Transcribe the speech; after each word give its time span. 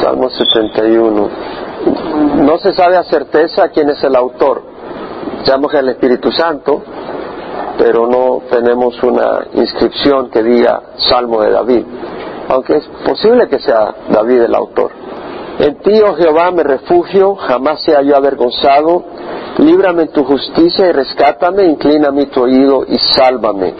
Salmo 0.00 0.30
71. 0.30 1.28
No 2.36 2.58
se 2.58 2.72
sabe 2.72 2.96
a 2.96 3.04
certeza 3.04 3.68
quién 3.68 3.90
es 3.90 4.02
el 4.04 4.14
autor. 4.16 4.72
Que 5.44 5.78
el 5.78 5.88
Espíritu 5.88 6.30
Santo, 6.30 6.82
pero 7.76 8.06
no 8.06 8.42
tenemos 8.48 9.02
una 9.02 9.44
inscripción 9.54 10.30
que 10.30 10.42
diga 10.42 10.82
Salmo 11.08 11.40
de 11.42 11.50
David, 11.50 11.84
aunque 12.48 12.76
es 12.76 12.86
posible 13.04 13.48
que 13.48 13.58
sea 13.58 13.92
David 14.08 14.42
el 14.42 14.54
autor. 14.54 14.92
En 15.58 15.78
ti, 15.78 16.00
oh 16.00 16.14
Jehová, 16.14 16.50
me 16.52 16.62
refugio, 16.62 17.34
jamás 17.34 17.82
sea 17.82 18.02
yo 18.02 18.16
avergonzado. 18.16 19.04
Líbrame 19.58 20.02
en 20.02 20.08
tu 20.08 20.24
justicia 20.24 20.88
y 20.88 20.92
rescátame, 20.92 21.64
inclina 21.64 22.10
mi 22.10 22.26
tu 22.26 22.42
oído 22.42 22.84
y 22.86 22.98
sálvame. 22.98 23.74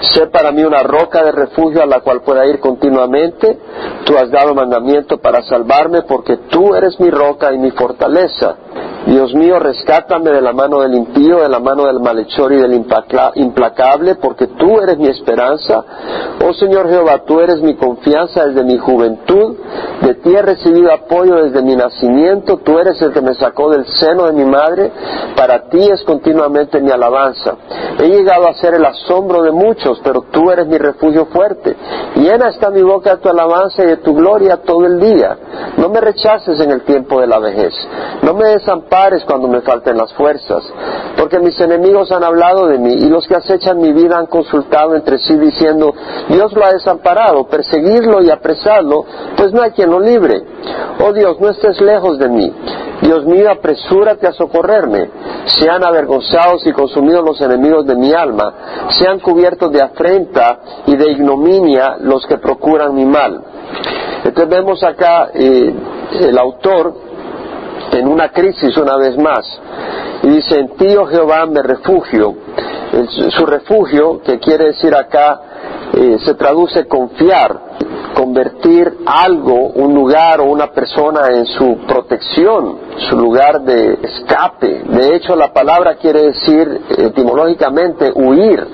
Sé 0.00 0.26
para 0.26 0.52
mí 0.52 0.62
una 0.62 0.82
roca 0.82 1.24
de 1.24 1.32
refugio 1.32 1.82
a 1.82 1.86
la 1.86 2.00
cual 2.00 2.22
pueda 2.22 2.46
ir 2.46 2.60
continuamente. 2.60 3.58
Tú 4.04 4.16
has 4.16 4.30
dado 4.30 4.54
mandamiento 4.54 5.18
para 5.18 5.42
salvarme 5.42 6.02
porque 6.02 6.36
tú 6.48 6.74
eres 6.74 7.00
mi 7.00 7.10
roca 7.10 7.52
y 7.52 7.58
mi 7.58 7.70
fortaleza. 7.70 8.56
Dios 9.06 9.32
mío, 9.34 9.60
rescátame 9.60 10.32
de 10.32 10.42
la 10.42 10.52
mano 10.52 10.80
del 10.80 10.94
impío, 10.94 11.38
de 11.38 11.48
la 11.48 11.60
mano 11.60 11.86
del 11.86 12.00
malhechor 12.00 12.52
y 12.52 12.56
del 12.56 12.74
implacable, 12.74 14.16
porque 14.16 14.48
tú 14.48 14.80
eres 14.80 14.98
mi 14.98 15.06
esperanza. 15.06 15.84
Oh 16.44 16.52
Señor 16.52 16.88
Jehová, 16.88 17.22
tú 17.24 17.38
eres 17.38 17.62
mi 17.62 17.76
confianza 17.76 18.46
desde 18.46 18.64
mi 18.64 18.76
juventud. 18.78 19.58
De 20.02 20.14
ti 20.14 20.34
he 20.34 20.42
recibido 20.42 20.92
apoyo 20.92 21.36
desde 21.36 21.62
mi 21.62 21.76
nacimiento. 21.76 22.56
Tú 22.58 22.80
eres 22.80 23.00
el 23.00 23.12
que 23.12 23.20
me 23.20 23.34
sacó 23.34 23.70
del 23.70 23.86
seno 23.86 24.26
de 24.26 24.32
mi 24.32 24.44
madre. 24.44 24.90
Para 25.36 25.68
ti 25.68 25.88
es 25.88 26.02
continuamente 26.02 26.80
mi 26.80 26.90
alabanza. 26.90 27.54
He 28.00 28.08
llegado 28.08 28.48
a 28.48 28.54
ser 28.54 28.74
el 28.74 28.84
asombro 28.84 29.42
de 29.42 29.52
muchos, 29.52 30.00
pero 30.02 30.22
tú 30.32 30.50
eres 30.50 30.66
mi 30.66 30.78
refugio 30.78 31.26
fuerte. 31.26 31.76
Llena 32.16 32.48
está 32.48 32.70
mi 32.70 32.82
boca 32.82 33.14
de 33.14 33.22
tu 33.22 33.28
alabanza 33.28 33.84
y 33.84 33.86
de 33.86 33.96
tu 33.98 34.14
gloria 34.14 34.56
todo 34.58 34.84
el 34.84 34.98
día. 34.98 35.38
No 35.76 35.90
me 35.90 36.00
rechaces 36.00 36.58
en 36.60 36.72
el 36.72 36.82
tiempo 36.82 37.20
de 37.20 37.28
la 37.28 37.38
vejez. 37.38 37.72
No 38.22 38.34
me 38.34 38.46
desampares 38.48 38.95
cuando 39.26 39.46
me 39.48 39.60
falten 39.60 39.96
las 39.96 40.12
fuerzas, 40.14 40.64
porque 41.18 41.38
mis 41.38 41.58
enemigos 41.60 42.10
han 42.12 42.24
hablado 42.24 42.66
de 42.66 42.78
mí 42.78 42.94
y 42.94 43.08
los 43.08 43.26
que 43.26 43.34
acechan 43.34 43.78
mi 43.78 43.92
vida 43.92 44.18
han 44.18 44.26
consultado 44.26 44.94
entre 44.94 45.18
sí 45.18 45.36
diciendo, 45.36 45.94
Dios 46.28 46.52
lo 46.54 46.64
ha 46.64 46.72
desamparado, 46.72 47.46
perseguirlo 47.46 48.22
y 48.22 48.30
apresarlo, 48.30 49.04
pues 49.36 49.52
no 49.52 49.62
hay 49.62 49.72
quien 49.72 49.90
lo 49.90 50.00
libre. 50.00 50.42
Oh 51.04 51.12
Dios, 51.12 51.38
no 51.40 51.50
estés 51.50 51.80
lejos 51.80 52.18
de 52.18 52.28
mí. 52.28 52.52
Dios 53.02 53.26
mío, 53.26 53.50
apresúrate 53.50 54.26
a 54.26 54.32
socorrerme. 54.32 55.10
Sean 55.46 55.84
avergonzados 55.84 56.66
y 56.66 56.72
consumidos 56.72 57.22
los 57.24 57.40
enemigos 57.40 57.86
de 57.86 57.96
mi 57.96 58.12
alma, 58.12 58.54
sean 58.98 59.20
cubiertos 59.20 59.70
de 59.72 59.82
afrenta 59.82 60.58
y 60.86 60.96
de 60.96 61.10
ignominia 61.12 61.96
los 62.00 62.26
que 62.26 62.38
procuran 62.38 62.94
mi 62.94 63.04
mal. 63.04 63.42
Entonces 64.24 64.48
vemos 64.48 64.82
acá 64.82 65.30
eh, 65.34 65.74
el 66.20 66.38
autor 66.38 67.05
en 67.98 68.08
una 68.08 68.30
crisis 68.30 68.76
una 68.76 68.96
vez 68.96 69.16
más. 69.16 69.46
Y 70.22 70.28
dice, 70.28 70.58
en 70.58 70.76
ti, 70.76 70.96
oh 70.96 71.06
Jehová, 71.06 71.46
me 71.46 71.62
refugio. 71.62 72.34
su 73.30 73.46
refugio, 73.46 74.22
que 74.22 74.38
quiere 74.38 74.66
decir 74.66 74.94
acá, 74.94 75.40
eh, 75.92 76.18
se 76.24 76.34
traduce 76.34 76.86
confiar, 76.86 77.58
convertir 78.14 78.98
algo, 79.06 79.68
un 79.74 79.94
lugar 79.94 80.40
o 80.40 80.44
una 80.44 80.68
persona 80.68 81.28
en 81.30 81.46
su 81.46 81.78
protección, 81.86 82.78
su 83.08 83.16
lugar 83.16 83.62
de 83.62 83.98
escape. 84.02 84.82
De 84.88 85.14
hecho, 85.14 85.36
la 85.36 85.52
palabra 85.52 85.96
quiere 85.96 86.22
decir 86.22 86.82
etimológicamente 86.96 88.10
huir. 88.14 88.66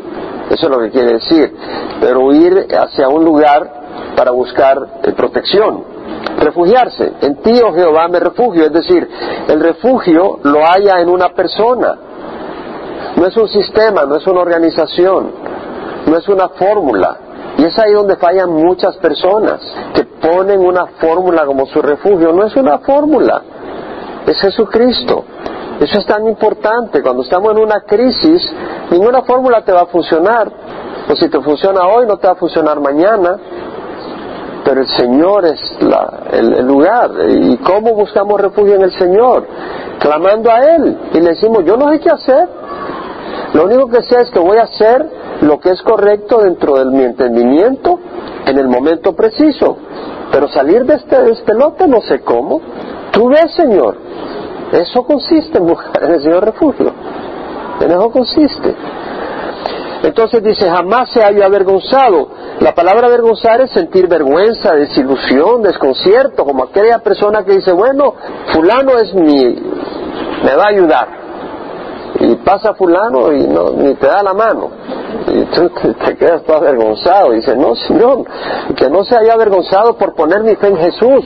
Eso 0.51 0.67
es 0.67 0.71
lo 0.71 0.81
que 0.81 0.91
quiere 0.91 1.15
decir. 1.15 1.55
Pero 2.01 2.27
huir 2.27 2.67
hacia 2.77 3.09
un 3.09 3.25
lugar 3.25 3.83
para 4.17 4.31
buscar 4.31 5.01
eh, 5.03 5.13
protección 5.13 5.93
refugiarse. 6.43 7.13
En 7.21 7.37
ti, 7.37 7.61
oh 7.65 7.73
Jehová, 7.73 8.09
me 8.09 8.21
refugio. 8.21 8.65
Es 8.67 8.73
decir, 8.73 9.09
el 9.49 9.61
refugio 9.61 10.41
lo 10.43 10.61
haya 10.67 11.01
en 11.01 11.09
una 11.09 11.31
persona. 11.31 11.97
No 13.17 13.27
es 13.27 13.37
un 13.37 13.49
sistema, 13.49 14.05
no 14.05 14.17
es 14.17 14.27
una 14.27 14.41
organización, 14.41 15.31
no 16.07 16.17
es 16.17 16.29
una 16.29 16.49
fórmula. 16.51 17.17
Y 17.59 17.65
es 17.65 17.79
ahí 17.79 17.93
donde 17.93 18.17
fallan 18.17 18.51
muchas 18.51 18.97
personas, 18.97 19.61
que 19.95 20.05
ponen 20.05 20.61
una 20.61 20.87
fórmula 20.99 21.45
como 21.45 21.67
su 21.67 21.83
refugio. 21.83 22.33
No 22.33 22.47
es 22.47 22.57
una 22.57 22.79
fórmula, 22.79 23.43
es 24.27 24.41
Jesucristo. 24.41 25.25
Eso 25.81 25.99
es 25.99 26.07
tan 26.07 26.27
importante. 26.27 27.03
Cuando 27.03 27.23
estamos 27.23 27.53
en 27.53 27.59
una 27.59 27.81
crisis, 27.81 28.51
ninguna 28.91 29.23
fórmula 29.23 29.63
te 29.65 29.73
va 29.73 29.83
a 29.83 29.87
funcionar. 29.87 30.51
O 31.11 31.17
si 31.17 31.29
te 31.29 31.41
funciona 31.41 31.87
hoy, 31.89 32.07
no 32.07 32.17
te 32.17 32.27
va 32.27 32.35
a 32.35 32.37
funcionar 32.37 32.81
mañana 32.81 33.37
pero 34.65 34.83
el 34.83 34.89
Señor 34.89 35.45
es 35.47 35.61
el, 36.33 36.67
lugar. 36.67 37.11
¿Y 37.29 37.57
cómo 37.59 37.95
buscamos 37.95 38.41
refugio 38.41 38.77
en 38.77 38.83
el 38.83 38.93
Señor? 38.93 39.47
Clamando 39.99 40.51
a 40.51 40.61
Él. 40.61 40.99
Y 41.13 41.21
le 41.21 41.31
decimos, 41.31 41.65
yo 41.65 41.77
no 41.77 41.91
sé 41.91 42.01
qué 42.01 42.11
hacer. 42.11 42.49
Lo 43.55 43.65
único 43.65 43.89
que 43.89 44.03
sé 44.03 44.21
es 44.21 44.31
que 44.31 44.39
voy 44.39 44.57
a 44.59 44.63
hacer 44.63 45.05
lo 45.43 45.59
que 45.59 45.71
es 45.71 45.83
correcto 45.83 46.39
dentro 46.43 46.79
de 46.79 46.85
mi 46.87 47.05
entendimiento 47.05 47.99
en 48.47 48.59
el 48.59 48.69
momento 48.69 49.15
preciso. 49.15 49.77
Pero 50.31 50.49
salir 50.49 50.85
de 50.87 50.95
este, 50.95 51.31
este 51.31 51.55
lote 51.55 51.87
no 51.89 52.01
sé 52.01 52.21
cómo. 52.21 52.61
Tú 53.11 53.29
ves, 53.29 53.53
Señor. 53.55 53.97
Eso 54.73 55.05
consiste 55.05 55.59
en 55.59 55.67
buscar 55.67 56.03
en 56.05 56.13
el 56.13 56.23
Señor 56.23 56.45
refugio. 56.45 56.93
En 57.81 57.91
eso 57.91 58.11
consiste. 58.11 58.75
Entonces 60.03 60.43
dice, 60.43 60.69
jamás 60.69 61.11
se 61.11 61.23
haya 61.23 61.47
avergonzado. 61.47 62.29
La 62.61 62.75
palabra 62.75 63.07
avergonzar 63.07 63.61
es 63.61 63.71
sentir 63.71 64.09
vergüenza, 64.09 64.75
desilusión, 64.75 65.63
desconcierto, 65.63 66.45
como 66.45 66.65
aquella 66.65 66.99
persona 66.99 67.45
que 67.45 67.53
dice, 67.53 67.73
bueno, 67.73 68.15
fulano 68.53 68.99
es 68.99 69.15
mi, 69.15 69.55
me 70.45 70.57
va 70.57 70.65
a 70.65 70.69
ayudar. 70.71 71.09
Y 72.19 72.35
pasa 72.37 72.75
fulano 72.75 73.33
y 73.33 73.47
no, 73.47 73.71
ni 73.71 73.95
te 73.95 74.07
da 74.07 74.23
la 74.23 74.35
mano. 74.35 74.71
Y 75.29 75.45
tú 75.55 75.71
te, 76.05 76.17
quedas 76.17 76.43
todo 76.43 76.57
avergonzado. 76.57 77.33
Y 77.33 77.37
dice, 77.37 77.57
no, 77.57 77.77
Señor, 77.77 78.25
que 78.77 78.91
no 78.91 79.05
se 79.05 79.17
haya 79.17 79.35
avergonzado 79.35 79.97
por 79.97 80.15
poner 80.15 80.43
mi 80.43 80.57
fe 80.57 80.69
en 80.69 80.79
Jesús. 80.79 81.25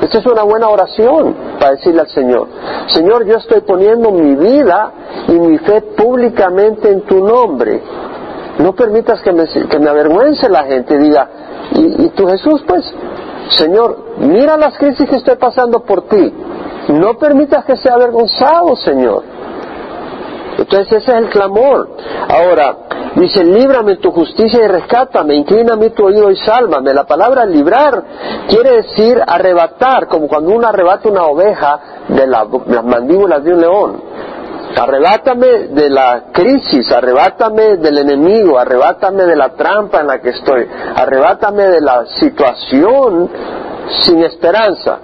Esta 0.00 0.18
es 0.18 0.26
una 0.26 0.44
buena 0.44 0.68
oración 0.68 1.49
para 1.60 1.72
decirle 1.72 2.00
al 2.00 2.08
Señor, 2.08 2.48
Señor, 2.88 3.26
yo 3.26 3.36
estoy 3.36 3.60
poniendo 3.60 4.10
mi 4.10 4.34
vida 4.34 4.92
y 5.28 5.32
mi 5.32 5.58
fe 5.58 5.82
públicamente 5.82 6.90
en 6.90 7.02
tu 7.02 7.22
nombre. 7.22 7.80
No 8.58 8.74
permitas 8.74 9.20
que 9.22 9.32
me, 9.32 9.88
avergüence 9.88 10.48
la 10.48 10.64
gente 10.64 10.94
y 10.94 10.98
diga, 10.98 11.28
¿y, 11.72 12.08
tú 12.10 12.26
Jesús 12.26 12.64
pues? 12.66 12.84
Señor, 13.50 13.96
mira 14.18 14.56
las 14.56 14.76
crisis 14.78 15.08
que 15.08 15.16
estoy 15.16 15.36
pasando 15.36 15.80
por 15.80 16.08
ti. 16.08 16.32
No 16.88 17.16
permitas 17.18 17.64
que 17.64 17.76
sea 17.76 17.94
avergonzado, 17.94 18.74
Señor. 18.76 19.22
Entonces 20.60 20.92
ese 20.92 21.10
es 21.10 21.18
el 21.18 21.30
clamor. 21.30 21.88
Ahora, 22.28 22.76
dice, 23.16 23.42
líbrame 23.42 23.96
tu 23.96 24.10
justicia 24.12 24.62
y 24.62 24.68
rescátame, 24.68 25.34
inclíname 25.34 25.90
tu 25.90 26.04
oído 26.04 26.30
y 26.30 26.36
sálvame. 26.36 26.92
La 26.92 27.04
palabra 27.04 27.46
librar 27.46 28.02
quiere 28.46 28.82
decir 28.82 29.18
arrebatar, 29.26 30.06
como 30.06 30.28
cuando 30.28 30.50
uno 30.50 30.68
arrebata 30.68 31.08
una 31.08 31.24
oveja 31.24 31.80
de 32.08 32.26
las 32.26 32.84
mandíbulas 32.84 33.42
de 33.42 33.54
un 33.54 33.60
león. 33.60 34.02
Arrebátame 34.76 35.46
de 35.68 35.88
la 35.88 36.24
crisis, 36.30 36.92
arrebátame 36.92 37.78
del 37.78 37.98
enemigo, 37.98 38.58
arrebátame 38.58 39.24
de 39.24 39.36
la 39.36 39.48
trampa 39.54 40.00
en 40.00 40.06
la 40.08 40.20
que 40.20 40.30
estoy, 40.30 40.68
arrebátame 40.94 41.64
de 41.68 41.80
la 41.80 42.04
situación 42.20 43.30
sin 44.02 44.22
esperanza, 44.22 44.98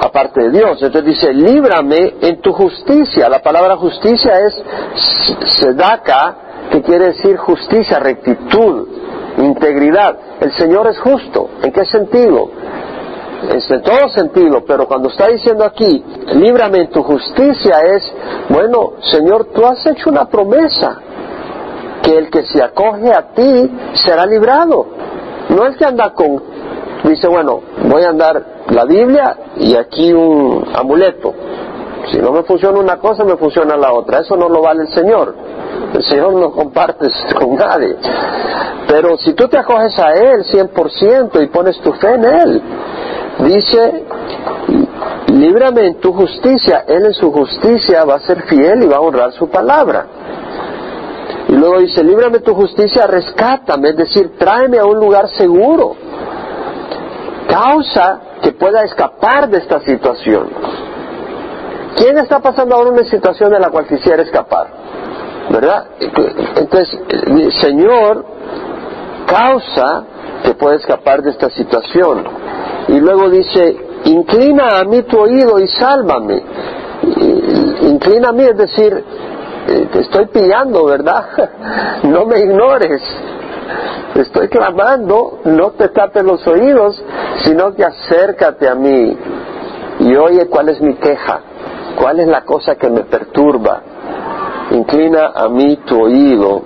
aparte 0.00 0.42
de 0.42 0.50
Dios. 0.50 0.82
Entonces 0.82 1.04
dice, 1.04 1.32
líbrame 1.32 2.14
en 2.20 2.40
tu 2.40 2.52
justicia. 2.52 3.28
La 3.28 3.42
palabra 3.42 3.76
justicia 3.76 4.32
es 4.40 4.62
sedaka, 5.60 6.36
que 6.70 6.82
quiere 6.82 7.06
decir 7.06 7.36
justicia, 7.36 7.98
rectitud, 7.98 8.88
integridad. 9.38 10.16
El 10.40 10.52
Señor 10.52 10.88
es 10.88 10.98
justo. 10.98 11.50
¿En 11.62 11.72
qué 11.72 11.84
sentido? 11.84 12.50
en 13.42 13.82
todo 13.82 14.08
sentido, 14.08 14.64
pero 14.66 14.86
cuando 14.86 15.08
está 15.08 15.28
diciendo 15.28 15.64
aquí, 15.64 16.02
líbrame 16.34 16.78
en 16.78 16.90
tu 16.90 17.02
justicia, 17.02 17.80
es, 17.80 18.12
bueno, 18.48 18.94
Señor, 19.02 19.48
tú 19.54 19.64
has 19.64 19.84
hecho 19.86 20.10
una 20.10 20.26
promesa, 20.26 20.98
que 22.02 22.16
el 22.16 22.30
que 22.30 22.44
se 22.44 22.62
acoge 22.62 23.12
a 23.12 23.32
ti 23.34 23.70
será 23.94 24.26
librado. 24.26 24.86
No 25.48 25.66
es 25.66 25.76
que 25.76 25.84
anda 25.84 26.10
con, 26.10 26.42
dice, 27.04 27.28
bueno, 27.28 27.60
voy 27.84 28.02
a 28.02 28.10
andar 28.10 28.55
la 28.70 28.84
Biblia 28.84 29.36
y 29.56 29.74
aquí 29.76 30.12
un 30.12 30.64
amuleto. 30.74 31.34
Si 32.10 32.18
no 32.18 32.30
me 32.30 32.42
funciona 32.44 32.78
una 32.78 32.98
cosa, 32.98 33.24
me 33.24 33.36
funciona 33.36 33.76
la 33.76 33.92
otra. 33.92 34.20
Eso 34.20 34.36
no 34.36 34.48
lo 34.48 34.62
vale 34.62 34.82
el 34.82 34.88
Señor. 34.88 35.34
El 35.92 36.02
Señor 36.04 36.34
no 36.34 36.52
compartes 36.52 37.12
con 37.38 37.56
nadie. 37.56 37.96
Pero 38.88 39.16
si 39.18 39.32
tú 39.34 39.48
te 39.48 39.58
acoges 39.58 39.98
a 39.98 40.12
Él 40.14 40.44
100% 40.44 41.42
y 41.42 41.46
pones 41.48 41.80
tu 41.80 41.92
fe 41.94 42.14
en 42.14 42.24
Él, 42.24 42.62
dice, 43.40 44.04
líbrame 45.32 45.86
en 45.86 46.00
tu 46.00 46.12
justicia, 46.12 46.84
Él 46.86 47.06
en 47.06 47.14
su 47.14 47.32
justicia 47.32 48.04
va 48.04 48.16
a 48.16 48.20
ser 48.20 48.42
fiel 48.42 48.84
y 48.84 48.86
va 48.86 48.96
a 48.96 49.00
honrar 49.00 49.32
su 49.32 49.48
palabra. 49.48 50.06
Y 51.48 51.52
luego 51.52 51.78
dice, 51.80 52.02
líbrame 52.02 52.40
tu 52.40 52.54
justicia, 52.54 53.06
rescátame, 53.06 53.90
es 53.90 53.96
decir, 53.96 54.32
tráeme 54.38 54.78
a 54.78 54.84
un 54.84 54.98
lugar 54.98 55.28
seguro. 55.30 55.96
Causa 57.56 58.20
que 58.42 58.52
pueda 58.52 58.84
escapar 58.84 59.48
de 59.48 59.56
esta 59.56 59.80
situación. 59.80 60.50
¿Quién 61.96 62.18
está 62.18 62.38
pasando 62.38 62.76
ahora 62.76 62.90
una 62.90 63.04
situación 63.04 63.50
de 63.50 63.58
la 63.58 63.70
cual 63.70 63.86
quisiera 63.86 64.22
escapar? 64.22 64.66
¿Verdad? 65.48 65.86
Entonces, 66.56 67.00
el 67.08 67.52
Señor 67.52 68.26
causa 69.26 70.04
que 70.44 70.52
pueda 70.52 70.76
escapar 70.76 71.22
de 71.22 71.30
esta 71.30 71.48
situación. 71.48 72.24
Y 72.88 73.00
luego 73.00 73.30
dice, 73.30 73.74
inclina 74.04 74.78
a 74.78 74.84
mí 74.84 75.04
tu 75.04 75.18
oído 75.18 75.58
y 75.58 75.66
sálvame. 75.66 76.42
Inclina 77.80 78.28
a 78.28 78.32
mí, 78.32 78.44
es 78.44 78.56
decir, 78.58 79.02
eh, 79.68 79.88
te 79.90 80.00
estoy 80.00 80.26
pillando, 80.26 80.84
¿verdad? 80.84 81.24
No 82.02 82.26
me 82.26 82.38
ignores. 82.38 83.02
Estoy 84.14 84.48
clamando, 84.48 85.40
no 85.44 85.72
te 85.72 85.88
tapes 85.88 86.24
los 86.24 86.46
oídos, 86.46 87.02
sino 87.44 87.74
que 87.74 87.84
acércate 87.84 88.68
a 88.68 88.74
mí 88.74 89.16
y 90.00 90.16
oye 90.16 90.46
cuál 90.46 90.68
es 90.68 90.80
mi 90.80 90.94
queja, 90.94 91.40
cuál 91.96 92.20
es 92.20 92.28
la 92.28 92.42
cosa 92.42 92.76
que 92.76 92.88
me 92.88 93.02
perturba. 93.02 93.82
Inclina 94.70 95.32
a 95.34 95.48
mí 95.48 95.76
tu 95.86 96.02
oído 96.02 96.62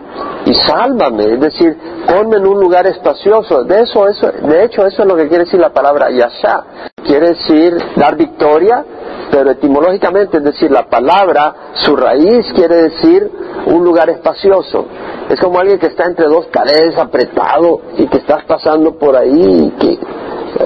y 0.46 0.54
sálvame, 0.54 1.34
es 1.34 1.40
decir, 1.40 1.76
ponme 2.06 2.38
en 2.38 2.46
un 2.46 2.58
lugar 2.58 2.86
espacioso. 2.86 3.64
De 3.64 3.82
eso, 3.82 4.08
eso, 4.08 4.30
de 4.30 4.64
hecho, 4.64 4.86
eso 4.86 5.02
es 5.02 5.08
lo 5.08 5.16
que 5.16 5.28
quiere 5.28 5.44
decir 5.44 5.60
la 5.60 5.72
palabra 5.72 6.10
yasha. 6.10 6.64
Quiere 7.04 7.30
decir 7.30 7.76
dar 7.96 8.16
victoria, 8.16 8.84
pero 9.30 9.50
etimológicamente, 9.50 10.38
es 10.38 10.44
decir, 10.44 10.70
la 10.70 10.88
palabra, 10.88 11.54
su 11.74 11.94
raíz 11.94 12.50
quiere 12.54 12.76
decir 12.76 13.30
un 13.66 13.84
lugar 13.84 14.08
espacioso. 14.08 14.86
Es 15.30 15.38
como 15.38 15.60
alguien 15.60 15.78
que 15.78 15.86
está 15.86 16.06
entre 16.06 16.26
dos 16.26 16.46
paredes 16.46 16.98
apretado 16.98 17.80
y 17.96 18.08
que 18.08 18.18
estás 18.18 18.42
pasando 18.46 18.98
por 18.98 19.16
ahí 19.16 19.66
y 19.66 19.70
que 19.78 19.98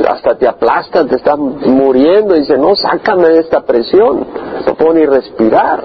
hasta 0.09 0.39
te 0.39 0.49
aplastan, 0.49 1.07
te 1.07 1.17
estás 1.17 1.39
muriendo 1.39 2.35
y 2.35 2.41
dice, 2.41 2.57
no, 2.57 2.75
sácame 2.75 3.29
de 3.29 3.41
esta 3.41 3.61
presión, 3.61 4.27
no 4.67 4.75
puedo 4.75 4.95
ni 4.95 5.05
respirar, 5.05 5.85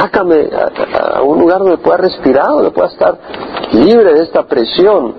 sácame 0.00 0.48
a, 0.50 1.20
un 1.20 1.40
lugar 1.40 1.58
donde 1.58 1.76
pueda 1.76 1.98
respirar, 1.98 2.48
donde 2.48 2.70
pueda 2.70 2.88
estar 2.88 3.18
libre 3.72 4.14
de 4.14 4.22
esta 4.22 4.44
presión. 4.44 5.14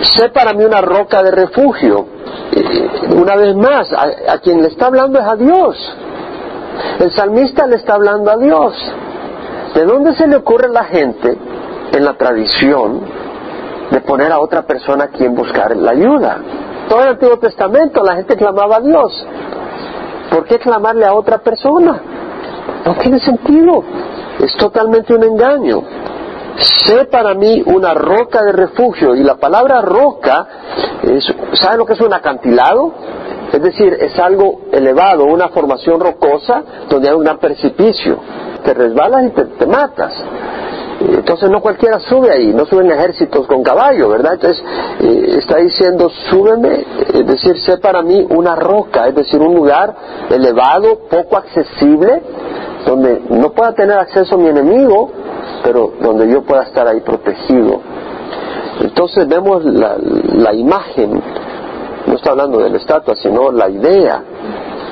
Sé 0.00 0.28
para 0.30 0.54
mí 0.54 0.64
una 0.64 0.80
roca 0.80 1.22
de 1.22 1.30
refugio. 1.30 2.04
Una 3.16 3.36
vez 3.36 3.54
más, 3.54 3.88
a 3.92 4.38
quien 4.40 4.60
le 4.60 4.68
está 4.68 4.86
hablando 4.86 5.20
es 5.20 5.26
a 5.26 5.36
Dios. 5.36 5.96
El 6.98 7.12
salmista 7.12 7.64
le 7.68 7.76
está 7.76 7.94
hablando 7.94 8.32
a 8.32 8.36
Dios. 8.36 8.74
¿De 9.74 9.84
dónde 9.84 10.16
se 10.16 10.26
le 10.26 10.36
ocurre 10.36 10.66
a 10.66 10.72
la 10.72 10.84
gente 10.84 11.36
en 11.92 12.04
la 12.04 12.14
tradición 12.14 13.00
de 13.90 14.00
poner 14.00 14.32
a 14.32 14.40
otra 14.40 14.62
persona 14.62 15.04
a 15.04 15.08
quien 15.08 15.34
buscar 15.34 15.76
la 15.76 15.92
ayuda? 15.92 16.38
Todo 16.88 17.02
el 17.02 17.08
Antiguo 17.08 17.38
Testamento 17.38 18.02
la 18.02 18.16
gente 18.16 18.36
clamaba 18.36 18.76
a 18.76 18.80
Dios. 18.80 19.26
¿Por 20.30 20.44
qué 20.44 20.58
clamarle 20.58 21.04
a 21.04 21.14
otra 21.14 21.38
persona? 21.38 22.00
No 22.84 22.94
tiene 22.94 23.18
sentido. 23.20 23.82
Es 24.38 24.54
totalmente 24.56 25.14
un 25.14 25.24
engaño. 25.24 25.82
Sé 26.56 27.06
para 27.06 27.34
mí 27.34 27.62
una 27.66 27.94
roca 27.94 28.42
de 28.42 28.52
refugio. 28.52 29.14
Y 29.14 29.22
la 29.22 29.36
palabra 29.36 29.82
roca, 29.82 30.46
¿sabe 31.52 31.78
lo 31.78 31.86
que 31.86 31.94
es 31.94 32.00
un 32.00 32.12
acantilado? 32.12 32.92
Es 33.52 33.62
decir, 33.62 33.96
es 34.00 34.18
algo 34.18 34.62
elevado, 34.72 35.24
una 35.24 35.48
formación 35.48 36.00
rocosa 36.00 36.62
donde 36.88 37.08
hay 37.08 37.14
un 37.14 37.24
precipicio. 37.38 38.18
Te 38.64 38.74
resbalas 38.74 39.26
y 39.26 39.30
te 39.30 39.66
matas. 39.66 40.12
Entonces 41.14 41.50
no 41.50 41.60
cualquiera 41.60 42.00
sube 42.00 42.30
ahí, 42.30 42.52
no 42.52 42.66
suben 42.66 42.90
ejércitos 42.90 43.46
con 43.46 43.62
caballo, 43.62 44.08
¿verdad? 44.08 44.34
Entonces 44.34 44.62
eh, 45.00 45.36
está 45.38 45.58
diciendo, 45.58 46.10
súbeme, 46.30 46.84
es 47.14 47.26
decir, 47.26 47.60
sé 47.62 47.78
para 47.78 48.02
mí 48.02 48.26
una 48.30 48.56
roca, 48.56 49.06
es 49.06 49.14
decir, 49.14 49.40
un 49.40 49.54
lugar 49.54 49.94
elevado, 50.30 51.00
poco 51.10 51.36
accesible, 51.36 52.22
donde 52.86 53.22
no 53.30 53.50
pueda 53.52 53.72
tener 53.72 53.98
acceso 53.98 54.36
mi 54.36 54.48
enemigo, 54.48 55.10
pero 55.62 55.92
donde 56.00 56.28
yo 56.28 56.42
pueda 56.42 56.64
estar 56.64 56.86
ahí 56.88 57.00
protegido. 57.00 57.80
Entonces 58.80 59.26
vemos 59.28 59.64
la, 59.64 59.96
la 59.98 60.54
imagen, 60.54 61.22
no 62.06 62.14
está 62.14 62.30
hablando 62.30 62.58
de 62.58 62.70
la 62.70 62.76
estatua, 62.78 63.14
sino 63.16 63.50
la 63.50 63.68
idea 63.68 64.22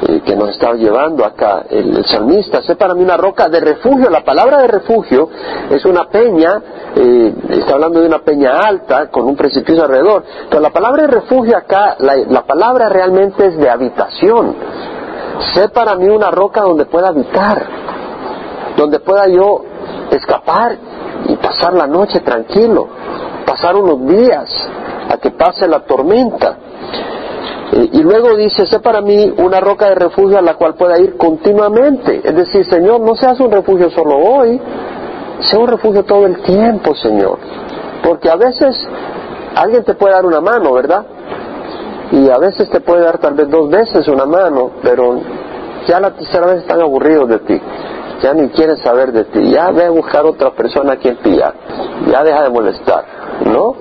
eh, 0.07 0.21
que 0.25 0.37
nos 0.37 0.51
está 0.51 0.75
llevando 0.75 1.25
acá 1.25 1.65
el, 1.71 2.05
salmista. 2.05 2.63
Sé 2.63 2.77
para 2.77 2.95
mí 2.95 3.03
una 3.03 3.17
roca 3.17 3.49
de 3.49 3.61
refugio. 3.61 4.11
La 4.11 4.23
palabra 4.23 4.59
de 4.59 4.69
refugio 4.69 5.29
es 5.71 5.85
una 5.85 6.09
peña, 6.09 6.63
eh, 6.95 7.35
está 7.51 7.75
hablando 7.75 8.01
de 8.01 8.09
una 8.09 8.19
peña 8.19 8.61
alta 8.61 9.11
con 9.11 9.25
un 9.25 9.35
precipicio 9.35 9.83
alrededor. 9.83 10.25
Pero 10.51 10.61
la 10.61 10.71
palabra 10.71 11.03
de 11.03 11.09
refugio 11.09 11.57
acá, 11.57 11.97
la, 12.01 12.17
la 12.17 12.43
palabra 12.43 12.89
realmente 12.89 13.47
es 13.47 13.57
de 13.57 13.71
habitación. 13.71 14.55
Sé 15.55 15.71
para 15.71 15.95
mí 15.95 16.09
una 16.09 16.31
roca 16.31 16.61
donde 16.61 16.85
pueda 16.85 17.09
habitar, 17.09 17.67
donde 18.77 19.01
pueda 19.01 19.27
yo 19.29 19.63
escapar 20.11 20.77
y 21.29 21.37
pasar 21.37 21.75
la 21.75 21.87
noche 21.87 22.21
tranquilo, 22.21 22.89
pasar 23.47 23.75
unos 23.77 24.07
días 24.07 24.51
a 25.09 25.17
que 25.17 25.31
pase 25.31 25.67
la 25.67 25.81
tormenta. 25.81 26.59
Y 27.73 28.03
luego 28.03 28.37
dice, 28.37 28.67
sé 28.67 28.81
para 28.81 29.01
mí 29.01 29.33
una 29.39 29.59
roca 29.59 29.89
de 29.89 29.95
refugio 29.95 30.39
a 30.39 30.43
la 30.43 30.55
cual 30.55 30.75
pueda 30.75 30.99
ir 30.99 31.17
continuamente. 31.17 32.21
Es 32.23 32.35
decir, 32.35 32.65
Señor, 32.67 33.01
no 33.01 33.17
seas 33.17 33.41
un 33.41 33.51
refugio 33.51 33.91
solo 33.91 34.17
hoy, 34.17 34.61
sea 35.41 35.59
un 35.59 35.67
refugio 35.67 36.05
todo 36.05 36.27
el 36.27 36.41
tiempo, 36.43 36.95
Señor. 36.95 37.39
Porque 38.03 38.31
a 38.31 38.37
veces 38.37 38.77
alguien 39.57 39.83
te 39.83 39.95
puede 39.95 40.15
dar 40.15 40.27
una 40.27 40.41
mano, 40.41 40.73
¿verdad? 40.73 41.05
Y 42.13 42.31
a 42.31 42.39
veces 42.39 42.69
te 42.71 42.81
puede 42.81 43.03
dar 43.03 43.19
tal 43.19 43.35
vez 43.35 43.49
dos 43.49 43.69
veces 43.69 44.07
una 44.09 44.27
mano, 44.27 44.73
pero 44.83 45.19
ya 45.87 46.01
la 46.01 46.11
tercera 46.15 46.47
vez 46.47 46.59
están 46.59 46.81
aburridos 46.81 47.29
de 47.29 47.39
ti. 47.41 47.61
Ya 48.23 48.33
ni 48.33 48.49
quieren 48.51 48.77
saber 48.79 49.13
de 49.13 49.25
ti. 49.25 49.51
Ya 49.51 49.71
ve 49.71 49.85
a 49.85 49.91
buscar 49.91 50.25
otra 50.25 50.51
persona 50.53 50.93
a 50.93 50.97
quien 50.97 51.17
pillar. 51.17 51.55
Ya 52.07 52.23
deja 52.23 52.43
de 52.43 52.51
molestar, 52.51 53.05
¿no? 53.45 53.75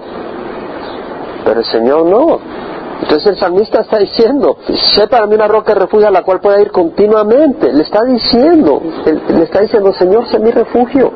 Pero 1.46 1.60
el 1.60 1.66
Señor 1.66 2.06
no. 2.06 2.40
Entonces 3.04 3.34
el 3.34 3.38
salmista 3.38 3.82
está 3.82 3.98
diciendo, 3.98 4.58
sé 4.96 5.08
para 5.10 5.28
mí 5.28 5.36
una 5.36 5.50
roca 5.50 5.74
de 5.74 5.82
refugio 5.82 6.08
a 6.08 6.12
la 6.12 6.24
cual 6.24 6.40
pueda 6.40 6.62
ir 6.62 6.72
continuamente. 6.72 7.74
Le 7.74 7.84
está 7.84 8.02
diciendo, 8.06 8.82
le 9.28 9.44
está 9.44 9.60
diciendo, 9.60 9.92
Señor, 9.92 10.26
sé 10.30 10.40
mi 10.40 10.52
refugio. 10.52 11.12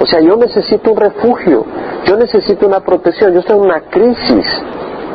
O 0.00 0.06
sea, 0.06 0.20
yo 0.20 0.36
necesito 0.36 0.90
un 0.90 0.96
refugio, 0.96 1.66
yo 2.06 2.16
necesito 2.16 2.66
una 2.66 2.80
protección, 2.80 3.34
yo 3.34 3.40
estoy 3.40 3.56
en 3.56 3.62
una 3.62 3.82
crisis. 3.90 4.46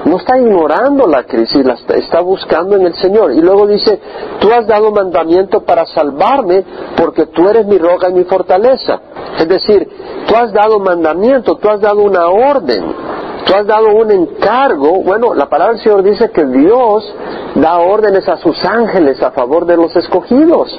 No 0.05 0.17
está 0.17 0.37
ignorando 0.37 1.07
la 1.07 1.23
crisis, 1.23 1.65
la 1.65 1.77
está, 1.95 2.21
buscando 2.21 2.75
en 2.75 2.85
el 2.85 2.93
Señor. 2.93 3.31
Y 3.31 3.41
luego 3.41 3.65
dice, 3.65 3.99
tú 4.39 4.51
has 4.51 4.67
dado 4.67 4.91
mandamiento 4.91 5.63
para 5.63 5.87
salvarme 5.87 6.63
porque 6.95 7.25
tú 7.25 7.49
eres 7.49 7.65
mi 7.65 7.79
roca 7.79 8.09
y 8.09 8.13
mi 8.13 8.25
fortaleza. 8.25 8.99
Es 9.39 9.47
decir, 9.47 9.89
tú 10.27 10.35
has 10.35 10.53
dado 10.53 10.79
mandamiento, 10.79 11.55
tú 11.55 11.69
has 11.69 11.81
dado 11.81 12.03
una 12.03 12.27
orden 12.27 13.12
tú 13.45 13.53
has 13.55 13.65
dado 13.65 13.93
un 13.93 14.11
encargo, 14.11 15.03
bueno, 15.03 15.33
la 15.33 15.47
palabra 15.47 15.73
del 15.73 15.83
Señor 15.83 16.03
dice 16.03 16.31
que 16.31 16.45
Dios 16.45 17.15
da 17.55 17.79
órdenes 17.79 18.27
a 18.27 18.37
sus 18.37 18.63
ángeles 18.63 19.21
a 19.21 19.31
favor 19.31 19.65
de 19.65 19.77
los 19.77 19.95
escogidos. 19.95 20.77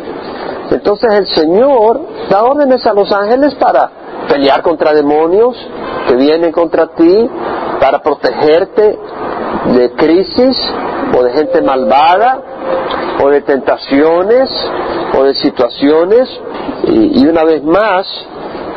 Entonces 0.70 1.12
el 1.12 1.26
Señor 1.28 2.00
da 2.30 2.44
órdenes 2.44 2.84
a 2.86 2.94
los 2.94 3.10
ángeles 3.12 3.54
para 3.56 3.90
pelear 4.28 4.62
contra 4.62 4.92
demonios 4.92 5.56
que 6.08 6.16
vienen 6.16 6.52
contra 6.52 6.88
ti, 6.88 7.30
para 7.80 8.00
protegerte 8.02 8.98
de 9.74 9.92
crisis 9.92 10.56
o 11.16 11.22
de 11.22 11.32
gente 11.32 11.62
malvada 11.62 12.40
o 13.22 13.28
de 13.28 13.42
tentaciones 13.42 14.50
o 15.16 15.24
de 15.24 15.34
situaciones. 15.34 16.28
Y, 16.84 17.22
y 17.22 17.26
una 17.26 17.44
vez 17.44 17.62
más, 17.62 18.06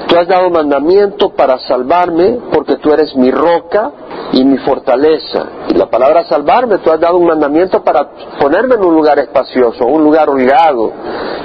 Tú 0.07 0.17
has 0.17 0.27
dado 0.27 0.49
mandamiento 0.49 1.31
para 1.33 1.59
salvarme 1.59 2.39
porque 2.53 2.77
tú 2.77 2.93
eres 2.93 3.15
mi 3.15 3.29
roca 3.29 3.91
y 4.31 4.43
mi 4.43 4.57
fortaleza. 4.59 5.45
Y 5.69 5.73
la 5.73 5.87
palabra 5.87 6.23
salvarme, 6.25 6.77
tú 6.77 6.91
has 6.91 6.99
dado 6.99 7.17
un 7.17 7.27
mandamiento 7.27 7.83
para 7.83 8.07
ponerme 8.39 8.75
en 8.75 8.85
un 8.85 8.95
lugar 8.95 9.19
espacioso, 9.19 9.85
un 9.85 10.03
lugar 10.03 10.29
holgado, 10.29 10.91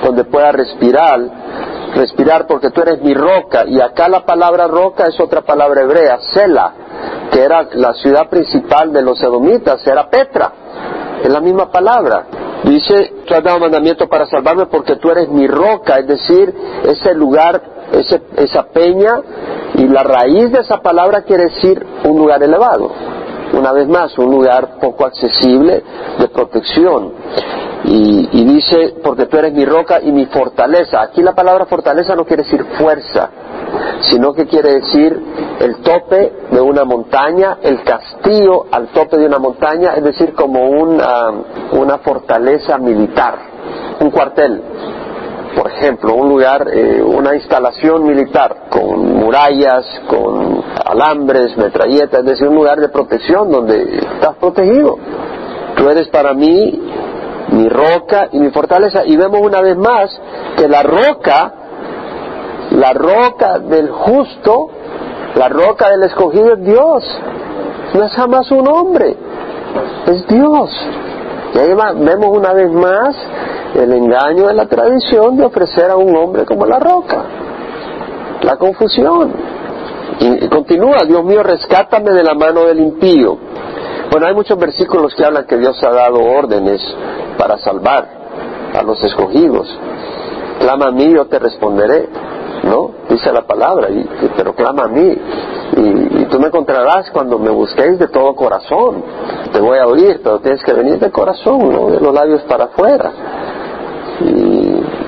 donde 0.04 0.24
pueda 0.24 0.52
respirar, 0.52 1.20
respirar 1.94 2.46
porque 2.46 2.70
tú 2.70 2.82
eres 2.82 3.02
mi 3.02 3.14
roca. 3.14 3.64
Y 3.66 3.80
acá 3.80 4.08
la 4.08 4.24
palabra 4.24 4.68
roca 4.68 5.06
es 5.06 5.18
otra 5.18 5.42
palabra 5.42 5.82
hebrea, 5.82 6.18
Sela, 6.32 6.72
que 7.32 7.42
era 7.42 7.68
la 7.74 7.94
ciudad 7.94 8.28
principal 8.28 8.92
de 8.92 9.02
los 9.02 9.20
edomitas, 9.22 9.84
era 9.86 10.08
Petra. 10.08 10.52
Es 11.22 11.30
la 11.30 11.40
misma 11.40 11.70
palabra. 11.70 12.26
Dice, 12.64 13.12
tú 13.26 13.34
has 13.34 13.42
dado 13.42 13.58
mandamiento 13.58 14.08
para 14.08 14.26
salvarme 14.26 14.66
porque 14.66 14.96
tú 14.96 15.10
eres 15.10 15.28
mi 15.28 15.48
roca, 15.48 15.98
es 15.98 16.06
decir, 16.06 16.54
ese 16.84 17.12
lugar 17.14 17.71
esa 17.92 18.62
peña 18.68 19.20
y 19.74 19.86
la 19.88 20.02
raíz 20.02 20.50
de 20.52 20.60
esa 20.60 20.78
palabra 20.78 21.22
quiere 21.22 21.44
decir 21.44 21.84
un 22.04 22.18
lugar 22.18 22.42
elevado. 22.42 22.90
Una 23.52 23.72
vez 23.72 23.86
más, 23.86 24.16
un 24.18 24.30
lugar 24.30 24.78
poco 24.80 25.04
accesible 25.04 25.82
de 26.18 26.28
protección. 26.28 27.12
Y, 27.84 28.28
y, 28.32 28.44
dice, 28.44 28.94
porque 29.02 29.26
tú 29.26 29.36
eres 29.36 29.52
mi 29.52 29.64
roca 29.64 30.00
y 30.00 30.12
mi 30.12 30.26
fortaleza. 30.26 31.02
Aquí 31.02 31.20
la 31.20 31.34
palabra 31.34 31.66
fortaleza 31.66 32.14
no 32.14 32.24
quiere 32.24 32.44
decir 32.44 32.64
fuerza, 32.78 33.28
sino 34.02 34.32
que 34.32 34.46
quiere 34.46 34.80
decir 34.80 35.20
el 35.60 35.76
tope 35.76 36.32
de 36.50 36.60
una 36.60 36.84
montaña, 36.84 37.58
el 37.62 37.82
castillo 37.82 38.66
al 38.70 38.88
tope 38.88 39.18
de 39.18 39.26
una 39.26 39.38
montaña, 39.38 39.94
es 39.96 40.04
decir, 40.04 40.32
como 40.34 40.68
una, 40.70 41.30
una 41.72 41.98
fortaleza 41.98 42.78
militar, 42.78 43.34
un 44.00 44.10
cuartel, 44.10 44.62
por 45.56 45.70
ejemplo, 45.70 46.14
un 46.14 46.28
lugar, 46.28 46.66
eh, 46.72 47.02
una 47.02 47.34
instalación 47.34 48.04
militar 48.06 48.68
con 48.70 49.14
murallas, 49.14 49.84
con 50.08 50.62
alambres, 50.84 51.56
metralletas, 51.56 52.20
es 52.20 52.26
decir, 52.26 52.48
un 52.48 52.54
lugar 52.54 52.80
de 52.80 52.88
protección 52.88 53.50
donde 53.50 53.98
estás 53.98 54.34
protegido. 54.36 54.98
Tú 55.76 55.88
eres 55.88 56.08
para 56.08 56.32
mí 56.32 56.80
mi 57.52 57.68
roca 57.68 58.28
y 58.32 58.38
mi 58.38 58.50
fortaleza. 58.50 59.04
Y 59.04 59.16
vemos 59.16 59.40
una 59.42 59.60
vez 59.60 59.76
más 59.76 60.10
que 60.56 60.68
la 60.68 60.82
roca, 60.82 61.52
la 62.70 62.92
roca 62.94 63.58
del 63.58 63.90
justo, 63.90 64.70
la 65.34 65.48
roca 65.48 65.90
del 65.90 66.04
escogido 66.04 66.54
es 66.54 66.64
Dios. 66.64 67.20
No 67.94 68.04
es 68.04 68.12
jamás 68.12 68.50
un 68.50 68.66
hombre, 68.68 69.16
es 70.06 70.26
Dios. 70.26 70.70
Y 71.54 71.58
ahí 71.58 71.74
vemos 71.96 72.38
una 72.38 72.54
vez 72.54 72.70
más 72.70 73.14
el 73.74 73.92
engaño 73.92 74.46
de 74.48 74.54
la 74.54 74.66
tradición 74.66 75.36
de 75.36 75.44
ofrecer 75.44 75.90
a 75.90 75.96
un 75.96 76.14
hombre 76.16 76.44
como 76.44 76.66
la 76.66 76.78
roca. 76.78 77.24
La 78.42 78.56
confusión. 78.56 79.32
Y 80.20 80.48
continúa, 80.48 81.04
Dios 81.06 81.24
mío, 81.24 81.42
rescátame 81.42 82.10
de 82.10 82.22
la 82.22 82.34
mano 82.34 82.64
del 82.64 82.80
impío. 82.80 83.38
Bueno, 84.10 84.26
hay 84.26 84.34
muchos 84.34 84.58
versículos 84.58 85.14
que 85.14 85.24
hablan 85.24 85.46
que 85.46 85.56
Dios 85.56 85.82
ha 85.82 85.90
dado 85.90 86.20
órdenes 86.20 86.80
para 87.38 87.56
salvar 87.58 88.08
a 88.74 88.82
los 88.82 89.02
escogidos. 89.02 89.68
Clama 90.60 90.86
a 90.88 90.90
mí, 90.90 91.12
yo 91.12 91.26
te 91.26 91.38
responderé. 91.38 92.08
¿No? 92.62 92.92
Dice 93.08 93.32
la 93.32 93.42
palabra, 93.42 93.90
y, 93.90 94.08
pero 94.36 94.54
clama 94.54 94.84
a 94.84 94.88
mí. 94.88 95.18
Y, 95.76 96.24
tú 96.26 96.38
me 96.38 96.46
encontrarás 96.46 97.10
cuando 97.10 97.36
me 97.36 97.50
busquéis 97.50 97.98
de 97.98 98.06
todo 98.06 98.36
corazón. 98.36 99.02
Te 99.52 99.60
voy 99.60 99.78
a 99.78 99.86
oír, 99.86 100.20
pero 100.22 100.38
tienes 100.38 100.62
que 100.62 100.72
venir 100.72 101.00
de 101.00 101.10
corazón, 101.10 101.72
¿no? 101.72 101.90
De 101.90 101.98
los 101.98 102.14
labios 102.14 102.42
para 102.42 102.66
afuera. 102.66 103.10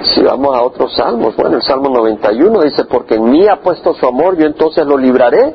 Si 0.05 0.23
vamos 0.23 0.55
a 0.55 0.63
otros 0.63 0.95
salmos, 0.95 1.35
bueno, 1.37 1.57
el 1.57 1.63
Salmo 1.63 1.89
91 1.89 2.61
dice, 2.63 2.85
porque 2.85 3.15
en 3.15 3.25
mí 3.25 3.49
ha 3.49 3.57
puesto 3.57 3.95
su 3.95 4.07
amor, 4.07 4.37
yo 4.37 4.47
entonces 4.47 4.87
lo 4.87 4.99
libraré. 4.99 5.55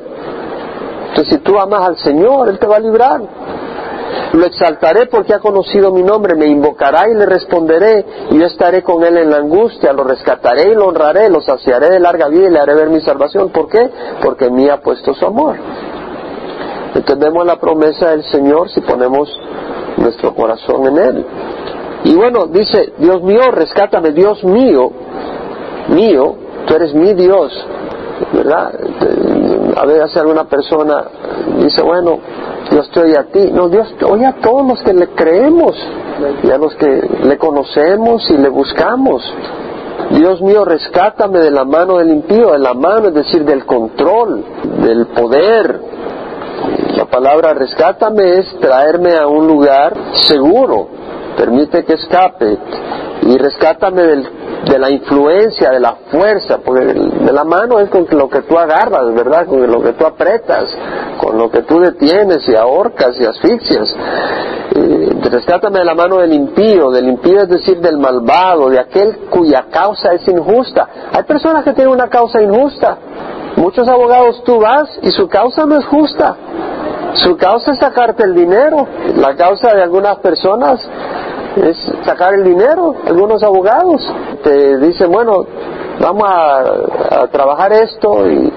Entonces, 1.08 1.34
si 1.34 1.38
tú 1.38 1.58
amas 1.58 1.82
al 1.82 1.96
Señor, 1.98 2.48
Él 2.48 2.58
te 2.58 2.66
va 2.66 2.76
a 2.76 2.80
librar. 2.80 3.20
Lo 4.32 4.46
exaltaré 4.46 5.06
porque 5.06 5.34
ha 5.34 5.40
conocido 5.40 5.92
mi 5.92 6.02
nombre, 6.02 6.34
me 6.34 6.46
invocará 6.46 7.08
y 7.08 7.14
le 7.14 7.26
responderé, 7.26 8.04
y 8.30 8.38
yo 8.38 8.46
estaré 8.46 8.82
con 8.82 9.02
él 9.02 9.16
en 9.16 9.30
la 9.30 9.38
angustia, 9.38 9.92
lo 9.92 10.04
rescataré 10.04 10.70
y 10.70 10.74
lo 10.74 10.86
honraré, 10.86 11.28
lo 11.28 11.40
saciaré 11.40 11.90
de 11.90 12.00
larga 12.00 12.28
vida 12.28 12.46
y 12.46 12.50
le 12.50 12.58
haré 12.60 12.74
ver 12.74 12.90
mi 12.90 13.00
salvación. 13.00 13.50
¿Por 13.50 13.68
qué? 13.68 13.90
Porque 14.22 14.46
en 14.46 14.54
mí 14.54 14.68
ha 14.68 14.80
puesto 14.80 15.14
su 15.14 15.26
amor. 15.26 15.56
Entendemos 16.94 17.44
la 17.44 17.56
promesa 17.56 18.10
del 18.10 18.24
Señor 18.24 18.70
si 18.70 18.80
ponemos 18.80 19.28
nuestro 19.96 20.34
corazón 20.34 20.86
en 20.86 20.98
Él. 20.98 21.26
Y 22.04 22.14
bueno, 22.14 22.46
dice, 22.46 22.94
Dios 22.98 23.22
mío, 23.22 23.50
rescátame, 23.50 24.12
Dios 24.12 24.42
mío, 24.44 24.90
mío, 25.88 26.34
tú 26.66 26.74
eres 26.74 26.94
mi 26.94 27.12
Dios, 27.14 27.52
¿verdad? 28.32 28.72
A 29.76 29.84
veces 29.84 30.16
alguna 30.16 30.44
persona 30.44 31.04
dice, 31.58 31.82
bueno, 31.82 32.18
Dios 32.70 32.90
te 32.90 33.00
oye 33.00 33.18
a 33.18 33.24
ti. 33.24 33.50
No, 33.52 33.68
Dios 33.68 33.92
oye 34.08 34.26
a 34.26 34.34
todos 34.34 34.66
los 34.66 34.82
que 34.82 34.92
le 34.92 35.08
creemos 35.08 35.74
y 36.42 36.50
a 36.50 36.58
los 36.58 36.74
que 36.76 37.02
le 37.24 37.38
conocemos 37.38 38.28
y 38.30 38.36
le 38.36 38.48
buscamos. 38.48 39.22
Dios 40.10 40.40
mío, 40.42 40.64
rescátame 40.64 41.38
de 41.38 41.50
la 41.50 41.64
mano 41.64 41.98
del 41.98 42.10
impío, 42.10 42.52
de 42.52 42.58
la 42.58 42.74
mano, 42.74 43.08
es 43.08 43.14
decir, 43.14 43.44
del 43.44 43.64
control, 43.64 44.44
del 44.82 45.06
poder. 45.06 45.80
La 46.96 47.04
palabra 47.06 47.54
rescátame 47.54 48.38
es 48.38 48.58
traerme 48.60 49.16
a 49.16 49.26
un 49.26 49.46
lugar 49.46 49.94
seguro, 50.28 50.88
permite 51.40 51.84
que 51.86 51.94
escape 51.94 52.58
y 53.22 53.38
rescátame 53.38 54.02
del 54.02 54.28
de 54.64 54.78
la 54.78 54.90
influencia, 54.90 55.70
de 55.70 55.80
la 55.80 55.94
fuerza, 56.10 56.58
porque 56.58 56.84
de 56.84 57.32
la 57.32 57.44
mano 57.44 57.80
es 57.80 57.88
con 57.88 58.06
lo 58.10 58.28
que 58.28 58.42
tú 58.42 58.58
agarras, 58.58 59.14
¿verdad? 59.14 59.46
Con 59.46 59.66
lo 59.70 59.82
que 59.82 59.92
tú 59.92 60.04
apretas, 60.04 60.76
con 61.18 61.38
lo 61.38 61.50
que 61.50 61.62
tú 61.62 61.80
detienes 61.80 62.46
y 62.48 62.54
ahorcas 62.54 63.18
y 63.18 63.24
asfixias. 63.24 63.96
rescátame 65.30 65.78
de 65.78 65.84
la 65.84 65.94
mano 65.94 66.18
del 66.18 66.34
impío, 66.34 66.90
del 66.90 67.08
impío 67.08 67.42
es 67.42 67.48
decir, 67.48 67.80
del 67.80 67.98
malvado, 67.98 68.68
de 68.68 68.80
aquel 68.80 69.16
cuya 69.30 69.66
causa 69.70 70.12
es 70.12 70.28
injusta. 70.28 70.88
Hay 71.12 71.22
personas 71.22 71.64
que 71.64 71.72
tienen 71.72 71.94
una 71.94 72.08
causa 72.08 72.42
injusta. 72.42 72.98
Muchos 73.56 73.88
abogados 73.88 74.42
tú 74.44 74.60
vas 74.60 74.88
y 75.02 75.10
su 75.10 75.28
causa 75.28 75.64
no 75.64 75.78
es 75.78 75.86
justa. 75.86 76.36
Su 77.14 77.36
causa 77.36 77.72
es 77.72 77.78
sacarte 77.78 78.24
el 78.24 78.34
dinero. 78.34 78.86
La 79.16 79.34
causa 79.34 79.74
de 79.74 79.82
algunas 79.82 80.18
personas 80.18 80.80
es 81.56 81.76
sacar 82.04 82.34
el 82.34 82.44
dinero. 82.44 82.96
Algunos 83.06 83.42
abogados 83.42 84.00
te 84.42 84.78
dicen, 84.78 85.10
bueno, 85.10 85.44
vamos 86.00 86.24
a, 86.26 87.26
trabajar 87.30 87.72
esto 87.72 88.28
y 88.28 88.52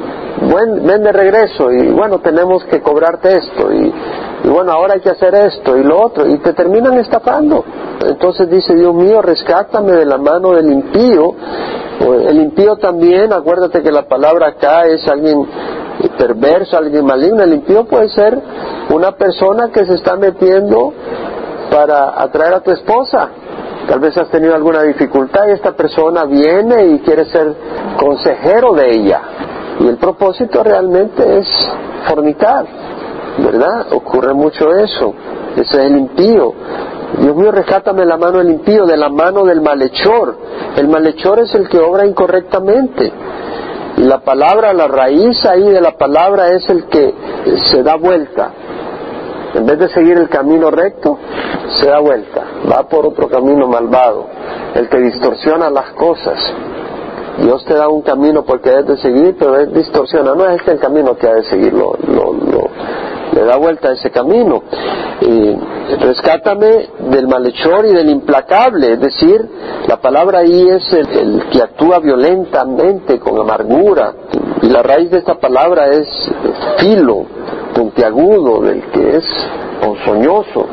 buen, 0.50 0.86
ven 0.86 1.04
de 1.04 1.12
regreso 1.12 1.72
y 1.72 1.92
bueno, 1.92 2.20
tenemos 2.20 2.64
que 2.66 2.82
cobrarte 2.82 3.38
esto 3.38 3.72
y, 3.72 3.94
y, 4.44 4.50
bueno, 4.50 4.72
ahora 4.72 4.96
hay 4.96 5.02
que 5.02 5.10
hacer 5.10 5.34
esto 5.36 5.78
y 5.78 5.84
lo 5.84 6.02
otro 6.02 6.28
y 6.28 6.38
te 6.40 6.54
terminan 6.54 6.98
estafando. 7.00 7.64
Entonces 8.06 8.50
dice, 8.50 8.76
Dios 8.76 8.94
mío, 8.94 9.22
rescátame 9.22 9.94
de 9.94 10.06
la 10.06 10.18
mano 10.18 10.52
del 10.52 10.72
impío. 10.72 11.36
El 12.00 12.42
impío 12.42 12.76
también, 12.78 13.32
acuérdate 13.32 13.82
que 13.82 13.92
la 13.92 14.08
palabra 14.08 14.48
acá 14.48 14.86
es 14.88 15.08
alguien 15.08 15.46
perverso, 16.18 16.78
alguien 16.78 17.06
maligno. 17.06 17.44
El 17.44 17.54
impío 17.54 17.86
puede 17.86 18.10
ser 18.10 18.38
una 18.90 19.14
persona 19.14 19.70
que 19.72 19.86
se 19.86 19.94
está 19.94 20.16
metiendo 20.16 20.94
para 21.74 22.22
atraer 22.22 22.54
a 22.54 22.60
tu 22.60 22.70
esposa. 22.70 23.30
Tal 23.88 24.00
vez 24.00 24.16
has 24.16 24.30
tenido 24.30 24.54
alguna 24.54 24.84
dificultad 24.84 25.48
y 25.48 25.54
esta 25.54 25.72
persona 25.72 26.24
viene 26.26 26.86
y 26.86 27.00
quiere 27.00 27.26
ser 27.26 27.52
consejero 27.98 28.74
de 28.74 28.94
ella. 28.94 29.22
Y 29.80 29.88
el 29.88 29.98
propósito 29.98 30.64
realmente 30.64 31.40
es 31.40 31.48
fornicar, 32.08 32.66
¿verdad? 33.40 33.88
Ocurre 33.92 34.36
mucho 34.36 34.72
eso. 34.72 35.16
Ese 35.56 35.62
es 35.62 35.74
el 35.74 35.98
impío. 35.98 36.54
Dios 37.20 37.36
mío, 37.36 37.52
rescátame 37.52 38.06
la 38.06 38.18
mano 38.18 38.38
del 38.38 38.52
impío, 38.52 38.86
de 38.86 38.96
la 38.96 39.10
mano 39.10 39.44
del 39.44 39.62
malhechor. 39.62 40.38
El 40.78 40.88
malhechor 40.88 41.40
es 41.40 41.56
el 41.56 41.68
que 41.70 41.80
obra 41.80 42.06
incorrectamente. 42.06 43.12
Y 43.98 44.02
la 44.02 44.20
palabra, 44.20 44.74
la 44.74 44.88
raíz 44.88 45.44
ahí 45.46 45.70
de 45.70 45.82
la 45.82 45.98
palabra 45.98 46.52
es 46.52 46.70
el 46.70 46.86
que 46.86 47.14
se 47.72 47.82
da 47.82 47.96
vuelta. 47.96 48.52
En 49.54 49.66
vez 49.66 49.78
de 49.78 49.90
seguir 49.90 50.18
el 50.18 50.30
camino 50.30 50.72
recto, 50.72 51.18
se 51.80 51.88
da 51.88 52.00
vuelta, 52.00 52.44
va 52.72 52.84
por 52.84 53.06
otro 53.06 53.28
camino 53.28 53.68
malvado, 53.68 54.26
el 54.74 54.90
que 54.90 55.00
distorsiona 55.00 55.70
las 55.70 55.92
cosas. 55.92 56.40
Dios 57.40 57.64
te 57.66 57.74
da 57.74 57.88
un 57.88 58.02
camino 58.02 58.44
porque 58.44 58.70
debes 58.70 58.88
de 58.88 58.98
seguir, 58.98 59.36
pero 59.38 59.58
él 59.58 59.74
distorsiona. 59.74 60.36
No 60.36 60.46
es 60.46 60.60
este 60.60 60.72
el 60.72 60.80
camino 60.80 61.16
que 61.16 61.28
ha 61.28 61.36
de 61.36 61.44
seguir, 61.44 61.74
lo, 61.74 61.96
le 63.34 63.44
da 63.44 63.58
vuelta 63.58 63.90
a 63.90 63.94
ese 63.94 64.12
camino. 64.12 64.64
Y 65.22 65.56
rescátame 65.96 66.90
del 67.12 67.28
malhechor 67.28 67.86
y 67.86 67.94
del 67.94 68.10
implacable, 68.10 68.94
es 68.94 69.00
decir, 69.00 69.50
la 69.88 69.98
palabra 69.98 70.40
ahí 70.40 70.70
es 70.70 70.94
el 70.94 71.44
que 71.52 71.62
actúa 71.62 72.00
violentamente, 72.00 73.20
con 73.20 73.40
amargura. 73.40 74.14
Y 74.62 74.68
la 74.68 74.82
raíz 74.82 75.10
de 75.12 75.20
esta 75.20 75.36
palabra 75.36 75.88
es 75.88 76.08
filo, 76.78 77.26
puntiagudo, 77.74 78.62
del 78.62 78.82
que 78.92 79.18
es 79.18 79.26
ponzoñoso. 79.82 80.68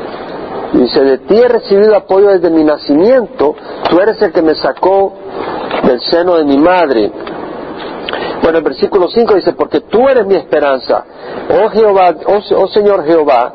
Dice, 0.73 1.03
de 1.03 1.17
ti 1.19 1.37
he 1.37 1.47
recibido 1.47 1.95
apoyo 1.95 2.29
desde 2.29 2.49
mi 2.49 2.63
nacimiento, 2.63 3.55
tú 3.89 3.99
eres 3.99 4.21
el 4.21 4.31
que 4.31 4.41
me 4.41 4.55
sacó 4.55 5.13
del 5.83 5.99
seno 6.01 6.35
de 6.35 6.45
mi 6.45 6.57
madre. 6.57 7.11
Bueno, 8.41 8.57
el 8.59 8.63
versículo 8.63 9.07
5 9.09 9.35
dice, 9.35 9.53
porque 9.53 9.81
tú 9.81 10.07
eres 10.07 10.25
mi 10.25 10.35
esperanza, 10.35 11.03
oh 11.49 11.69
Jehová, 11.69 12.15
oh, 12.25 12.39
oh, 12.57 12.67
Señor 12.67 13.05
Jehová, 13.05 13.53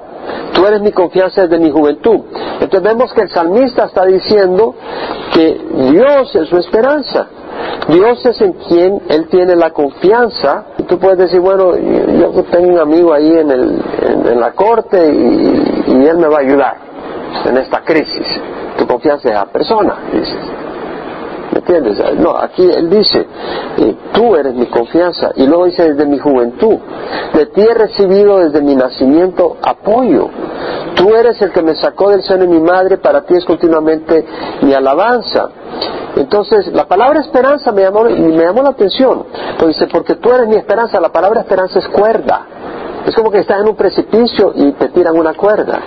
tú 0.53 0.67
eres 0.67 0.81
mi 0.81 0.93
confianza 0.93 1.43
desde 1.43 1.59
mi 1.59 1.71
juventud. 1.71 2.21
Entonces 2.61 2.83
vemos 2.83 3.13
que 3.13 3.23
el 3.23 3.31
salmista 3.31 3.87
está 3.87 4.05
diciendo 4.05 4.75
que 5.33 5.61
Dios 5.91 6.35
es 6.35 6.49
su 6.49 6.59
esperanza. 6.59 7.29
Dios 7.89 8.25
es 8.27 8.41
en 8.41 8.53
quien 8.53 9.03
Él 9.09 9.29
tiene 9.29 9.55
la 9.57 9.71
confianza. 9.71 10.65
Tú 10.89 10.99
puedes 10.99 11.19
decir, 11.19 11.41
bueno, 11.41 11.77
yo 11.77 12.45
tengo 12.51 12.69
un 12.69 12.79
amigo 12.79 13.13
ahí 13.13 13.31
en, 13.31 13.51
el, 13.51 13.83
en, 14.27 14.41
la 14.41 14.53
corte 14.53 15.13
y, 15.13 15.93
y, 15.93 16.07
Él 16.07 16.19
me 16.19 16.29
va 16.29 16.39
a 16.39 16.41
ayudar 16.41 16.77
en 17.45 17.57
esta 17.59 17.83
crisis. 17.83 18.27
Tu 18.77 18.87
confianza 18.87 19.29
es 19.29 19.35
la 19.35 19.47
persona, 19.47 19.99
dices. 20.13 20.57
¿Me 21.53 21.59
entiendes? 21.61 21.99
No, 22.19 22.37
aquí 22.37 22.69
él 22.71 22.91
dice, 22.91 23.27
eh, 23.79 23.97
tú 24.13 24.37
eres 24.37 24.55
mi 24.55 24.67
confianza. 24.67 25.33
Y 25.37 25.47
luego 25.47 25.65
dice, 25.65 25.91
desde 25.91 26.05
mi 26.05 26.19
juventud, 26.19 26.77
de 27.33 27.47
ti 27.47 27.63
he 27.63 27.75
recibido 27.75 28.39
desde 28.39 28.61
mi 28.61 28.75
nacimiento 28.75 29.57
apoyo. 29.63 30.29
Tú 30.97 31.15
eres 31.15 31.41
el 31.41 31.53
que 31.53 31.63
me 31.63 31.75
sacó 31.75 32.11
del 32.11 32.23
seno 32.23 32.43
de 32.43 32.49
mi 32.49 32.61
madre, 32.61 32.99
para 32.99 33.23
ti 33.23 33.35
es 33.35 33.45
continuamente 33.45 34.25
mi 34.63 34.75
alabanza. 34.75 35.49
Entonces, 36.17 36.69
la 36.73 36.87
palabra 36.87 37.21
esperanza 37.21 37.73
me 37.73 37.83
llamó, 37.83 38.05
me 38.05 38.45
llamó 38.45 38.63
la 38.63 38.71
atención. 38.71 39.27
Entonces 39.51 39.79
dice, 39.79 39.87
porque 39.93 40.15
tú 40.15 40.33
eres 40.33 40.49
mi 40.49 40.57
esperanza, 40.57 41.01
la 41.01 41.11
palabra 41.11 41.43
esperanza 41.43 41.79
es 41.79 41.89
cuerda. 41.89 42.47
Es 43.07 43.15
como 43.15 43.31
que 43.31 43.39
estás 43.39 43.61
en 43.61 43.69
un 43.69 43.77
precipicio 43.77 44.53
y 44.55 44.73
te 44.73 44.89
tiran 44.89 45.17
una 45.17 45.35
cuerda. 45.35 45.81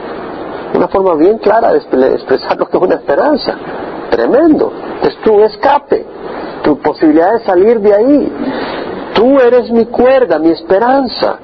Una 0.76 0.88
forma 0.88 1.16
bien 1.16 1.40
clara 1.40 1.74
de 1.74 1.80
expresar 1.80 2.58
lo 2.58 2.68
que 2.68 2.78
es 2.78 2.84
una 2.84 2.96
esperanza. 2.96 3.56
Tremendo. 4.12 4.72
Es 5.02 5.18
tu 5.18 5.42
escape, 5.42 6.06
tu 6.64 6.78
posibilidad 6.80 7.34
de 7.34 7.40
salir 7.40 7.80
de 7.80 7.94
ahí. 7.94 8.32
Tú 9.16 9.40
eres 9.40 9.72
mi 9.72 9.86
cuerda, 9.86 10.38
mi 10.40 10.52
esperanza. 10.52 11.40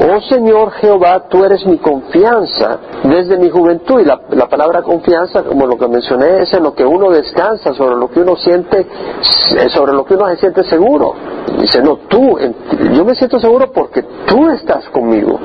Oh 0.00 0.20
Señor 0.20 0.70
Jehová, 0.74 1.24
tú 1.28 1.44
eres 1.44 1.66
mi 1.66 1.78
confianza 1.78 2.78
desde 3.02 3.36
mi 3.36 3.50
juventud. 3.50 4.00
Y 4.00 4.04
la, 4.04 4.48
palabra 4.48 4.80
confianza, 4.82 5.42
como 5.42 5.66
lo 5.66 5.76
que 5.76 5.88
mencioné, 5.88 6.42
es 6.42 6.52
en 6.52 6.62
lo 6.62 6.72
que 6.72 6.84
uno 6.84 7.10
descansa, 7.10 7.74
sobre 7.74 7.96
lo 7.96 8.08
que 8.08 8.20
uno 8.20 8.36
siente, 8.36 8.86
sobre 9.70 9.92
lo 9.92 10.04
que 10.04 10.14
uno 10.14 10.28
se 10.28 10.36
siente 10.36 10.62
seguro. 10.64 11.14
Dice, 11.60 11.82
no, 11.82 11.96
tú, 12.08 12.38
yo 12.92 13.04
me 13.04 13.16
siento 13.16 13.40
seguro 13.40 13.72
porque 13.72 14.04
tú 14.26 14.48
estás 14.50 14.88
conmigo. 14.90 15.40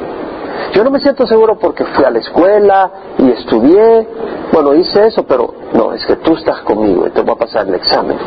Yo 0.73 0.83
no 0.83 0.91
me 0.91 0.99
siento 0.99 1.25
seguro 1.25 1.57
porque 1.57 1.83
fui 1.85 2.05
a 2.05 2.11
la 2.11 2.19
escuela 2.19 2.91
y 3.17 3.31
estudié, 3.31 4.07
bueno, 4.51 4.75
hice 4.75 5.07
eso, 5.07 5.23
pero 5.23 5.51
no, 5.73 5.93
es 5.93 6.05
que 6.05 6.17
tú 6.17 6.35
estás 6.35 6.61
conmigo 6.61 7.07
y 7.07 7.09
te 7.09 7.21
voy 7.21 7.33
a 7.33 7.39
pasar 7.39 7.67
el 7.67 7.73
examen. 7.73 8.17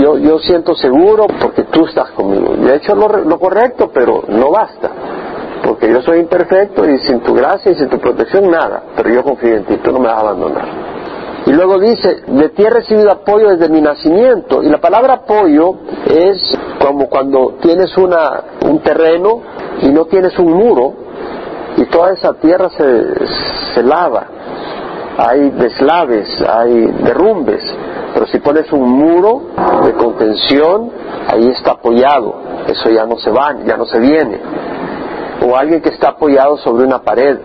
Yo, 0.00 0.16
yo 0.16 0.38
siento 0.38 0.76
seguro 0.76 1.26
porque 1.40 1.64
tú 1.64 1.86
estás 1.86 2.10
conmigo. 2.12 2.54
De 2.54 2.76
hecho, 2.76 2.94
lo, 2.94 3.08
lo 3.08 3.38
correcto, 3.38 3.90
pero 3.92 4.22
no 4.28 4.50
basta. 4.50 4.90
Porque 5.66 5.90
yo 5.90 6.00
soy 6.02 6.20
imperfecto 6.20 6.88
y 6.88 6.98
sin 7.00 7.20
tu 7.20 7.34
gracia 7.34 7.72
y 7.72 7.74
sin 7.74 7.88
tu 7.88 7.98
protección 7.98 8.48
nada. 8.48 8.84
Pero 8.94 9.10
yo 9.10 9.24
confío 9.24 9.56
en 9.56 9.64
ti, 9.64 9.76
tú 9.78 9.90
no 9.90 9.98
me 9.98 10.06
vas 10.06 10.18
a 10.18 10.20
abandonar. 10.20 10.64
Y 11.44 11.52
luego 11.52 11.78
dice, 11.80 12.22
de 12.26 12.48
ti 12.50 12.64
recibido 12.64 13.10
apoyo 13.10 13.50
desde 13.50 13.68
mi 13.68 13.80
nacimiento. 13.80 14.62
Y 14.62 14.68
la 14.68 14.78
palabra 14.78 15.14
apoyo 15.14 15.74
es 16.08 16.56
como 16.80 17.08
cuando 17.08 17.54
tienes 17.60 17.96
una, 17.96 18.42
un 18.64 18.78
terreno 18.80 19.42
y 19.82 19.88
no 19.88 20.04
tienes 20.04 20.38
un 20.38 20.52
muro 20.52 20.92
y 21.76 21.84
toda 21.86 22.12
esa 22.12 22.34
tierra 22.34 22.70
se, 22.70 23.26
se 23.74 23.82
lava. 23.82 24.26
Hay 25.18 25.50
deslaves, 25.50 26.28
hay 26.48 26.86
derrumbes. 27.02 27.62
Pero 28.14 28.26
si 28.28 28.38
pones 28.38 28.72
un 28.72 28.88
muro 28.88 29.42
de 29.84 29.92
contención, 29.94 30.90
ahí 31.26 31.48
está 31.48 31.72
apoyado. 31.72 32.34
Eso 32.68 32.88
ya 32.90 33.04
no 33.04 33.16
se 33.16 33.30
va, 33.30 33.56
ya 33.64 33.76
no 33.76 33.84
se 33.84 33.98
viene. 33.98 34.40
O 35.44 35.56
alguien 35.56 35.80
que 35.80 35.90
está 35.90 36.10
apoyado 36.10 36.56
sobre 36.58 36.84
una 36.84 37.02
pared. 37.02 37.38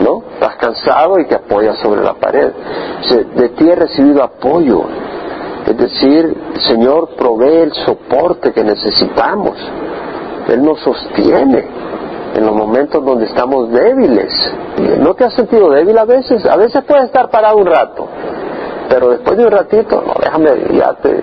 ¿No? 0.00 0.22
Estás 0.34 0.56
cansado 0.56 1.18
y 1.18 1.26
te 1.26 1.34
apoyas 1.34 1.78
sobre 1.78 2.02
la 2.02 2.14
pared. 2.14 2.52
De 3.34 3.48
ti 3.50 3.68
he 3.68 3.74
recibido 3.74 4.22
apoyo. 4.22 4.84
Es 5.66 5.76
decir, 5.76 6.36
el 6.54 6.60
Señor 6.62 7.10
provee 7.16 7.62
el 7.62 7.72
soporte 7.74 8.52
que 8.52 8.64
necesitamos. 8.64 9.56
Él 10.48 10.62
nos 10.62 10.80
sostiene 10.80 11.64
en 12.34 12.46
los 12.46 12.54
momentos 12.54 13.04
donde 13.04 13.26
estamos 13.26 13.70
débiles. 13.70 14.32
¿No 14.98 15.14
te 15.14 15.24
has 15.24 15.34
sentido 15.34 15.70
débil 15.70 15.96
a 15.98 16.04
veces? 16.04 16.44
A 16.46 16.56
veces 16.56 16.82
puedes 16.84 17.04
estar 17.04 17.30
parado 17.30 17.56
un 17.58 17.66
rato, 17.66 18.06
pero 18.88 19.10
después 19.10 19.36
de 19.36 19.44
un 19.44 19.50
ratito, 19.50 20.02
no, 20.06 20.14
déjame, 20.20 20.50
ya 20.72 20.94
te... 20.94 21.20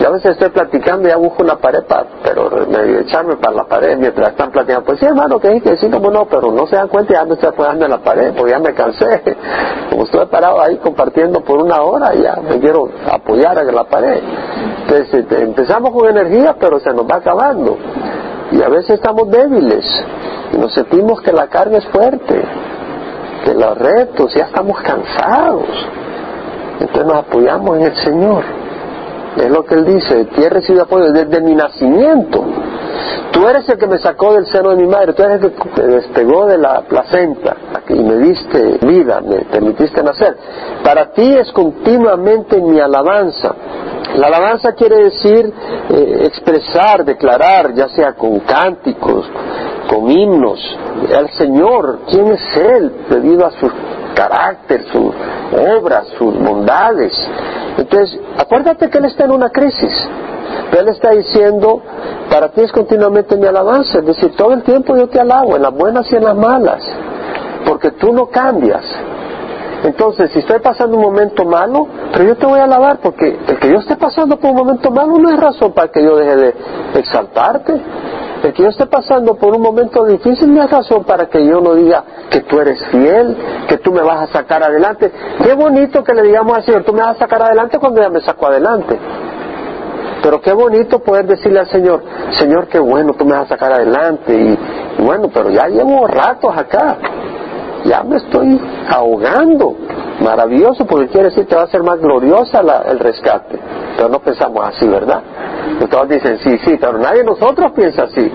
Yo 0.00 0.08
a 0.08 0.12
veces 0.12 0.30
estoy 0.30 0.48
platicando 0.48 1.10
y 1.10 1.14
busco 1.14 1.42
una 1.42 1.56
pared 1.56 1.84
para, 1.84 2.06
pero 2.24 2.48
me 2.66 3.00
echarme 3.00 3.36
para 3.36 3.54
la 3.54 3.64
pared 3.64 3.98
mientras 3.98 4.30
están 4.30 4.50
platicando. 4.50 4.86
Pues 4.86 4.98
sí, 4.98 5.04
hermano, 5.04 5.38
que 5.38 5.52
sí, 5.52 5.60
que 5.60 5.76
sí, 5.76 5.90
como 5.90 6.10
no, 6.10 6.24
pero 6.24 6.50
no 6.50 6.66
se 6.66 6.76
dan 6.76 6.88
cuenta 6.88 7.12
ya 7.12 7.26
me 7.26 7.34
estoy 7.34 7.50
apoyando 7.50 7.84
en 7.84 7.90
la 7.90 7.98
pared, 7.98 8.32
porque 8.34 8.52
ya 8.52 8.58
me 8.60 8.72
cansé. 8.72 9.22
Como 9.90 10.04
estoy 10.04 10.24
parado 10.26 10.58
ahí 10.62 10.78
compartiendo 10.78 11.40
por 11.40 11.58
una 11.58 11.82
hora, 11.82 12.14
ya 12.14 12.36
me 12.36 12.58
quiero 12.60 12.88
apoyar 13.12 13.58
en 13.58 13.74
la 13.74 13.84
pared. 13.84 14.22
Entonces, 14.82 15.12
este, 15.12 15.42
empezamos 15.42 15.90
con 15.90 16.08
energía, 16.08 16.56
pero 16.58 16.80
se 16.80 16.94
nos 16.94 17.04
va 17.04 17.16
acabando. 17.16 17.76
Y 18.52 18.62
a 18.62 18.68
veces 18.70 18.92
estamos 18.92 19.28
débiles 19.30 19.84
y 20.54 20.56
nos 20.56 20.72
sentimos 20.72 21.20
que 21.20 21.32
la 21.32 21.48
carga 21.48 21.76
es 21.76 21.86
fuerte, 21.88 22.42
que 23.44 23.52
los 23.52 23.76
retos, 23.76 24.32
ya 24.32 24.46
estamos 24.46 24.80
cansados. 24.80 25.68
Entonces 26.80 27.04
nos 27.04 27.16
apoyamos 27.16 27.76
en 27.76 27.82
el 27.82 27.96
Señor. 27.96 28.59
Es 29.36 29.48
lo 29.48 29.64
que 29.64 29.74
Él 29.74 29.84
dice, 29.84 30.24
ti 30.26 30.42
he 30.42 30.48
recibido 30.48 30.84
apoyo 30.84 31.12
desde 31.12 31.40
mi 31.40 31.54
nacimiento. 31.54 32.44
Tú 33.30 33.46
eres 33.46 33.68
el 33.68 33.78
que 33.78 33.86
me 33.86 33.98
sacó 33.98 34.34
del 34.34 34.46
seno 34.46 34.70
de 34.70 34.76
mi 34.76 34.86
madre, 34.86 35.12
tú 35.12 35.22
eres 35.22 35.42
el 35.42 35.52
que 35.52 35.82
me 35.82 35.88
despegó 35.94 36.46
de 36.46 36.58
la 36.58 36.82
placenta 36.82 37.56
y 37.88 38.02
me 38.02 38.16
diste 38.16 38.78
vida, 38.86 39.20
me 39.20 39.44
permitiste 39.44 40.02
nacer. 40.02 40.36
Para 40.84 41.12
ti 41.12 41.34
es 41.34 41.50
continuamente 41.52 42.60
mi 42.60 42.80
alabanza. 42.80 43.54
La 44.16 44.26
alabanza 44.26 44.72
quiere 44.72 45.04
decir 45.04 45.52
eh, 45.90 46.22
expresar, 46.24 47.04
declarar, 47.04 47.72
ya 47.74 47.88
sea 47.88 48.14
con 48.14 48.40
cánticos, 48.40 49.30
con 49.88 50.10
himnos, 50.10 50.60
al 51.16 51.30
Señor, 51.30 52.00
quién 52.10 52.26
es 52.32 52.56
Él, 52.56 52.92
debido 53.08 53.46
a 53.46 53.52
su 53.52 53.70
carácter, 54.14 54.84
sus 54.92 55.12
obras, 55.52 56.06
sus 56.18 56.38
bondades. 56.38 57.12
Entonces, 57.78 58.18
acuérdate 58.36 58.88
que 58.88 58.98
Él 58.98 59.06
está 59.06 59.24
en 59.24 59.32
una 59.32 59.50
crisis. 59.50 60.08
Él 60.78 60.88
está 60.88 61.10
diciendo, 61.10 61.82
para 62.30 62.48
ti 62.50 62.62
es 62.62 62.72
continuamente 62.72 63.36
mi 63.36 63.46
alabanza, 63.46 63.98
es 63.98 64.06
decir, 64.06 64.34
todo 64.36 64.52
el 64.52 64.62
tiempo 64.62 64.96
yo 64.96 65.08
te 65.08 65.20
alabo, 65.20 65.56
en 65.56 65.62
las 65.62 65.72
buenas 65.72 66.10
y 66.12 66.16
en 66.16 66.24
las 66.24 66.36
malas, 66.36 66.82
porque 67.66 67.92
tú 67.92 68.12
no 68.12 68.26
cambias. 68.26 68.84
Entonces, 69.82 70.30
si 70.32 70.40
estoy 70.40 70.60
pasando 70.60 70.96
un 70.96 71.02
momento 71.02 71.44
malo, 71.44 71.86
pero 72.12 72.24
yo 72.24 72.36
te 72.36 72.46
voy 72.46 72.60
a 72.60 72.64
alabar 72.64 72.98
porque 73.00 73.38
el 73.48 73.58
que 73.58 73.70
yo 73.70 73.78
esté 73.78 73.96
pasando 73.96 74.36
por 74.38 74.50
un 74.50 74.56
momento 74.56 74.90
malo 74.90 75.18
no 75.18 75.30
es 75.30 75.40
razón 75.40 75.72
para 75.72 75.88
que 75.88 76.02
yo 76.02 76.16
deje 76.16 76.36
de 76.36 76.54
exaltarte. 76.96 77.80
El 78.42 78.54
que 78.54 78.62
yo 78.62 78.68
esté 78.70 78.86
pasando 78.86 79.34
por 79.34 79.54
un 79.54 79.60
momento 79.60 80.04
difícil 80.04 80.54
no 80.54 80.62
es 80.62 80.70
razón 80.70 81.04
para 81.04 81.26
que 81.26 81.44
yo 81.46 81.60
no 81.60 81.74
diga 81.74 82.04
que 82.30 82.40
tú 82.40 82.58
eres 82.58 82.82
fiel, 82.90 83.36
que 83.68 83.78
tú 83.78 83.92
me 83.92 84.00
vas 84.00 84.30
a 84.30 84.32
sacar 84.32 84.62
adelante. 84.62 85.12
Qué 85.44 85.52
bonito 85.54 86.02
que 86.02 86.14
le 86.14 86.22
digamos 86.22 86.56
al 86.56 86.64
Señor, 86.64 86.84
tú 86.84 86.92
me 86.92 87.02
vas 87.02 87.16
a 87.16 87.18
sacar 87.18 87.42
adelante 87.42 87.78
cuando 87.78 88.00
ya 88.00 88.08
me 88.08 88.20
saco 88.20 88.46
adelante. 88.46 88.98
Pero 90.22 90.40
qué 90.40 90.52
bonito 90.52 91.00
poder 91.00 91.26
decirle 91.26 91.60
al 91.60 91.68
Señor, 91.68 92.02
Señor, 92.32 92.68
qué 92.68 92.78
bueno, 92.78 93.12
tú 93.14 93.24
me 93.24 93.32
vas 93.32 93.44
a 93.44 93.48
sacar 93.48 93.72
adelante. 93.72 94.34
Y, 94.34 95.02
bueno, 95.02 95.28
pero 95.32 95.50
ya 95.50 95.66
llevo 95.68 96.06
ratos 96.06 96.56
acá. 96.56 96.96
Ya 97.84 98.02
me 98.02 98.16
estoy 98.16 98.60
ahogando. 98.88 99.74
Maravilloso, 100.20 100.86
porque 100.86 101.08
quiere 101.08 101.28
decir 101.28 101.46
que 101.46 101.54
va 101.54 101.62
a 101.62 101.66
ser 101.68 101.82
más 101.82 101.98
gloriosa 101.98 102.60
el 102.86 102.98
rescate. 102.98 103.58
Pero 103.96 104.08
no 104.08 104.18
pensamos 104.18 104.68
así, 104.68 104.86
¿verdad? 104.86 105.22
Todos 105.90 106.08
dicen, 106.08 106.38
sí, 106.38 106.58
sí, 106.64 106.76
pero 106.80 106.98
nadie 106.98 107.18
de 107.18 107.24
nosotros 107.24 107.72
piensa 107.72 108.04
así. 108.04 108.30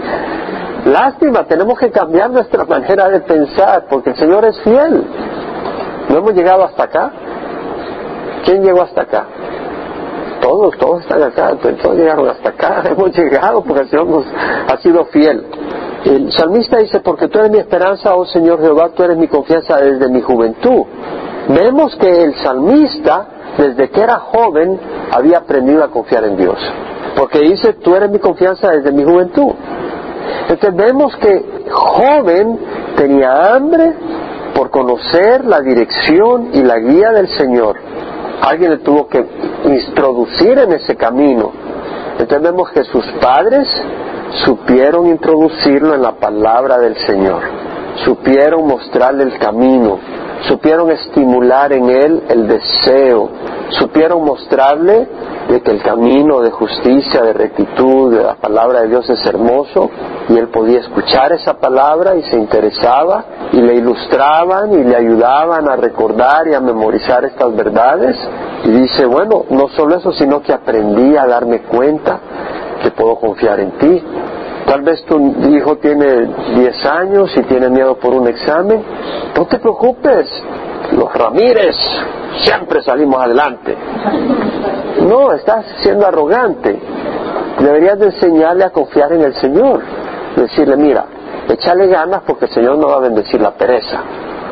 Lástima, 0.86 1.46
tenemos 1.46 1.80
que 1.80 1.90
cambiar 1.90 2.30
nuestra 2.30 2.64
manera 2.66 3.10
de 3.10 3.22
pensar, 3.22 3.86
porque 3.90 4.12
el 4.12 4.16
Señor 4.18 4.46
es 4.46 4.60
fiel. 4.62 5.04
¿No 6.10 6.18
hemos 6.18 6.34
llegado 6.34 6.64
hasta 6.64 6.84
acá? 6.84 7.12
¿Quién 8.46 8.64
llegó 8.64 8.84
hasta 8.84 9.02
acá? 9.02 9.26
Todos, 10.42 10.78
todos 10.78 11.02
están 11.02 11.24
acá, 11.24 11.56
todos 11.56 11.98
llegaron 11.98 12.30
hasta 12.30 12.50
acá, 12.50 12.84
hemos 12.90 13.18
llegado 13.18 13.64
porque 13.64 13.82
el 13.82 13.90
Señor 13.90 14.24
ha 14.68 14.78
sido 14.78 15.06
fiel. 15.06 15.46
El 16.06 16.32
salmista 16.32 16.78
dice, 16.78 17.00
porque 17.00 17.28
tú 17.30 17.40
eres 17.40 17.50
mi 17.50 17.58
esperanza, 17.58 18.16
oh 18.16 18.26
Señor 18.26 18.62
Jehová, 18.62 18.92
tú 18.96 19.02
eres 19.02 19.18
mi 19.18 19.28
confianza 19.28 19.78
desde 19.78 20.08
mi 20.08 20.22
juventud. 20.22 20.84
Vemos 21.48 21.96
que 21.96 22.24
el 22.26 22.36
salmista, 22.36 23.26
desde 23.58 23.90
que 23.90 24.02
era 24.02 24.20
joven, 24.20 24.80
había 25.12 25.40
aprendido 25.40 25.84
a 25.84 25.88
confiar 25.88 26.26
en 26.26 26.38
Dios. 26.38 26.60
Porque 27.16 27.40
dice, 27.40 27.74
tú 27.74 27.96
eres 27.96 28.10
mi 28.10 28.20
confianza 28.20 28.72
desde 28.72 28.92
mi 28.92 29.04
juventud. 29.04 29.54
Entonces 30.42 30.76
vemos 30.76 31.16
que 31.18 31.46
joven 31.72 32.60
tenía 32.98 33.56
hambre 33.56 33.94
por 34.54 34.70
conocer 34.70 35.46
la 35.46 35.62
dirección 35.62 36.50
y 36.54 36.64
la 36.64 36.78
guía 36.80 37.12
del 37.12 37.28
Señor. 37.30 37.78
Alguien 38.42 38.72
le 38.72 38.78
tuvo 38.80 39.08
que 39.08 39.26
introducir 39.66 40.58
en 40.60 40.74
ese 40.74 40.96
camino. 40.96 41.52
Entonces 42.18 42.42
vemos 42.42 42.70
que 42.72 42.84
sus 42.84 43.06
padres 43.22 43.68
supieron 44.46 45.08
introducirlo 45.08 45.96
en 45.96 46.02
la 46.02 46.14
palabra 46.14 46.78
del 46.78 46.96
Señor, 47.06 47.42
supieron 48.04 48.68
mostrarle 48.68 49.24
el 49.24 49.38
camino, 49.38 50.00
supieron 50.48 50.92
estimular 50.92 51.72
en 51.74 51.90
él 51.90 52.24
el 52.30 52.48
deseo, 52.48 53.30
supieron 53.70 54.24
mostrarle 54.24 55.08
de 55.48 55.62
que 55.62 55.72
el 55.72 55.82
camino 55.82 56.42
de 56.42 56.52
justicia, 56.52 57.22
de 57.22 57.34
rectitud, 57.34 58.16
de 58.16 58.24
la 58.24 58.36
palabra 58.36 58.82
de 58.82 58.88
Dios 58.88 59.10
es 59.10 59.26
hermoso 59.26 59.90
y 60.28 60.38
él 60.38 60.48
podía 60.50 60.80
escuchar 60.80 61.32
esa 61.34 61.54
palabra 61.60 62.16
y 62.16 62.24
se 62.24 62.38
interesaba 62.38 63.26
y 63.52 63.62
le 63.62 63.76
ilustraban 63.76 64.74
y 64.74 64.84
le 64.84 64.96
ayudaban 64.96 65.70
a 65.70 65.76
recordar 65.76 66.48
y 66.48 66.54
a 66.54 66.60
memorizar 66.60 67.26
estas 67.26 67.56
verdades 67.56 68.18
y 68.64 68.72
dice, 68.72 69.06
bueno, 69.06 69.46
no 69.50 69.68
solo 69.70 69.98
eso, 69.98 70.12
sino 70.14 70.42
que 70.42 70.52
aprendí 70.52 71.16
a 71.16 71.28
darme 71.28 71.62
cuenta 71.62 72.20
que 72.82 72.92
puedo 72.92 73.16
confiar 73.18 73.60
en 73.60 73.72
ti. 73.78 74.04
Tal 74.66 74.82
vez 74.82 75.06
tu 75.06 75.20
hijo 75.48 75.78
tiene 75.78 76.28
10 76.56 76.86
años 76.86 77.32
y 77.38 77.44
tiene 77.44 77.70
miedo 77.70 77.98
por 77.98 78.14
un 78.16 78.28
examen. 78.28 78.84
No 79.38 79.46
te 79.46 79.60
preocupes, 79.60 80.28
los 80.92 81.14
Ramírez 81.14 81.76
siempre 82.42 82.82
salimos 82.84 83.22
adelante. 83.22 83.76
No, 85.02 85.32
estás 85.34 85.66
siendo 85.82 86.08
arrogante. 86.08 86.80
Deberías 87.60 88.00
de 88.00 88.08
enseñarle 88.08 88.66
a 88.66 88.70
confiar 88.72 89.14
en 89.14 89.22
el 89.22 89.34
Señor. 89.36 89.82
Decirle, 90.36 90.76
mira, 90.76 91.06
échale 91.48 91.88
ganas 91.88 92.22
porque 92.26 92.46
el 92.46 92.52
Señor 92.52 92.78
no 92.78 92.88
va 92.88 92.98
a 92.98 93.00
bendecir 93.00 93.40
la 93.40 93.52
pereza, 93.52 94.02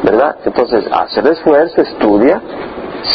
¿verdad? 0.03 0.37
Entonces, 0.45 0.85
hacer 0.91 1.27
esfuerzo, 1.27 1.81
estudia, 1.81 2.41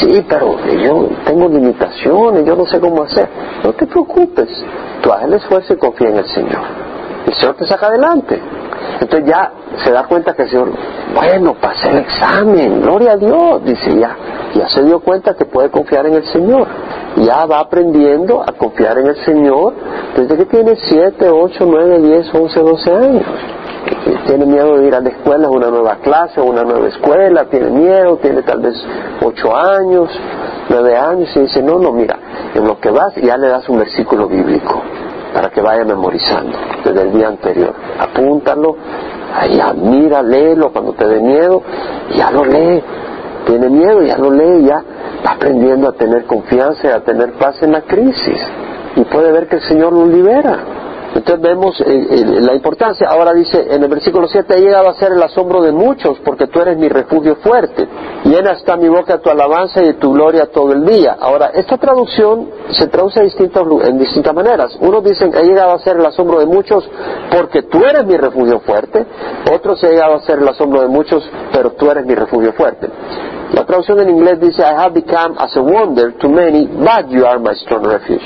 sí, 0.00 0.24
pero 0.28 0.58
yo 0.66 1.08
tengo 1.24 1.48
limitaciones, 1.48 2.44
yo 2.44 2.56
no 2.56 2.66
sé 2.66 2.78
cómo 2.80 3.04
hacer. 3.04 3.28
No 3.64 3.72
te 3.72 3.86
preocupes, 3.86 4.48
tú 5.02 5.12
haz 5.12 5.24
el 5.24 5.34
esfuerzo 5.34 5.72
y 5.72 5.76
confía 5.76 6.08
en 6.08 6.18
el 6.18 6.26
Señor. 6.26 6.88
El 7.28 7.34
Señor 7.34 7.56
te 7.56 7.66
saca 7.66 7.88
adelante. 7.88 8.40
Entonces 9.00 9.28
ya 9.28 9.52
se 9.84 9.92
da 9.92 10.04
cuenta 10.04 10.32
que 10.32 10.44
el 10.44 10.48
Señor, 10.48 10.70
bueno, 11.14 11.54
pasé 11.60 11.90
el 11.90 11.98
examen, 11.98 12.80
gloria 12.80 13.12
a 13.12 13.16
Dios, 13.18 13.62
dice 13.64 13.98
ya, 13.98 14.16
ya 14.54 14.66
se 14.70 14.82
dio 14.82 15.00
cuenta 15.00 15.34
que 15.34 15.44
puede 15.44 15.70
confiar 15.70 16.06
en 16.06 16.14
el 16.14 16.24
Señor. 16.24 16.66
Ya 17.16 17.44
va 17.44 17.60
aprendiendo 17.60 18.42
a 18.42 18.52
confiar 18.52 18.96
en 18.98 19.08
el 19.08 19.24
Señor 19.26 19.74
desde 20.16 20.38
que 20.38 20.46
tiene 20.46 20.76
7, 20.88 21.28
8, 21.28 21.66
9, 21.66 21.98
10, 22.00 22.34
11, 22.34 22.60
12 22.60 22.92
años. 22.94 23.22
Tiene 24.26 24.46
miedo 24.46 24.78
de 24.78 24.86
ir 24.86 24.94
a 24.94 25.00
la 25.00 25.10
escuela, 25.10 25.48
a 25.48 25.50
una 25.50 25.68
nueva 25.68 25.96
clase, 25.96 26.40
a 26.40 26.42
una 26.42 26.62
nueva 26.62 26.88
escuela, 26.88 27.44
tiene 27.44 27.68
miedo, 27.70 28.16
tiene 28.22 28.42
tal 28.42 28.60
vez 28.60 28.74
8 29.22 29.56
años, 29.56 30.08
9 30.70 30.96
años, 30.96 31.28
y 31.36 31.40
dice, 31.40 31.62
no, 31.62 31.78
no, 31.78 31.92
mira, 31.92 32.18
en 32.54 32.66
lo 32.66 32.80
que 32.80 32.90
vas 32.90 33.14
ya 33.16 33.36
le 33.36 33.48
das 33.48 33.68
un 33.68 33.78
versículo 33.78 34.28
bíblico 34.28 34.77
que 35.58 35.62
vaya 35.62 35.84
memorizando 35.84 36.56
desde 36.84 37.02
el 37.02 37.12
día 37.12 37.26
anterior. 37.26 37.74
Apúntalo, 37.98 38.76
allá 39.34 39.72
mira, 39.74 40.22
léelo 40.22 40.70
cuando 40.70 40.92
te 40.92 41.04
dé 41.04 41.20
miedo, 41.20 41.62
ya 42.14 42.30
lo 42.30 42.44
lee. 42.44 42.80
Tiene 43.44 43.68
miedo, 43.68 44.02
ya 44.02 44.18
lo 44.18 44.30
lee, 44.30 44.66
ya 44.66 44.84
va 45.26 45.32
aprendiendo 45.32 45.88
a 45.88 45.92
tener 45.94 46.26
confianza 46.26 46.86
y 46.86 46.90
a 46.92 47.00
tener 47.00 47.32
paz 47.32 47.60
en 47.62 47.72
la 47.72 47.82
crisis. 47.82 48.40
Y 48.94 49.02
puede 49.02 49.32
ver 49.32 49.48
que 49.48 49.56
el 49.56 49.62
Señor 49.62 49.92
lo 49.92 50.06
libera. 50.06 50.58
Entonces 51.18 51.42
vemos 51.42 51.80
eh, 51.80 52.24
la 52.40 52.54
importancia. 52.54 53.08
Ahora 53.08 53.32
dice 53.34 53.66
en 53.74 53.82
el 53.82 53.88
versículo 53.88 54.28
7, 54.28 54.54
ha 54.54 54.58
llegado 54.58 54.88
a 54.88 54.94
ser 54.94 55.10
el 55.10 55.20
asombro 55.20 55.60
de 55.62 55.72
muchos 55.72 56.16
porque 56.24 56.46
tú 56.46 56.60
eres 56.60 56.78
mi 56.78 56.88
refugio 56.88 57.34
fuerte. 57.42 57.88
Llena 58.24 58.52
está 58.52 58.76
mi 58.76 58.88
boca 58.88 59.18
tu 59.18 59.28
alabanza 59.28 59.82
y 59.82 59.94
tu 59.94 60.12
gloria 60.12 60.46
todo 60.46 60.72
el 60.72 60.86
día. 60.86 61.16
Ahora, 61.18 61.50
esta 61.54 61.76
traducción 61.76 62.50
se 62.70 62.86
traduce 62.86 63.18
en 63.18 63.98
distintas 63.98 64.32
maneras. 64.32 64.78
Unos 64.80 65.02
dicen, 65.02 65.34
ha 65.34 65.40
llegado 65.40 65.72
a 65.72 65.80
ser 65.80 65.96
el 65.96 66.06
asombro 66.06 66.38
de 66.38 66.46
muchos 66.46 66.88
porque 67.32 67.62
tú 67.62 67.84
eres 67.84 68.06
mi 68.06 68.16
refugio 68.16 68.60
fuerte. 68.60 69.04
Otros, 69.52 69.82
ha 69.82 69.88
llegado 69.88 70.14
a 70.14 70.20
ser 70.20 70.38
el 70.38 70.46
asombro 70.46 70.82
de 70.82 70.88
muchos, 70.88 71.28
pero 71.52 71.72
tú 71.72 71.90
eres 71.90 72.06
mi 72.06 72.14
refugio 72.14 72.52
fuerte. 72.52 72.88
La 73.54 73.64
traducción 73.64 73.98
en 73.98 74.10
inglés 74.10 74.38
dice, 74.38 74.62
I 74.62 74.74
have 74.76 74.94
become 74.94 75.34
as 75.36 75.56
a 75.56 75.62
wonder 75.62 76.12
to 76.12 76.28
many, 76.28 76.66
but 76.66 77.10
you 77.10 77.26
are 77.26 77.40
my 77.40 77.54
strong 77.54 77.84
refuge. 77.84 78.22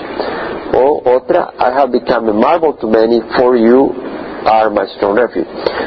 O 0.75 1.03
otra, 1.05 1.53
I 1.59 1.71
have 1.79 1.93
become 1.93 2.29
a 2.29 2.33
marvel 2.33 2.75
to 2.75 2.87
many, 2.87 3.21
for 3.37 3.57
you 3.57 3.93
are 4.45 4.71
my 4.71 4.87
strong 4.97 5.17
refuge. 5.17 5.47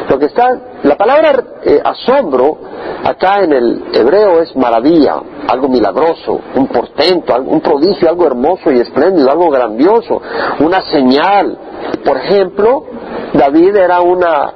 Lo 0.09 0.19
que 0.19 0.25
está, 0.25 0.49
la 0.83 0.95
palabra 0.95 1.43
eh, 1.63 1.81
asombro 1.83 2.57
acá 3.03 3.43
en 3.43 3.53
el 3.53 3.83
hebreo 3.93 4.41
es 4.41 4.55
maravilla, 4.55 5.21
algo 5.47 5.67
milagroso, 5.67 6.39
un 6.55 6.67
portento, 6.67 7.35
un 7.35 7.61
prodigio, 7.61 8.09
algo 8.09 8.27
hermoso 8.27 8.71
y 8.71 8.79
espléndido, 8.79 9.29
algo 9.31 9.49
grandioso, 9.49 10.21
una 10.59 10.81
señal. 10.91 11.57
Por 12.03 12.17
ejemplo, 12.17 12.85
David 13.33 13.75
era 13.75 14.01
una 14.01 14.53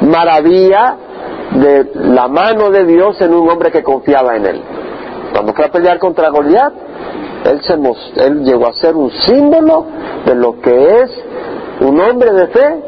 maravilla 0.00 0.96
de 1.52 1.90
la 1.94 2.28
mano 2.28 2.70
de 2.70 2.84
Dios 2.86 3.20
en 3.20 3.34
un 3.34 3.48
hombre 3.48 3.70
que 3.70 3.82
confiaba 3.82 4.36
en 4.36 4.46
él. 4.46 4.62
Cuando 5.32 5.52
fue 5.54 5.66
a 5.66 5.70
pelear 5.70 5.98
contra 5.98 6.30
Goliat, 6.30 6.72
él, 7.44 7.60
se 7.62 7.74
él 8.24 8.44
llegó 8.44 8.68
a 8.68 8.72
ser 8.74 8.96
un 8.96 9.10
símbolo 9.10 9.86
de 10.24 10.34
lo 10.34 10.60
que 10.60 11.00
es 11.00 11.10
un 11.80 12.00
hombre 12.00 12.32
de 12.32 12.46
fe 12.48 12.82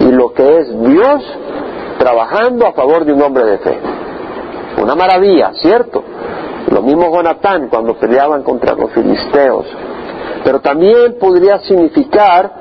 y 0.00 0.12
lo 0.12 0.32
que 0.32 0.58
es 0.58 0.80
Dios 0.80 1.22
trabajando 1.98 2.66
a 2.66 2.72
favor 2.72 3.04
de 3.04 3.12
un 3.12 3.22
hombre 3.22 3.44
de 3.44 3.58
fe. 3.58 3.78
Una 4.80 4.94
maravilla, 4.94 5.52
¿cierto? 5.54 6.02
Lo 6.70 6.82
mismo 6.82 7.10
Jonatán 7.10 7.68
cuando 7.68 7.94
peleaban 7.94 8.42
contra 8.42 8.74
los 8.74 8.90
filisteos. 8.92 9.66
Pero 10.44 10.60
también 10.60 11.16
podría 11.18 11.58
significar, 11.60 12.52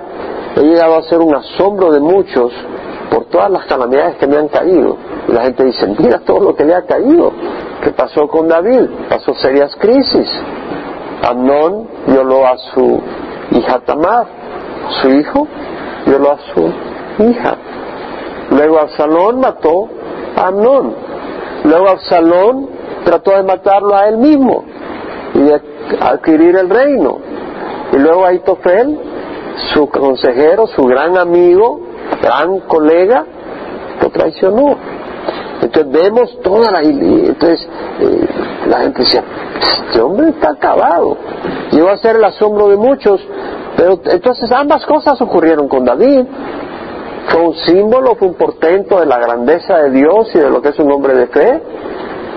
he 0.55 0.61
llegado 0.61 0.95
a 0.95 1.03
ser 1.03 1.19
un 1.19 1.35
asombro 1.35 1.91
de 1.91 1.99
muchos 1.99 2.51
por 3.11 3.25
todas 3.25 3.51
las 3.51 3.65
calamidades 3.65 4.15
que 4.15 4.27
me 4.27 4.37
han 4.37 4.47
caído. 4.47 4.97
Y 5.27 5.31
la 5.31 5.43
gente 5.43 5.65
dice, 5.65 5.87
mira 5.99 6.19
todo 6.19 6.39
lo 6.39 6.55
que 6.55 6.65
le 6.65 6.73
ha 6.73 6.83
caído. 6.83 7.31
¿Qué 7.83 7.91
pasó 7.91 8.27
con 8.27 8.47
David? 8.47 8.89
Pasó 9.09 9.33
serias 9.35 9.75
crisis. 9.75 10.27
Amnón 11.25 11.87
violó 12.07 12.45
a 12.45 12.57
su 12.57 13.01
hija 13.51 13.79
Tamar, 13.79 14.27
su 15.01 15.09
hijo 15.09 15.47
violó 16.05 16.31
a 16.31 16.37
su 16.53 17.23
hija. 17.23 17.57
Luego 18.51 18.79
Absalón 18.79 19.39
mató 19.39 19.89
a 20.35 20.47
Amnón. 20.47 20.93
Luego 21.63 21.89
Absalón 21.89 22.69
trató 23.03 23.31
de 23.31 23.43
matarlo 23.43 23.95
a 23.95 24.07
él 24.07 24.17
mismo 24.17 24.63
y 25.33 25.39
de 25.39 25.61
adquirir 25.99 26.55
el 26.57 26.69
reino. 26.69 27.17
Y 27.91 27.97
luego 27.97 28.25
Aitofel, 28.25 28.99
su 29.73 29.87
consejero, 29.89 30.67
su 30.67 30.83
gran 30.83 31.17
amigo, 31.17 31.79
gran 32.21 32.59
colega, 32.61 33.25
lo 34.01 34.09
traicionó. 34.09 34.77
Entonces 35.61 35.91
vemos 35.91 36.39
toda 36.43 36.71
la... 36.71 36.81
Entonces 36.81 37.67
eh, 37.99 38.27
la 38.65 38.79
gente 38.79 39.03
decía, 39.03 39.23
este 39.87 40.01
hombre 40.01 40.29
está 40.29 40.51
acabado. 40.51 41.17
Llegó 41.71 41.89
a 41.89 41.97
ser 41.97 42.15
el 42.17 42.23
asombro 42.23 42.69
de 42.69 42.77
muchos. 42.77 43.21
Pero 43.77 43.99
entonces 44.05 44.51
ambas 44.51 44.85
cosas 44.85 45.19
ocurrieron 45.21 45.67
con 45.67 45.85
David. 45.85 46.25
Fue 47.27 47.41
un 47.41 47.55
símbolo, 47.55 48.15
fue 48.15 48.27
un 48.29 48.35
portento 48.35 48.99
de 48.99 49.05
la 49.05 49.17
grandeza 49.17 49.77
de 49.77 49.91
Dios 49.91 50.29
y 50.33 50.39
de 50.39 50.49
lo 50.49 50.61
que 50.61 50.69
es 50.69 50.79
un 50.79 50.91
hombre 50.91 51.15
de 51.15 51.27
fe. 51.27 51.61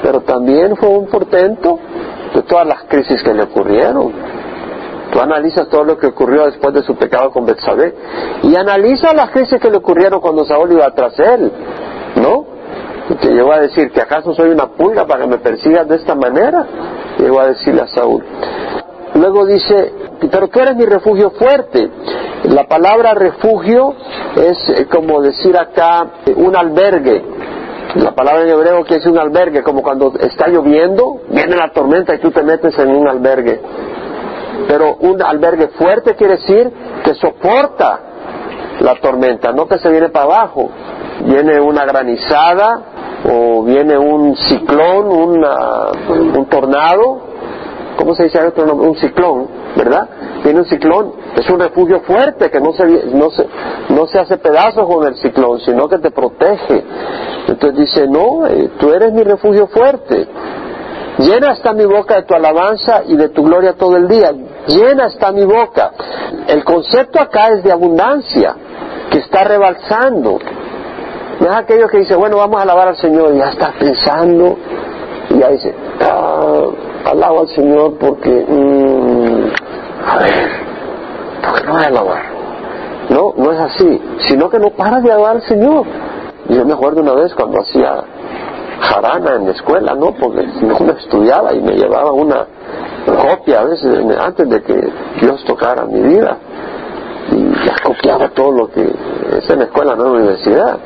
Pero 0.03 0.21
también 0.21 0.77
fue 0.77 0.89
un 0.89 1.07
portento 1.07 1.79
de 2.35 2.43
todas 2.43 2.67
las 2.67 2.85
crisis 2.85 3.23
que 3.23 3.35
le 3.35 3.45
ocurrieron. 3.45 4.13
Tú 5.13 5.21
analizas 5.21 5.69
todo 5.69 5.85
lo 5.85 5.97
que 5.97 6.09
ocurrió 6.09 6.45
después 6.47 6.75
de 6.75 6.83
su 6.83 6.95
pecado 6.97 7.31
con 7.31 7.47
Betsabé 7.47 7.95
y 8.43 8.55
analiza 8.55 9.15
las 9.15 9.31
crisis 9.31 9.59
que 9.59 9.71
le 9.71 9.79
ocurrieron 9.79 10.21
cuando 10.21 10.45
Saúl 10.45 10.73
iba 10.73 10.91
tras 10.95 11.19
él, 11.19 11.51
¿no? 12.17 12.45
Y 13.11 13.15
que 13.15 13.29
a 13.29 13.61
decir 13.61 13.91
que 13.91 14.01
acaso 14.01 14.35
soy 14.35 14.51
una 14.51 14.67
pulga 14.67 15.07
para 15.07 15.23
que 15.23 15.31
me 15.31 15.39
persigas 15.39 15.89
de 15.89 15.97
esta 15.97 16.15
manera. 16.15 16.67
Llegó 17.19 17.41
a 17.41 17.47
decirle 17.49 17.83
a 17.83 17.89
Saúl. 17.89 18.23
Luego 19.15 19.47
dice, 19.47 19.93
pero 20.31 20.49
tú 20.49 20.61
eres 20.61 20.77
mi 20.77 20.85
refugio 20.85 21.31
fuerte. 21.31 21.91
La 22.45 22.65
palabra 22.65 23.15
refugio 23.15 23.95
es 24.37 24.59
eh, 24.69 24.87
como 24.87 25.21
decir 25.21 25.57
acá 25.57 26.07
eh, 26.27 26.35
un 26.37 26.55
albergue. 26.55 27.25
La 27.97 28.15
palabra 28.15 28.43
en 28.43 28.51
hebreo 28.51 28.85
que 28.85 28.97
es 28.97 29.07
un 29.07 29.19
albergue, 29.19 29.63
como 29.63 29.83
cuando 29.83 30.13
está 30.21 30.47
lloviendo, 30.49 31.23
viene 31.31 31.57
la 31.57 31.73
tormenta 31.73 32.15
y 32.15 32.19
tú 32.19 32.31
te 32.31 32.43
metes 32.43 32.79
en 32.79 32.95
un 32.95 33.09
albergue. 33.09 33.61
Pero 34.69 34.97
un 34.97 35.23
albergue 35.23 35.69
fuerte 35.69 36.15
quiere 36.15 36.37
decir 36.37 36.71
que 37.03 37.15
soporta 37.15 38.01
la 38.81 38.95
tormenta, 38.97 39.53
no 39.53 39.67
que 39.67 39.79
se 39.79 39.89
viene 39.89 40.11
para 40.11 40.27
abajo. 40.27 40.69
Viene 41.25 41.61
una 41.61 41.85
granizada 41.85 42.98
o 43.25 43.63
viene 43.65 43.99
un 43.99 44.37
ciclón, 44.37 45.07
un 45.09 46.47
tornado, 46.49 47.21
¿cómo 47.97 48.15
se 48.15 48.25
dice 48.25 48.41
otro 48.47 48.67
nombre? 48.67 48.89
Un 48.89 48.97
ciclón, 48.97 49.49
¿verdad? 49.77 50.09
Viene 50.45 50.61
un 50.61 50.67
ciclón, 50.67 51.13
es 51.37 51.49
un 51.51 51.59
refugio 51.59 52.01
fuerte 52.01 52.51
que 52.51 52.61
no 52.61 52.73
se, 52.73 52.85
no 53.13 53.31
se, 53.31 53.47
no 53.91 54.07
se 54.07 54.19
hace 54.19 54.39
pedazos 54.39 54.87
con 54.87 55.07
el 55.07 55.17
ciclón, 55.17 55.61
sino 55.61 55.89
que 55.89 55.99
te 55.99 56.11
protege. 56.11 56.85
Entonces 57.49 57.79
dice, 57.79 58.07
no, 58.07 58.47
eh, 58.47 58.71
tú 58.79 58.93
eres 58.93 59.13
mi 59.13 59.23
refugio 59.25 59.67
fuerte. 59.67 60.29
Llena 61.19 61.53
está 61.53 61.73
mi 61.73 61.85
boca 61.85 62.15
de 62.15 62.23
tu 62.23 62.35
alabanza 62.35 63.03
y 63.09 63.17
de 63.17 63.31
tu 63.31 63.43
gloria 63.43 63.73
todo 63.73 63.97
el 63.97 64.07
día. 64.07 64.33
Llena 64.69 65.07
está 65.07 65.33
mi 65.33 65.45
boca. 65.45 65.91
El 66.47 66.63
concepto 66.63 67.21
acá 67.21 67.49
es 67.49 67.65
de 67.65 67.73
abundancia, 67.73 68.55
que 69.11 69.19
está 69.19 69.43
rebalsando. 69.43 70.39
No 71.41 71.51
es 71.51 71.57
aquello 71.57 71.89
que 71.89 71.99
dice, 71.99 72.17
bueno, 72.17 72.37
vamos 72.37 72.59
a 72.59 72.63
alabar 72.63 72.89
al 72.89 72.97
Señor, 72.97 73.35
y 73.35 73.39
ya 73.39 73.51
está 73.51 73.73
pensando, 73.79 74.57
y 75.31 75.39
ya 75.39 75.49
dice, 75.51 75.75
ah, 76.01 76.65
alabo 77.07 77.41
al 77.41 77.49
Señor 77.49 77.95
porque, 77.99 78.45
mm, 78.49 79.45
a 80.07 80.19
ver, 80.19 80.51
¿por 81.43 81.61
qué 81.61 81.67
no 81.67 81.73
voy 81.73 81.83
a 81.83 81.87
alabar? 81.87 82.23
No, 83.11 83.35
no 83.37 83.53
es 83.53 83.61
así, 83.61 84.03
sino 84.29 84.51
que 84.51 84.59
no 84.59 84.71
para 84.71 85.01
de 85.01 85.13
alabar 85.13 85.37
al 85.37 85.43
Señor. 85.43 85.85
Yo 86.49 86.65
me 86.65 86.73
acuerdo 86.73 87.03
una 87.03 87.15
vez 87.15 87.35
cuando 87.35 87.61
hacía 87.61 88.05
jarana 88.81 89.37
en 89.37 89.47
la 89.47 89.53
escuela, 89.53 89.95
¿no? 89.95 90.13
Porque 90.13 90.47
no 90.63 90.93
estudiaba 90.93 91.55
y 91.55 91.61
me 91.61 91.73
llevaba 91.73 92.13
una 92.13 92.47
copia 93.07 93.61
a 93.61 93.65
veces 93.65 93.99
antes 94.19 94.49
de 94.49 94.63
que 94.63 94.93
Dios 95.21 95.43
tocara 95.45 95.85
mi 95.85 96.01
vida 96.01 96.37
y 97.69 97.69
ya 97.69 97.75
copiaba 97.83 98.29
todo 98.31 98.53
lo 98.53 98.71
que 98.71 98.83
es 98.83 99.51
en 99.51 99.59
la 99.59 99.65
escuela, 99.65 99.95
no 99.95 100.07
en 100.07 100.13
la 100.13 100.19
universidad. 100.19 100.79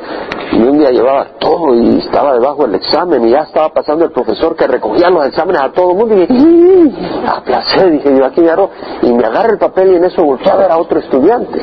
Y 0.52 0.62
un 0.62 0.78
día 0.78 0.90
llevaba 0.90 1.26
todo 1.38 1.74
y 1.74 1.98
estaba 1.98 2.34
debajo 2.34 2.66
del 2.66 2.74
examen 2.74 3.26
y 3.26 3.30
ya 3.30 3.40
estaba 3.40 3.70
pasando 3.70 4.04
el 4.04 4.10
profesor 4.10 4.56
que 4.56 4.66
recogía 4.66 5.10
los 5.10 5.26
exámenes 5.26 5.62
a 5.62 5.72
todo 5.72 5.92
el 5.92 5.96
mundo 5.96 6.14
y 6.14 6.26
dije, 6.26 6.92
aplacé, 7.26 7.90
dije 7.90 8.14
yo 8.16 8.26
aquí 8.26 8.40
me 8.40 8.48
agarro 8.48 8.70
y 9.00 9.12
me 9.12 9.24
agarra 9.24 9.52
el 9.52 9.58
papel 9.58 9.92
y 9.92 9.96
en 9.96 10.04
eso 10.04 10.22
volteé 10.22 10.52
a 10.52 10.56
ver 10.56 10.70
a 10.70 10.76
otro 10.76 10.98
estudiante 10.98 11.62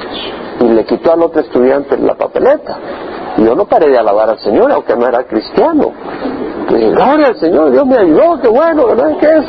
y 0.60 0.64
le 0.66 0.86
quitó 0.86 1.14
al 1.14 1.22
otro 1.22 1.42
estudiante 1.42 1.98
la 1.98 2.16
papeleta 2.16 2.78
yo 3.38 3.56
no 3.56 3.66
paré 3.66 3.90
de 3.90 3.98
alabar 3.98 4.30
al 4.30 4.40
Señor, 4.40 4.72
aunque 4.72 4.96
no 4.96 5.08
era 5.08 5.24
cristiano. 5.24 5.92
gloria 6.68 7.28
al 7.28 7.40
Señor, 7.40 7.72
Dios 7.72 7.86
me 7.86 7.98
ayudó, 7.98 8.40
qué 8.42 8.48
bueno, 8.48 8.88
¿verdad? 8.88 9.18
¿Qué 9.20 9.38
es? 9.38 9.46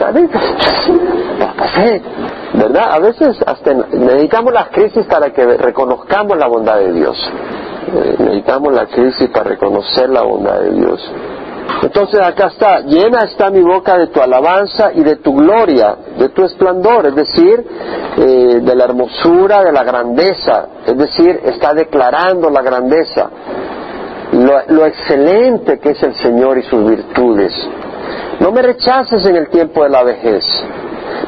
A 2.53 2.99
veces 2.99 3.37
hasta 3.47 3.75
necesitamos 3.75 4.53
las 4.53 4.69
crisis 4.71 5.07
para 5.07 5.31
que 5.33 5.45
reconozcamos 5.45 6.37
la 6.37 6.49
bondad 6.49 6.79
de 6.79 6.93
Dios. 6.93 7.17
Eh, 7.95 8.17
necesitamos 8.19 8.73
la 8.73 8.87
crisis 8.87 9.29
para 9.31 9.51
reconocer 9.51 10.11
la 10.11 10.23
bondad 10.23 10.61
de 10.61 10.71
Dios. 10.73 11.13
Entonces 11.83 12.21
acá 12.21 12.49
está, 12.49 12.81
llena 12.81 13.21
está 13.25 13.51
mi 13.51 13.63
boca 13.63 13.97
de 13.97 14.09
tu 14.09 14.21
alabanza 14.21 14.93
y 14.93 15.03
de 15.03 15.17
tu 15.17 15.35
gloria, 15.35 15.97
de 16.19 16.29
tu 16.31 16.45
esplendor, 16.45 17.07
es 17.07 17.15
decir, 17.15 17.65
eh, 18.19 18.61
de 18.61 18.75
la 18.75 18.85
hermosura, 18.85 19.63
de 19.63 19.73
la 19.73 19.85
grandeza, 19.85 20.67
es 20.87 20.99
decir, 20.99 21.41
está 21.45 21.73
declarando 21.73 22.51
la 22.51 22.63
grandeza, 22.63 23.31
lo 24.69 24.87
excelente 24.87 25.79
que 25.79 25.91
es 25.91 26.03
el 26.03 26.15
Señor 26.15 26.59
y 26.59 26.63
sus 26.63 26.89
virtudes. 26.89 27.53
No 28.41 28.53
me 28.53 28.63
rechaces 28.63 29.25
en 29.27 29.37
el 29.37 29.49
tiempo 29.49 29.85
de 29.85 29.91
la 29.91 30.03
vejez. 30.03 30.45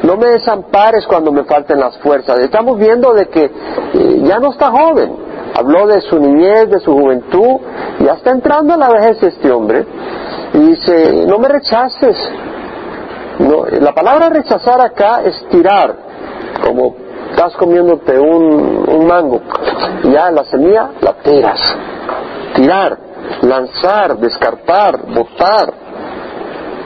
No 0.03 0.17
me 0.17 0.27
desampares 0.27 1.05
cuando 1.07 1.31
me 1.31 1.43
falten 1.43 1.79
las 1.79 1.97
fuerzas. 1.99 2.39
Estamos 2.39 2.77
viendo 2.77 3.13
de 3.13 3.27
que 3.27 3.45
eh, 3.45 4.21
ya 4.23 4.39
no 4.39 4.51
está 4.51 4.71
joven. 4.71 5.15
Habló 5.55 5.87
de 5.87 6.01
su 6.01 6.19
niñez, 6.19 6.69
de 6.69 6.79
su 6.79 6.91
juventud. 6.91 7.61
Ya 7.99 8.13
está 8.13 8.31
entrando 8.31 8.73
a 8.73 8.77
la 8.77 8.89
vejez 8.89 9.21
este 9.21 9.51
hombre. 9.51 9.85
Y 10.53 10.59
dice, 10.59 11.25
no 11.27 11.37
me 11.37 11.47
rechaces. 11.47 12.17
La 13.39 13.93
palabra 13.93 14.29
rechazar 14.29 14.79
acá 14.79 15.21
es 15.23 15.47
tirar, 15.49 15.95
como 16.63 16.95
estás 17.31 17.55
comiéndote 17.55 18.19
un, 18.19 19.07
mango, 19.07 19.41
ya 20.03 20.29
la 20.29 20.43
semilla 20.45 20.91
la 21.01 21.13
tiras. 21.13 21.59
Tirar, 22.53 22.97
lanzar, 23.41 24.17
descartar, 24.17 24.99
botar, 25.07 25.73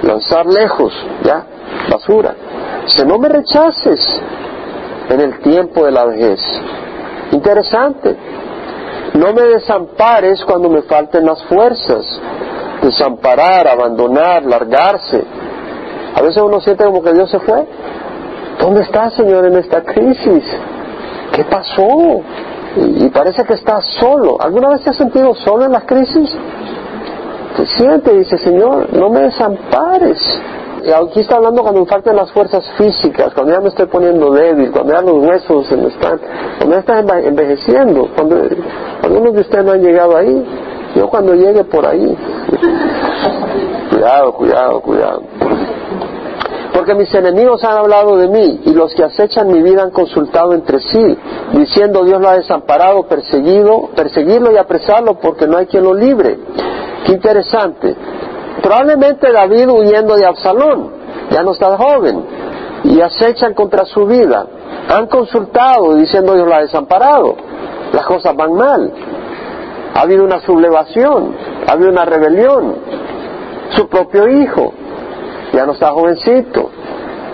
lanzar 0.03 0.45
lejos, 0.45 0.93
ya, 1.23 1.43
basura. 1.89 2.35
Dice, 2.83 3.05
no 3.05 3.17
me 3.17 3.29
rechaces 3.29 3.99
en 5.09 5.19
el 5.19 5.39
tiempo 5.39 5.85
de 5.85 5.91
la 5.91 6.05
vejez. 6.05 6.39
Interesante. 7.31 8.15
No 9.13 9.33
me 9.33 9.43
desampares 9.43 10.43
cuando 10.45 10.69
me 10.69 10.83
falten 10.83 11.25
las 11.25 11.43
fuerzas 11.45 12.21
desamparar, 12.81 13.67
abandonar, 13.67 14.43
largarse. 14.43 15.23
A 16.15 16.21
veces 16.21 16.41
uno 16.41 16.59
siente 16.59 16.83
como 16.85 17.01
que 17.01 17.13
Dios 17.13 17.29
se 17.29 17.39
fue. 17.39 17.65
¿Dónde 18.59 18.81
está, 18.81 19.09
Señor, 19.11 19.45
en 19.45 19.57
esta 19.57 19.83
crisis? 19.83 20.43
¿Qué 21.31 21.43
pasó? 21.43 22.21
Y, 22.75 23.09
parece 23.09 23.43
que 23.43 23.53
está 23.53 23.81
solo. 23.81 24.37
¿Alguna 24.39 24.69
vez 24.69 24.81
te 24.83 24.89
has 24.89 24.97
sentido 24.97 25.33
solo 25.35 25.65
en 25.65 25.71
las 25.71 25.83
crisis? 25.83 26.29
Te 27.55 27.65
siente 27.65 28.13
dice, 28.13 28.37
Señor, 28.37 28.93
no 28.93 29.09
me 29.09 29.21
desampares. 29.21 30.19
Y 30.83 30.91
aquí 30.91 31.21
está 31.21 31.37
hablando 31.37 31.63
cuando 31.63 31.81
me 31.81 31.87
faltan 31.87 32.15
las 32.15 32.31
fuerzas 32.31 32.63
físicas, 32.77 33.33
cuando 33.33 33.53
ya 33.53 33.59
me 33.59 33.69
estoy 33.69 33.87
poniendo 33.87 34.31
débil, 34.31 34.71
cuando 34.71 34.93
ya 34.93 35.01
los 35.01 35.25
huesos 35.25 35.67
se 35.67 35.75
me 35.75 35.87
están, 35.87 36.19
cuando 36.57 36.75
ya 36.75 36.79
están 36.79 37.09
envejeciendo, 37.25 38.09
cuando 38.15 38.37
algunos 39.01 39.33
de 39.33 39.41
ustedes 39.41 39.65
no 39.65 39.71
han 39.71 39.81
llegado 39.81 40.15
ahí, 40.15 40.45
yo 40.95 41.09
cuando 41.09 41.33
llegue 41.33 41.63
por 41.63 41.85
ahí. 41.85 42.17
Cuidado, 43.89 44.33
cuidado, 44.33 44.81
cuidado. 44.81 45.23
Porque 46.73 46.93
mis 46.93 47.13
enemigos 47.15 47.63
han 47.63 47.77
hablado 47.77 48.15
de 48.17 48.27
mí 48.27 48.61
y 48.65 48.73
los 48.73 48.93
que 48.93 49.03
acechan 49.03 49.47
mi 49.47 49.63
vida 49.63 49.81
han 49.81 49.91
consultado 49.91 50.53
entre 50.53 50.79
sí, 50.79 51.17
diciendo 51.53 52.03
Dios 52.03 52.21
lo 52.21 52.29
ha 52.29 52.35
desamparado, 52.35 53.03
perseguido, 53.07 53.89
perseguirlo 53.95 54.51
y 54.51 54.57
apresarlo 54.57 55.15
porque 55.19 55.47
no 55.47 55.57
hay 55.57 55.65
quien 55.65 55.83
lo 55.83 55.95
libre. 55.95 56.37
Qué 57.05 57.13
interesante. 57.13 57.95
Probablemente 58.61 59.31
David 59.31 59.69
huyendo 59.69 60.15
de 60.15 60.25
Absalón, 60.25 60.91
ya 61.29 61.43
no 61.43 61.51
está 61.51 61.77
joven, 61.77 62.25
y 62.83 62.99
acechan 63.01 63.53
contra 63.53 63.85
su 63.85 64.05
vida. 64.05 64.45
Han 64.89 65.07
consultado 65.07 65.95
diciendo 65.95 66.33
Dios 66.33 66.47
lo 66.47 66.55
ha 66.55 66.61
desamparado. 66.61 67.35
Las 67.93 68.05
cosas 68.05 68.35
van 68.35 68.53
mal 68.53 68.93
ha 69.97 70.01
habido 70.01 70.23
una 70.23 70.39
sublevación, 70.41 71.35
ha 71.67 71.71
habido 71.71 71.89
una 71.89 72.05
rebelión. 72.05 72.75
Su 73.75 73.89
propio 73.89 74.27
hijo, 74.27 74.71
ya 75.51 75.65
no 75.65 75.71
está 75.71 75.89
jovencito. 75.89 76.69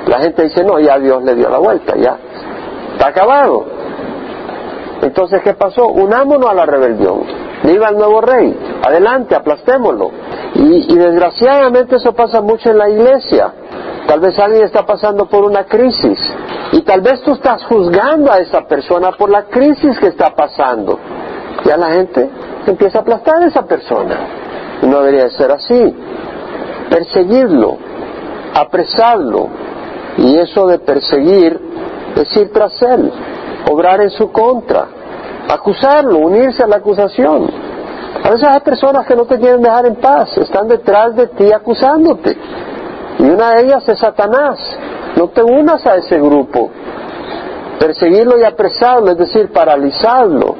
La 0.08 0.20
gente 0.20 0.44
dice, 0.44 0.64
no, 0.64 0.80
ya 0.80 0.98
Dios 0.98 1.22
le 1.24 1.36
dio 1.36 1.50
la 1.50 1.58
vuelta, 1.58 1.98
ya. 1.98 2.18
Está 2.94 3.08
acabado. 3.08 3.66
Entonces, 5.02 5.42
¿qué 5.44 5.54
pasó? 5.56 5.88
Unámonos 5.88 6.50
a 6.50 6.54
la 6.54 6.66
rebelión. 6.66 7.24
Viva 7.64 7.90
el 7.90 7.98
nuevo 7.98 8.22
rey. 8.22 8.58
Adelante, 8.86 9.36
aplastémoslo. 9.36 10.12
Y, 10.56 10.94
y 10.94 10.98
desgraciadamente 10.98 11.96
eso 11.96 12.14
pasa 12.14 12.42
mucho 12.42 12.70
en 12.70 12.78
la 12.78 12.90
iglesia. 12.90 13.54
Tal 14.08 14.20
vez 14.20 14.38
alguien 14.38 14.64
está 14.64 14.86
pasando 14.86 15.26
por 15.26 15.44
una 15.44 15.66
crisis. 15.66 16.20
Y 16.74 16.82
tal 16.82 17.02
vez 17.02 17.22
tú 17.22 17.34
estás 17.34 17.64
juzgando 17.66 18.32
a 18.32 18.40
esa 18.40 18.62
persona 18.68 19.12
por 19.12 19.30
la 19.30 19.44
crisis 19.44 19.98
que 20.00 20.08
está 20.08 20.32
pasando. 20.36 21.00
Ya 21.64 21.78
la 21.78 21.92
gente 21.92 22.30
empieza 22.68 23.00
a 23.00 23.02
aplastar 23.02 23.42
a 23.44 23.48
esa 23.48 23.64
persona. 23.64 24.18
No 24.82 25.00
debería 25.02 25.30
ser 25.30 25.52
así. 25.52 25.96
Perseguirlo, 26.90 27.78
apresarlo. 28.54 29.48
Y 30.18 30.38
eso 30.38 30.68
de 30.68 30.80
perseguir 30.80 31.60
es 32.16 32.38
ir 32.38 32.52
tras 32.52 32.80
él, 32.82 33.12
obrar 33.72 34.02
en 34.02 34.12
su 34.12 34.32
contra, 34.32 34.88
acusarlo, 35.50 36.20
unirse 36.20 36.64
a 36.64 36.68
la 36.68 36.78
acusación. 36.78 37.50
A 38.24 38.30
veces 38.30 38.48
hay 38.48 38.60
personas 38.62 39.06
que 39.06 39.16
no 39.16 39.26
te 39.26 39.40
quieren 39.40 39.62
dejar 39.62 39.86
en 39.86 39.96
paz, 39.96 40.38
están 40.38 40.68
detrás 40.68 41.16
de 41.16 41.28
ti 41.28 41.52
acusándote. 41.52 42.38
Y 43.20 43.24
una 43.24 43.52
de 43.52 43.66
ellas 43.66 43.88
es 43.88 44.00
Satanás. 44.00 44.60
No 45.16 45.30
te 45.30 45.44
unas 45.44 45.86
a 45.86 45.96
ese 45.96 46.20
grupo. 46.20 46.72
Perseguirlo 47.80 48.40
y 48.40 48.44
apresarlo, 48.44 49.12
es 49.12 49.18
decir, 49.18 49.52
paralizarlo, 49.52 50.56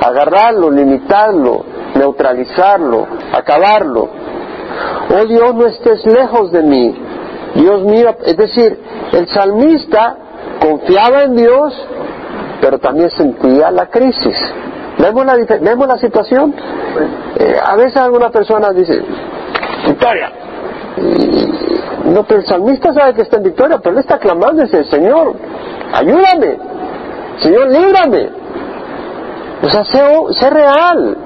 agarrarlo, 0.00 0.70
limitarlo, 0.70 1.64
neutralizarlo, 1.94 3.06
acabarlo. 3.32 4.08
Oh 5.10 5.24
Dios, 5.26 5.54
no 5.54 5.66
estés 5.66 6.04
lejos 6.06 6.52
de 6.52 6.62
mí. 6.62 6.94
Dios 7.54 7.82
mío, 7.82 8.14
es 8.24 8.36
decir, 8.36 8.78
el 9.12 9.26
salmista 9.28 10.16
confiaba 10.60 11.24
en 11.24 11.36
Dios, 11.36 11.74
pero 12.60 12.78
también 12.78 13.10
sentía 13.10 13.70
la 13.70 13.86
crisis. 13.86 14.36
¿Vemos 14.98 15.24
la, 15.24 15.36
¿vemos 15.60 15.86
la 15.86 15.98
situación? 15.98 16.54
Eh, 17.38 17.56
a 17.64 17.76
veces 17.76 17.96
alguna 17.96 18.30
persona 18.30 18.70
dice, 18.70 19.00
victoria. 19.86 20.32
no, 22.04 22.24
pero 22.24 22.40
el 22.40 22.46
salmista 22.46 22.92
sabe 22.92 23.14
que 23.14 23.22
está 23.22 23.36
en 23.36 23.44
victoria, 23.44 23.78
pero 23.78 23.92
él 23.92 24.00
está 24.00 24.18
clamando 24.18 24.62
y 24.62 24.64
dice, 24.64 24.84
Señor, 24.84 25.34
ayúdame. 25.92 26.58
Señor, 27.40 27.68
líbrame. 27.68 28.30
O 29.62 29.68
sea, 29.70 29.84
sé, 29.84 30.50
real. 30.50 31.16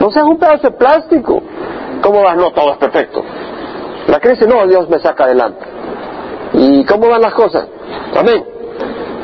No 0.00 0.10
seas 0.10 0.24
un 0.24 0.38
pedazo 0.38 0.68
de 0.68 0.76
plástico. 0.76 1.42
¿Cómo 2.02 2.22
vas? 2.22 2.36
No, 2.36 2.50
todo 2.52 2.72
es 2.72 2.78
perfecto. 2.78 3.22
La 4.06 4.20
crisis, 4.20 4.46
no, 4.46 4.66
Dios 4.66 4.88
me 4.88 4.98
saca 4.98 5.24
adelante. 5.24 5.64
¿Y 6.52 6.84
cómo 6.84 7.08
van 7.08 7.22
las 7.22 7.34
cosas? 7.34 7.66
Amén. 8.16 8.57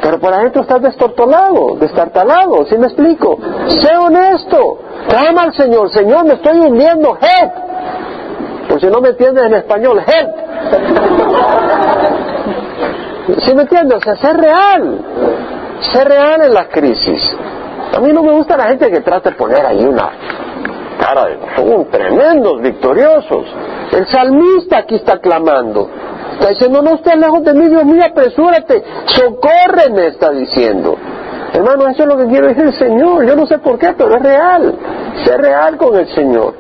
Pero 0.05 0.21
por 0.21 0.35
adentro 0.35 0.61
estás 0.61 0.83
destortolado, 0.83 1.77
destartalado, 1.81 2.67
¿sí 2.67 2.77
me 2.77 2.89
explico? 2.89 3.39
Sé 3.69 3.97
honesto. 3.97 4.79
Clama 5.09 5.45
al 5.45 5.55
Señor, 5.55 5.91
Señor, 5.91 6.27
me 6.27 6.35
estoy 6.35 6.59
hundiendo, 6.59 7.17
help. 7.19 7.53
Por 8.69 8.81
si 8.83 8.87
no 8.89 9.01
me 9.01 9.09
entiendes 9.09 9.47
en 9.47 9.55
español, 9.55 10.03
help. 10.07 10.31
¿Sí 13.39 13.55
me 13.55 13.63
entiendes? 13.63 13.97
O 13.97 14.01
sea, 14.03 14.17
sé 14.17 14.35
real. 14.35 14.99
Sé 15.91 16.05
real 16.05 16.43
en 16.43 16.53
la 16.53 16.69
crisis. 16.69 17.35
A 17.97 18.01
mí 18.01 18.13
no 18.13 18.23
me 18.23 18.33
gusta 18.33 18.59
la 18.59 18.65
gente 18.65 18.91
que 18.91 19.01
trata 19.01 19.31
de 19.31 19.37
poner 19.37 19.65
ahí 19.65 19.87
una 19.87 20.11
cara 21.01 21.27
de 21.29 21.39
son 21.57 21.91
tremendos, 21.91 22.61
victoriosos. 22.61 23.47
El 23.91 24.07
salmista 24.09 24.79
aquí 24.81 24.97
está 24.97 25.19
clamando. 25.19 25.89
Está 26.33 26.49
diciendo, 26.49 26.83
no 26.83 26.95
estés 26.95 27.17
lejos 27.17 27.45
de 27.45 27.55
mí, 27.55 27.69
Dios 27.69 27.85
mío, 27.85 28.03
apresúrate, 28.05 28.83
socórreme, 29.07 30.09
está 30.09 30.31
diciendo. 30.31 30.97
Hermano, 31.53 31.87
eso 31.87 32.03
es 32.03 32.09
lo 32.09 32.17
que 32.17 32.27
quiere 32.27 32.49
decir 32.49 32.65
el 32.65 32.79
Señor. 32.79 33.25
Yo 33.27 33.37
no 33.37 33.47
sé 33.47 33.59
por 33.59 33.79
qué, 33.79 33.95
pero 33.97 34.17
es 34.17 34.23
real. 34.23 34.75
Sé 35.25 35.37
real 35.37 35.77
con 35.77 35.95
el 35.97 36.09
Señor. 36.09 36.55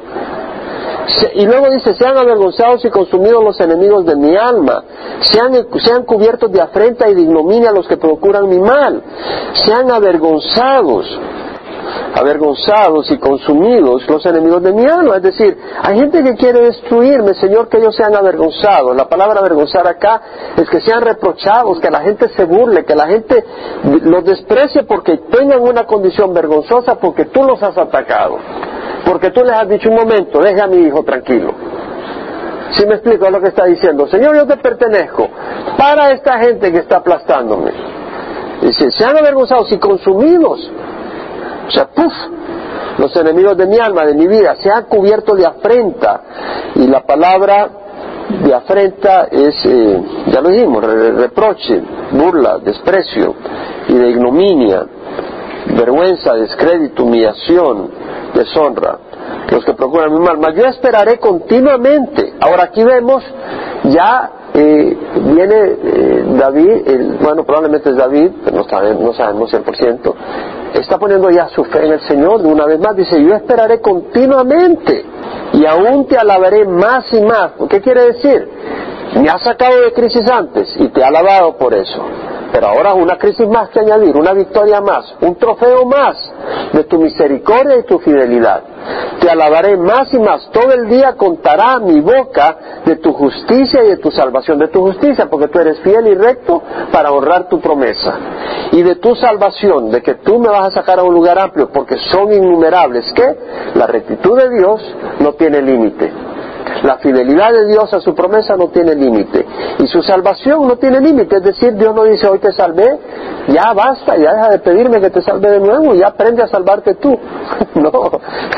Y 1.34 1.44
luego 1.46 1.70
dice, 1.70 1.94
sean 1.94 2.16
avergonzados 2.16 2.84
y 2.84 2.90
consumidos 2.90 3.42
los 3.44 3.60
enemigos 3.60 4.06
de 4.06 4.16
mi 4.16 4.36
alma, 4.36 4.84
sean, 5.20 5.52
sean 5.80 6.04
cubiertos 6.04 6.50
de 6.50 6.60
afrenta 6.60 7.08
y 7.08 7.14
de 7.14 7.22
ignominia 7.22 7.72
los 7.72 7.86
que 7.86 7.96
procuran 7.96 8.48
mi 8.48 8.58
mal, 8.58 9.02
sean 9.52 9.90
avergonzados, 9.90 11.06
avergonzados 12.14 13.10
y 13.10 13.18
consumidos 13.18 14.08
los 14.08 14.24
enemigos 14.26 14.62
de 14.62 14.72
mi 14.72 14.84
alma. 14.84 15.16
Es 15.16 15.22
decir, 15.22 15.56
hay 15.82 15.98
gente 15.98 16.22
que 16.22 16.34
quiere 16.34 16.60
destruirme, 16.60 17.34
Señor, 17.34 17.68
que 17.68 17.78
ellos 17.78 17.94
sean 17.96 18.14
avergonzados. 18.14 18.96
La 18.96 19.08
palabra 19.08 19.40
avergonzar 19.40 19.86
acá 19.86 20.20
es 20.56 20.68
que 20.68 20.80
sean 20.80 21.02
reprochados, 21.02 21.80
que 21.80 21.90
la 21.90 22.00
gente 22.00 22.28
se 22.28 22.44
burle, 22.44 22.84
que 22.84 22.94
la 22.94 23.06
gente 23.06 23.44
los 24.02 24.24
desprecie 24.24 24.84
porque 24.84 25.18
tengan 25.30 25.60
una 25.60 25.84
condición 25.84 26.32
vergonzosa 26.32 26.96
porque 26.96 27.26
tú 27.26 27.42
los 27.42 27.62
has 27.62 27.76
atacado. 27.76 28.38
Porque 29.04 29.30
tú 29.30 29.42
les 29.44 29.52
has 29.52 29.68
dicho 29.68 29.90
un 29.90 29.96
momento, 29.96 30.40
deje 30.40 30.60
a 30.60 30.66
mi 30.66 30.78
hijo 30.78 31.02
tranquilo. 31.02 31.52
Si 32.72 32.86
me 32.86 32.94
explico 32.94 33.30
lo 33.30 33.40
que 33.40 33.48
está 33.48 33.64
diciendo, 33.66 34.06
Señor, 34.08 34.34
yo 34.34 34.46
te 34.46 34.56
pertenezco. 34.56 35.28
Para 35.76 36.12
esta 36.12 36.38
gente 36.38 36.72
que 36.72 36.78
está 36.78 36.96
aplastándome. 36.96 37.72
Dice, 38.62 38.90
se 38.90 39.04
han 39.04 39.16
avergonzado 39.16 39.64
si 39.66 39.78
consumidos. 39.78 40.70
O 41.66 41.70
sea, 41.70 41.86
¡puf! 41.86 42.12
Los 42.98 43.14
enemigos 43.16 43.56
de 43.56 43.66
mi 43.66 43.78
alma, 43.78 44.04
de 44.04 44.14
mi 44.14 44.26
vida, 44.26 44.54
se 44.56 44.70
han 44.70 44.84
cubierto 44.84 45.34
de 45.34 45.46
afrenta. 45.46 46.20
Y 46.76 46.86
la 46.86 47.00
palabra 47.00 47.68
de 48.44 48.54
afrenta 48.54 49.24
es, 49.30 49.54
eh, 49.66 50.02
ya 50.26 50.40
lo 50.40 50.50
dijimos, 50.50 50.84
reproche, 50.84 51.82
burla, 52.12 52.58
desprecio 52.58 53.34
y 53.88 53.94
de 53.94 54.10
ignominia, 54.10 54.86
vergüenza, 55.76 56.34
descrédito, 56.34 57.04
humillación, 57.04 57.90
deshonra 58.34 58.98
los 59.50 59.64
que 59.64 59.74
procuran 59.74 60.12
mi 60.12 60.20
mal, 60.20 60.38
mas 60.38 60.54
yo 60.54 60.64
esperaré 60.66 61.18
continuamente. 61.18 62.34
Ahora 62.40 62.64
aquí 62.64 62.82
vemos 62.82 63.22
ya 63.84 64.30
eh, 64.54 64.96
viene 65.34 65.56
eh, 65.56 66.24
David, 66.38 67.20
bueno, 67.20 67.44
probablemente 67.44 67.90
es 67.90 67.96
David, 67.96 68.30
pero 68.44 68.58
no 68.58 68.64
sabemos, 68.64 69.02
no 69.02 69.12
sabemos 69.12 69.52
100%, 69.52 70.14
está 70.80 70.98
poniendo 70.98 71.30
ya 71.30 71.48
su 71.48 71.64
fe 71.64 71.86
en 71.86 71.92
el 71.92 72.00
Señor 72.00 72.42
de 72.42 72.48
una 72.48 72.66
vez 72.66 72.80
más, 72.80 72.96
dice, 72.96 73.22
yo 73.22 73.34
esperaré 73.34 73.80
continuamente 73.80 75.04
y 75.52 75.64
aún 75.66 76.06
te 76.06 76.16
alabaré 76.16 76.66
más 76.66 77.12
y 77.12 77.20
más. 77.20 77.52
¿Qué 77.68 77.80
quiere 77.80 78.12
decir? 78.12 78.48
Me 79.16 79.28
has 79.28 79.42
sacado 79.42 79.80
de 79.80 79.92
crisis 79.92 80.28
antes 80.28 80.74
y 80.78 80.88
te 80.88 81.00
he 81.00 81.04
alabado 81.04 81.56
por 81.56 81.74
eso 81.74 82.02
pero 82.54 82.68
ahora 82.68 82.94
una 82.94 83.18
crisis 83.18 83.48
más 83.48 83.68
que 83.70 83.80
añadir, 83.80 84.16
una 84.16 84.32
victoria 84.32 84.80
más, 84.80 85.12
un 85.20 85.34
trofeo 85.34 85.84
más 85.86 86.16
de 86.72 86.84
tu 86.84 87.00
misericordia 87.00 87.78
y 87.78 87.82
tu 87.82 87.98
fidelidad. 87.98 88.62
Te 89.24 89.30
alabaré 89.30 89.78
más 89.78 90.12
y 90.12 90.18
más, 90.18 90.50
todo 90.52 90.70
el 90.74 90.86
día 90.86 91.14
contará 91.16 91.78
mi 91.78 91.98
boca 92.02 92.82
de 92.84 92.96
tu 92.96 93.14
justicia 93.14 93.82
y 93.82 93.88
de 93.88 93.96
tu 93.96 94.10
salvación, 94.10 94.58
de 94.58 94.68
tu 94.68 94.82
justicia, 94.82 95.30
porque 95.30 95.48
tú 95.48 95.60
eres 95.60 95.80
fiel 95.80 96.08
y 96.08 96.14
recto 96.14 96.62
para 96.92 97.10
honrar 97.10 97.48
tu 97.48 97.58
promesa, 97.58 98.18
y 98.70 98.82
de 98.82 98.96
tu 98.96 99.14
salvación, 99.14 99.90
de 99.90 100.02
que 100.02 100.16
tú 100.16 100.38
me 100.38 100.50
vas 100.50 100.64
a 100.64 100.70
sacar 100.72 100.98
a 100.98 101.04
un 101.04 101.14
lugar 101.14 101.38
amplio, 101.38 101.70
porque 101.72 101.96
son 102.12 102.34
innumerables, 102.34 103.10
que 103.14 103.34
la 103.74 103.86
rectitud 103.86 104.38
de 104.38 104.58
Dios 104.58 104.94
no 105.20 105.32
tiene 105.32 105.62
límite. 105.62 106.12
La 106.82 106.98
fidelidad 106.98 107.52
de 107.52 107.66
Dios 107.66 107.92
a 107.94 108.00
su 108.00 108.14
promesa 108.14 108.56
no 108.56 108.68
tiene 108.68 108.94
límite 108.94 109.46
y 109.78 109.86
su 109.86 110.02
salvación 110.02 110.66
no 110.66 110.76
tiene 110.76 111.00
límite. 111.00 111.36
Es 111.36 111.42
decir, 111.42 111.74
Dios 111.74 111.94
no 111.94 112.04
dice 112.04 112.26
hoy 112.26 112.38
te 112.38 112.52
salvé, 112.52 112.98
ya 113.48 113.72
basta, 113.72 114.16
ya 114.16 114.34
deja 114.34 114.48
de 114.50 114.58
pedirme 114.58 115.00
que 115.00 115.10
te 115.10 115.22
salve 115.22 115.50
de 115.50 115.60
nuevo, 115.60 115.94
ya 115.94 116.08
aprende 116.08 116.42
a 116.42 116.48
salvarte 116.48 116.94
tú. 116.96 117.18
no, 117.74 117.90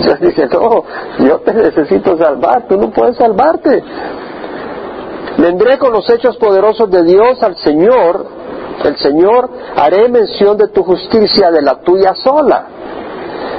Dios 0.01 0.21
dice, 0.21 0.49
no, 0.49 0.85
yo 1.19 1.39
te 1.41 1.53
necesito 1.53 2.17
salvar, 2.17 2.67
tú 2.69 2.77
no 2.77 2.91
puedes 2.91 3.17
salvarte. 3.17 3.83
Vendré 5.39 5.79
con 5.79 5.93
los 5.93 6.09
hechos 6.09 6.37
poderosos 6.39 6.91
de 6.91 7.03
Dios 7.03 7.43
al 7.43 7.57
Señor, 7.59 8.27
el 8.85 8.97
Señor 8.97 9.51
haré 9.77 10.09
mención 10.09 10.57
de 10.57 10.69
tu 10.69 10.83
justicia, 10.83 11.51
de 11.51 11.63
la 11.63 11.81
tuya 11.81 12.15
sola. 12.15 12.67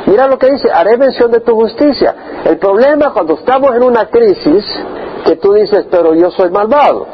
Mira 0.07 0.25
lo 0.25 0.37
que 0.37 0.49
dice, 0.49 0.71
haré 0.71 0.97
mención 0.97 1.29
de 1.31 1.41
tu 1.41 1.53
justicia. 1.53 2.15
El 2.45 2.57
problema 2.57 3.11
cuando 3.11 3.33
estamos 3.33 3.75
en 3.75 3.83
una 3.83 4.05
crisis, 4.05 4.65
que 5.25 5.35
tú 5.35 5.53
dices, 5.53 5.85
pero 5.91 6.15
yo 6.15 6.31
soy 6.31 6.49
malvado. 6.49 7.05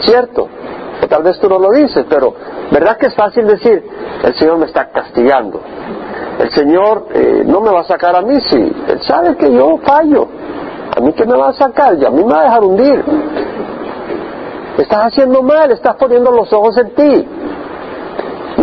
¿Cierto? 0.00 0.48
O 1.02 1.06
tal 1.06 1.22
vez 1.22 1.38
tú 1.38 1.48
no 1.48 1.58
lo 1.58 1.70
dices, 1.72 2.06
pero 2.08 2.34
¿verdad 2.72 2.96
que 2.96 3.06
es 3.06 3.14
fácil 3.14 3.46
decir, 3.46 3.84
el 4.24 4.34
Señor 4.34 4.56
me 4.56 4.66
está 4.66 4.88
castigando? 4.90 5.60
El 6.38 6.50
Señor 6.50 7.08
eh, 7.12 7.42
no 7.46 7.60
me 7.60 7.70
va 7.70 7.80
a 7.80 7.84
sacar 7.84 8.16
a 8.16 8.22
mí 8.22 8.40
si 8.40 8.56
Él 8.56 9.00
sabe 9.02 9.36
que 9.36 9.52
yo 9.52 9.78
fallo. 9.84 10.28
A 10.96 11.00
mí 11.00 11.12
que 11.12 11.26
me 11.26 11.36
va 11.36 11.48
a 11.48 11.52
sacar 11.52 11.98
y 11.98 12.06
a 12.06 12.10
mí 12.10 12.24
me 12.24 12.32
va 12.32 12.40
a 12.40 12.44
dejar 12.44 12.64
hundir. 12.64 13.04
Estás 14.78 15.06
haciendo 15.06 15.42
mal, 15.42 15.70
estás 15.70 15.96
poniendo 15.96 16.30
los 16.30 16.50
ojos 16.54 16.78
en 16.78 16.94
ti. 16.94 17.28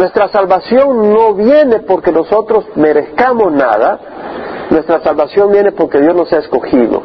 Nuestra 0.03 0.27
salvación 0.27 1.13
no 1.13 1.33
viene 1.33 1.79
porque 1.79 2.11
nosotros 2.11 2.65
merezcamos 2.75 3.53
nada, 3.53 3.97
nuestra 4.69 5.01
salvación 5.01 5.49
viene 5.49 5.71
porque 5.71 6.01
Dios 6.01 6.13
nos 6.13 6.33
ha 6.33 6.39
escogido. 6.39 7.01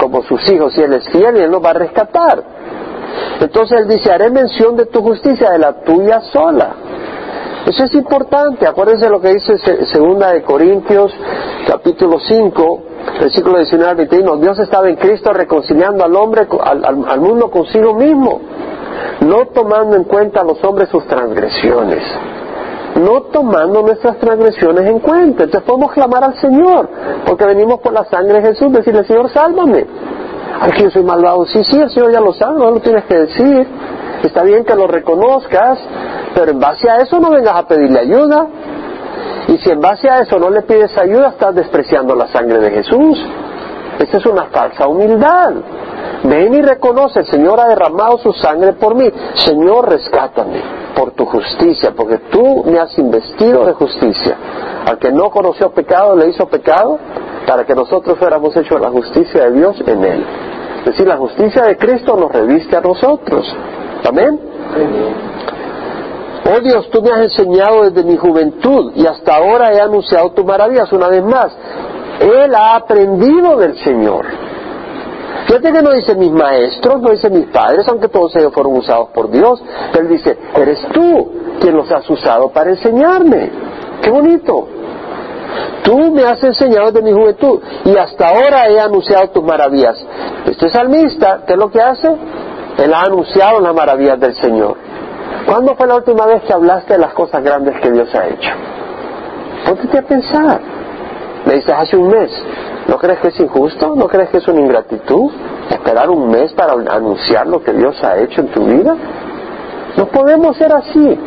Como 0.00 0.22
sus 0.22 0.48
hijos 0.48 0.72
y 0.78 0.80
Él 0.80 0.94
es 0.94 1.06
fiel 1.10 1.36
y 1.36 1.40
Él 1.40 1.50
nos 1.50 1.62
va 1.62 1.68
a 1.68 1.74
rescatar. 1.74 2.42
Entonces 3.42 3.80
Él 3.80 3.88
dice, 3.88 4.10
haré 4.10 4.30
mención 4.30 4.74
de 4.74 4.86
tu 4.86 5.02
justicia, 5.02 5.50
de 5.50 5.58
la 5.58 5.82
tuya 5.82 6.22
sola. 6.32 6.76
Eso 7.66 7.84
es 7.84 7.94
importante, 7.94 8.66
acuérdense 8.66 9.10
lo 9.10 9.20
que 9.20 9.34
dice 9.34 9.58
segunda 9.92 10.32
de 10.32 10.42
Corintios 10.42 11.12
capítulo 11.66 12.18
5, 12.20 12.82
versículo 13.20 13.58
19 13.58 13.90
al 13.90 13.96
21, 13.96 14.36
Dios 14.38 14.58
estaba 14.60 14.88
en 14.88 14.96
Cristo 14.96 15.30
reconciliando 15.34 16.04
al 16.04 16.16
hombre, 16.16 16.48
al 16.64 17.20
mundo 17.20 17.50
consigo 17.50 17.92
mismo 17.92 18.40
no 19.20 19.46
tomando 19.46 19.96
en 19.96 20.04
cuenta 20.04 20.40
a 20.40 20.44
los 20.44 20.62
hombres 20.64 20.88
sus 20.88 21.06
transgresiones, 21.06 22.02
no 22.96 23.22
tomando 23.22 23.82
nuestras 23.82 24.18
transgresiones 24.18 24.88
en 24.88 24.98
cuenta. 25.00 25.44
Entonces 25.44 25.62
podemos 25.62 25.92
clamar 25.92 26.24
al 26.24 26.40
Señor, 26.40 26.88
porque 27.26 27.44
venimos 27.44 27.80
por 27.80 27.92
la 27.92 28.04
sangre 28.04 28.40
de 28.40 28.48
Jesús, 28.48 28.72
decirle, 28.72 29.04
Señor, 29.04 29.30
sálvame. 29.30 29.86
Ay, 30.60 30.72
que 30.72 30.82
yo 30.84 30.90
soy 30.90 31.02
malvado. 31.02 31.46
Sí, 31.46 31.62
sí, 31.64 31.80
el 31.80 31.90
Señor 31.90 32.12
ya 32.12 32.20
lo 32.20 32.32
sabe, 32.32 32.58
no 32.58 32.70
lo 32.70 32.80
tienes 32.80 33.04
que 33.04 33.14
decir. 33.14 33.66
Está 34.22 34.42
bien 34.42 34.64
que 34.64 34.74
lo 34.74 34.86
reconozcas, 34.86 35.78
pero 36.34 36.50
en 36.50 36.60
base 36.60 36.90
a 36.90 36.96
eso 36.98 37.18
no 37.18 37.30
vengas 37.30 37.56
a 37.56 37.66
pedirle 37.66 38.00
ayuda. 38.00 38.46
Y 39.48 39.58
si 39.58 39.70
en 39.70 39.80
base 39.80 40.08
a 40.08 40.20
eso 40.20 40.38
no 40.38 40.50
le 40.50 40.62
pides 40.62 40.96
ayuda, 40.98 41.30
estás 41.30 41.54
despreciando 41.54 42.14
la 42.14 42.28
sangre 42.28 42.58
de 42.58 42.70
Jesús. 42.70 43.18
Esa 43.98 44.18
es 44.18 44.26
una 44.26 44.44
falsa 44.44 44.86
humildad. 44.86 45.54
Ven 46.22 46.54
y 46.54 46.62
reconoce, 46.62 47.20
el 47.20 47.26
Señor 47.26 47.58
ha 47.60 47.68
derramado 47.68 48.18
su 48.18 48.32
sangre 48.32 48.74
por 48.74 48.94
mí. 48.94 49.10
Señor, 49.34 49.88
rescátame 49.88 50.62
por 50.94 51.12
tu 51.12 51.24
justicia, 51.24 51.92
porque 51.96 52.18
tú 52.30 52.64
me 52.66 52.78
has 52.78 52.96
investido 52.98 53.64
de 53.64 53.72
justicia. 53.72 54.36
Al 54.86 54.98
que 54.98 55.10
no 55.12 55.30
conoció 55.30 55.70
pecado, 55.70 56.14
le 56.16 56.28
hizo 56.28 56.46
pecado 56.46 56.98
para 57.46 57.64
que 57.64 57.74
nosotros 57.74 58.18
fuéramos 58.18 58.54
hechos 58.56 58.80
la 58.80 58.90
justicia 58.90 59.44
de 59.44 59.52
Dios 59.52 59.76
en 59.86 60.04
él. 60.04 60.24
Es 60.80 60.84
decir, 60.86 61.06
la 61.06 61.16
justicia 61.16 61.62
de 61.64 61.76
Cristo 61.76 62.16
nos 62.16 62.30
reviste 62.30 62.76
a 62.76 62.80
nosotros. 62.80 63.46
Amén. 64.06 64.40
Oh 66.44 66.60
Dios, 66.60 66.88
tú 66.90 67.02
me 67.02 67.10
has 67.10 67.20
enseñado 67.20 67.90
desde 67.90 68.02
mi 68.02 68.16
juventud 68.16 68.92
y 68.94 69.06
hasta 69.06 69.36
ahora 69.36 69.72
he 69.72 69.80
anunciado 69.80 70.30
tus 70.32 70.44
maravillas 70.44 70.90
una 70.92 71.08
vez 71.08 71.22
más. 71.22 71.52
Él 72.20 72.54
ha 72.54 72.76
aprendido 72.76 73.56
del 73.56 73.78
Señor. 73.78 74.49
Fíjate 75.50 75.72
que 75.72 75.82
no 75.82 75.90
dice 75.90 76.14
mis 76.14 76.30
maestros, 76.30 77.00
no 77.02 77.10
dice 77.10 77.28
mis 77.28 77.46
padres, 77.46 77.88
aunque 77.88 78.06
todos 78.06 78.36
ellos 78.36 78.52
fueron 78.52 78.76
usados 78.76 79.08
por 79.08 79.28
Dios. 79.28 79.60
Él 79.98 80.06
dice, 80.08 80.38
eres 80.54 80.78
tú 80.92 81.32
quien 81.60 81.74
los 81.74 81.90
has 81.90 82.08
usado 82.08 82.50
para 82.50 82.70
enseñarme. 82.70 83.50
Qué 84.00 84.10
bonito. 84.10 84.68
Tú 85.82 86.12
me 86.12 86.22
has 86.22 86.40
enseñado 86.44 86.92
desde 86.92 87.02
mi 87.02 87.10
juventud 87.10 87.60
y 87.84 87.96
hasta 87.96 88.28
ahora 88.28 88.68
he 88.68 88.78
anunciado 88.78 89.28
tus 89.30 89.42
maravillas. 89.42 89.98
Este 90.46 90.70
salmista, 90.70 91.40
¿qué 91.44 91.54
es 91.54 91.58
lo 91.58 91.68
que 91.68 91.80
hace? 91.82 92.16
Él 92.78 92.94
ha 92.94 93.02
anunciado 93.06 93.58
las 93.58 93.74
maravillas 93.74 94.20
del 94.20 94.36
Señor. 94.36 94.76
¿Cuándo 95.46 95.74
fue 95.74 95.88
la 95.88 95.96
última 95.96 96.26
vez 96.26 96.42
que 96.44 96.52
hablaste 96.52 96.92
de 96.92 97.00
las 97.00 97.12
cosas 97.12 97.42
grandes 97.42 97.74
que 97.80 97.90
Dios 97.90 98.14
ha 98.14 98.28
hecho? 98.28 98.50
Póntete 99.66 99.98
a 99.98 100.02
pensar. 100.02 100.60
Me 101.44 101.54
dices 101.54 101.74
hace 101.76 101.96
un 101.96 102.06
mes. 102.06 102.30
¿No 102.90 102.98
crees 102.98 103.20
que 103.20 103.28
es 103.28 103.38
injusto? 103.38 103.94
¿No 103.94 104.08
crees 104.08 104.30
que 104.30 104.38
es 104.38 104.48
una 104.48 104.62
ingratitud? 104.62 105.30
¿Esperar 105.70 106.10
un 106.10 106.28
mes 106.28 106.52
para 106.54 106.72
anunciar 106.72 107.46
lo 107.46 107.62
que 107.62 107.72
Dios 107.72 108.02
ha 108.02 108.18
hecho 108.18 108.40
en 108.40 108.48
tu 108.48 108.64
vida? 108.64 108.96
No 109.96 110.06
podemos 110.06 110.56
ser 110.56 110.72
así. 110.72 111.18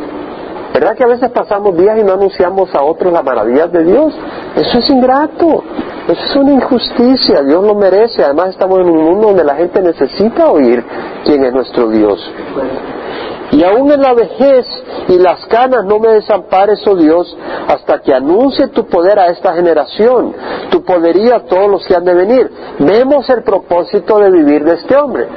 ¿Verdad 0.74 0.94
que 0.94 1.04
a 1.04 1.06
veces 1.06 1.30
pasamos 1.30 1.74
días 1.74 1.98
y 1.98 2.04
no 2.04 2.12
anunciamos 2.12 2.74
a 2.74 2.82
otros 2.82 3.10
las 3.14 3.24
maravillas 3.24 3.72
de 3.72 3.82
Dios? 3.82 4.14
Eso 4.56 4.78
es 4.78 4.90
ingrato. 4.90 5.64
Eso 6.06 6.22
es 6.22 6.36
una 6.36 6.52
injusticia. 6.52 7.42
Dios 7.42 7.64
lo 7.64 7.74
merece. 7.74 8.22
Además 8.22 8.50
estamos 8.50 8.80
en 8.80 8.90
un 8.90 9.02
mundo 9.02 9.28
donde 9.28 9.44
la 9.44 9.54
gente 9.54 9.80
necesita 9.80 10.50
oír 10.50 10.84
quién 11.24 11.46
es 11.46 11.52
nuestro 11.54 11.88
Dios. 11.88 12.20
Y 13.52 13.62
aún 13.62 13.90
en 13.92 14.00
la 14.00 14.14
vejez 14.14 14.66
y 15.08 15.18
las 15.18 15.44
canas 15.46 15.84
no 15.84 15.98
me 15.98 16.08
desampares, 16.08 16.84
oh 16.86 16.96
Dios, 16.96 17.36
hasta 17.68 18.00
que 18.00 18.14
anuncie 18.14 18.68
tu 18.68 18.86
poder 18.86 19.18
a 19.18 19.26
esta 19.26 19.54
generación, 19.54 20.34
tu 20.70 20.82
poderío 20.82 21.36
a 21.36 21.40
todos 21.40 21.70
los 21.70 21.86
que 21.86 21.94
han 21.94 22.04
de 22.04 22.14
venir. 22.14 22.50
Vemos 22.78 23.28
el 23.30 23.42
propósito 23.42 24.18
de 24.18 24.30
vivir 24.30 24.64
de 24.64 24.74
este 24.74 24.96
hombre. 24.96 25.28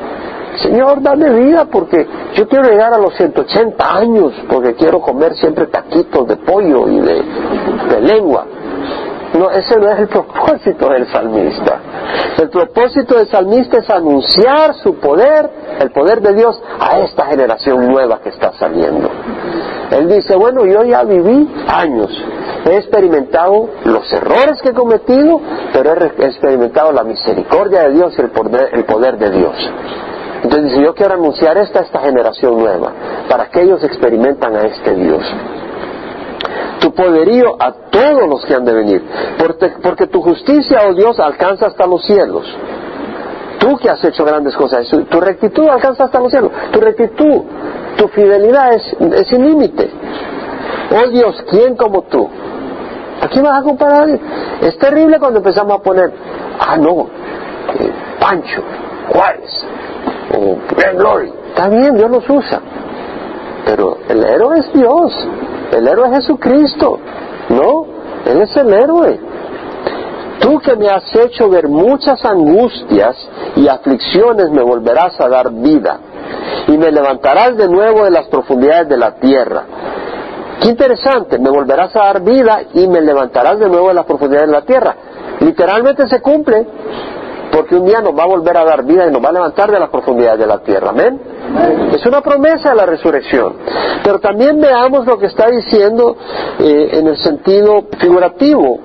Señor, 0.58 1.02
dame 1.02 1.30
vida 1.30 1.66
porque 1.66 2.08
yo 2.34 2.48
quiero 2.48 2.68
llegar 2.68 2.94
a 2.94 2.98
los 2.98 3.14
180 3.16 3.96
años 3.96 4.34
porque 4.50 4.74
quiero 4.74 5.00
comer 5.02 5.36
siempre 5.36 5.68
taquitos 5.68 6.28
de 6.28 6.38
pollo 6.38 6.88
y 6.88 7.00
de, 7.00 7.24
de 7.90 8.02
lengua. 8.02 8.46
No, 9.34 9.50
ese 9.52 9.78
no 9.78 9.90
es 9.90 10.00
el 10.00 10.08
propósito 10.08 10.90
del 10.90 11.08
salmista. 11.08 11.80
El 12.38 12.50
propósito 12.50 13.18
del 13.18 13.28
salmista 13.28 13.78
es 13.80 13.90
anunciar 13.90 14.76
su 14.76 14.96
poder, 14.96 15.50
el 15.80 15.92
poder 15.92 16.22
de 16.22 16.34
Dios, 16.34 16.62
a 16.80 17.00
esta 17.00 17.26
generación 17.26 17.88
nueva 17.88 18.20
que 18.22 18.30
está 18.30 18.54
saliendo. 18.54 19.10
Él 19.92 20.08
dice, 20.08 20.36
bueno, 20.36 20.66
yo 20.66 20.84
ya 20.84 21.04
viví 21.04 21.50
años 21.68 22.12
He 22.66 22.76
experimentado 22.76 23.70
los 23.86 24.12
errores 24.12 24.62
que 24.62 24.70
he 24.70 24.74
cometido, 24.74 25.40
pero 25.72 25.94
he 25.94 26.26
experimentado 26.26 26.92
la 26.92 27.04
misericordia 27.04 27.84
de 27.84 27.92
Dios 27.94 28.14
y 28.18 28.22
el 28.22 28.30
poder, 28.30 28.70
el 28.74 28.84
poder 28.84 29.18
de 29.18 29.30
Dios. 29.32 29.56
Entonces 30.44 30.72
dice, 30.72 30.84
yo 30.84 30.94
quiero 30.94 31.14
anunciar 31.14 31.58
esta 31.58 31.80
a 31.80 31.84
esta 31.84 32.00
generación 32.00 32.58
nueva, 32.58 32.92
para 33.30 33.50
que 33.50 33.62
ellos 33.62 33.82
experimentan 33.84 34.56
a 34.56 34.62
este 34.62 34.96
Dios. 34.96 35.24
Tu 36.80 36.94
poderío 36.94 37.56
a 37.60 37.72
todos 37.90 38.30
los 38.30 38.46
que 38.46 38.54
han 38.54 38.66
de 38.66 38.74
venir, 38.74 39.04
porque, 39.84 40.08
tu 40.08 40.22
justicia, 40.22 40.82
oh 40.88 40.94
Dios, 40.94 41.20
alcanza 41.20 41.68
hasta 41.68 41.88
los 41.88 42.06
cielos. 42.06 42.46
Tú 43.60 43.76
que 43.78 43.90
has 43.90 44.04
hecho 44.04 44.24
grandes 44.24 44.56
cosas, 44.56 44.88
tu 44.88 45.20
rectitud 45.20 45.68
alcanza 45.68 46.06
hasta 46.06 46.20
los 46.20 46.32
cielos, 46.32 46.52
tu 46.72 46.80
rectitud, 46.80 47.42
tu 47.98 48.08
fidelidad 48.10 48.74
es, 48.74 48.96
es 49.00 49.28
sin 49.28 49.46
límite. 49.46 49.90
Oh 50.92 51.10
Dios, 51.10 51.44
¿quién 51.50 51.76
como 51.76 52.04
tú? 52.04 52.30
¿A 53.22 53.28
quién 53.28 53.44
vas 53.44 53.60
a 53.60 53.64
comparar? 53.64 54.08
Es 54.62 54.78
terrible 54.78 55.20
cuando 55.20 55.40
empezamos 55.40 55.80
a 55.80 55.82
poner, 55.82 56.12
ah 56.60 56.78
no, 56.78 57.08
eh, 57.80 57.92
Pancho, 58.20 58.62
Juárez, 59.10 59.66
o 60.36 60.58
Glory. 60.98 61.34
Está 61.50 61.70
bien, 61.70 61.96
Dios 61.96 62.12
los 62.12 62.30
usa. 62.30 62.62
Pero 63.66 63.98
el 64.08 64.24
héroe 64.24 64.60
es 64.60 64.72
Dios, 64.74 65.28
el 65.72 65.88
héroe 65.88 66.08
es 66.08 66.16
Jesucristo, 66.18 67.00
¿no? 67.50 67.86
Él 68.26 68.42
es 68.42 68.56
el 68.58 68.74
héroe. 68.74 69.20
Tú 70.40 70.60
que 70.60 70.76
me 70.76 70.90
has 70.90 71.14
hecho 71.16 71.50
ver 71.50 71.68
muchas 71.68 72.24
angustias 72.24 73.16
y 73.56 73.68
aflicciones 73.68 74.50
me 74.52 74.62
volverás 74.62 75.20
a 75.20 75.28
dar 75.28 75.52
vida 75.52 76.00
y 76.68 76.78
me 76.78 76.92
levantarás 76.92 77.58
de 77.58 77.68
nuevo 77.68 78.04
de 78.04 78.12
las 78.12 78.28
profundidades 78.28 78.88
de 78.88 78.98
la 78.98 79.16
tierra. 79.16 79.64
Qué 80.62 80.70
interesante, 80.70 81.38
me 81.38 81.50
volverás 81.50 81.96
a 81.96 82.00
dar 82.00 82.22
vida 82.22 82.62
y 82.74 82.88
me 82.88 83.02
levantarás 83.02 83.60
de 83.60 83.70
nuevo 83.70 83.90
de 83.90 83.94
las 83.94 84.06
profundidades 84.06 84.48
de 84.48 84.54
la 84.54 84.66
tierra. 84.66 84.96
Literalmente 85.40 86.08
se 86.08 86.22
cumple, 86.22 86.66
porque 87.58 87.76
un 87.76 87.88
día 87.88 88.02
nos 88.02 88.16
va 88.16 88.22
a 88.22 88.28
volver 88.28 88.56
a 88.56 88.64
dar 88.64 88.86
vida 88.86 89.08
y 89.08 89.12
nos 89.12 89.20
va 89.20 89.30
a 89.30 89.32
levantar 89.32 89.72
de 89.72 89.80
las 89.80 89.90
profundidades 89.90 90.40
de 90.40 90.46
la 90.46 90.60
tierra. 90.60 90.92
Amén. 90.92 91.20
Es 91.92 92.06
una 92.06 92.22
promesa 92.22 92.70
de 92.70 92.76
la 92.76 92.86
resurrección. 92.86 93.56
Pero 94.04 94.20
también 94.20 94.62
veamos 94.62 95.08
lo 95.08 95.18
que 95.18 95.26
está 95.26 95.50
diciendo 95.50 96.16
eh, 96.60 96.90
en 96.92 97.08
el 97.08 97.18
sentido 97.18 97.86
figurativo 97.98 98.80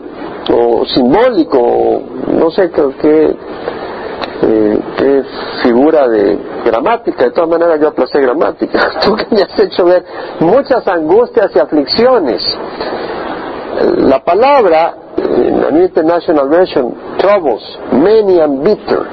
o 0.51 0.87
simbólico, 0.87 1.59
o 1.59 2.03
no 2.29 2.51
sé 2.51 2.71
qué, 2.71 3.37
eh, 4.43 4.81
qué 4.97 5.23
figura 5.63 6.09
de 6.09 6.39
gramática. 6.65 7.25
De 7.25 7.31
todas 7.33 7.51
maneras 7.51 7.79
yo 7.79 7.89
aplacé 7.89 8.23
gramática. 8.23 8.89
Tú 9.05 9.15
que 9.17 9.27
me 9.33 9.43
has 9.43 9.59
hecho 9.59 9.85
ver 9.85 10.03
muchas 10.41 10.89
angustias 10.89 11.51
y 11.55 11.59
aflicciones. 11.59 12.43
La 13.99 14.25
palabra 14.25 15.02
la 15.37 15.71
New 15.71 15.85
International 15.85 16.49
Version, 16.49 17.17
troubles, 17.19 17.63
many 17.93 18.41
and 18.41 18.63
bitter, 18.63 19.07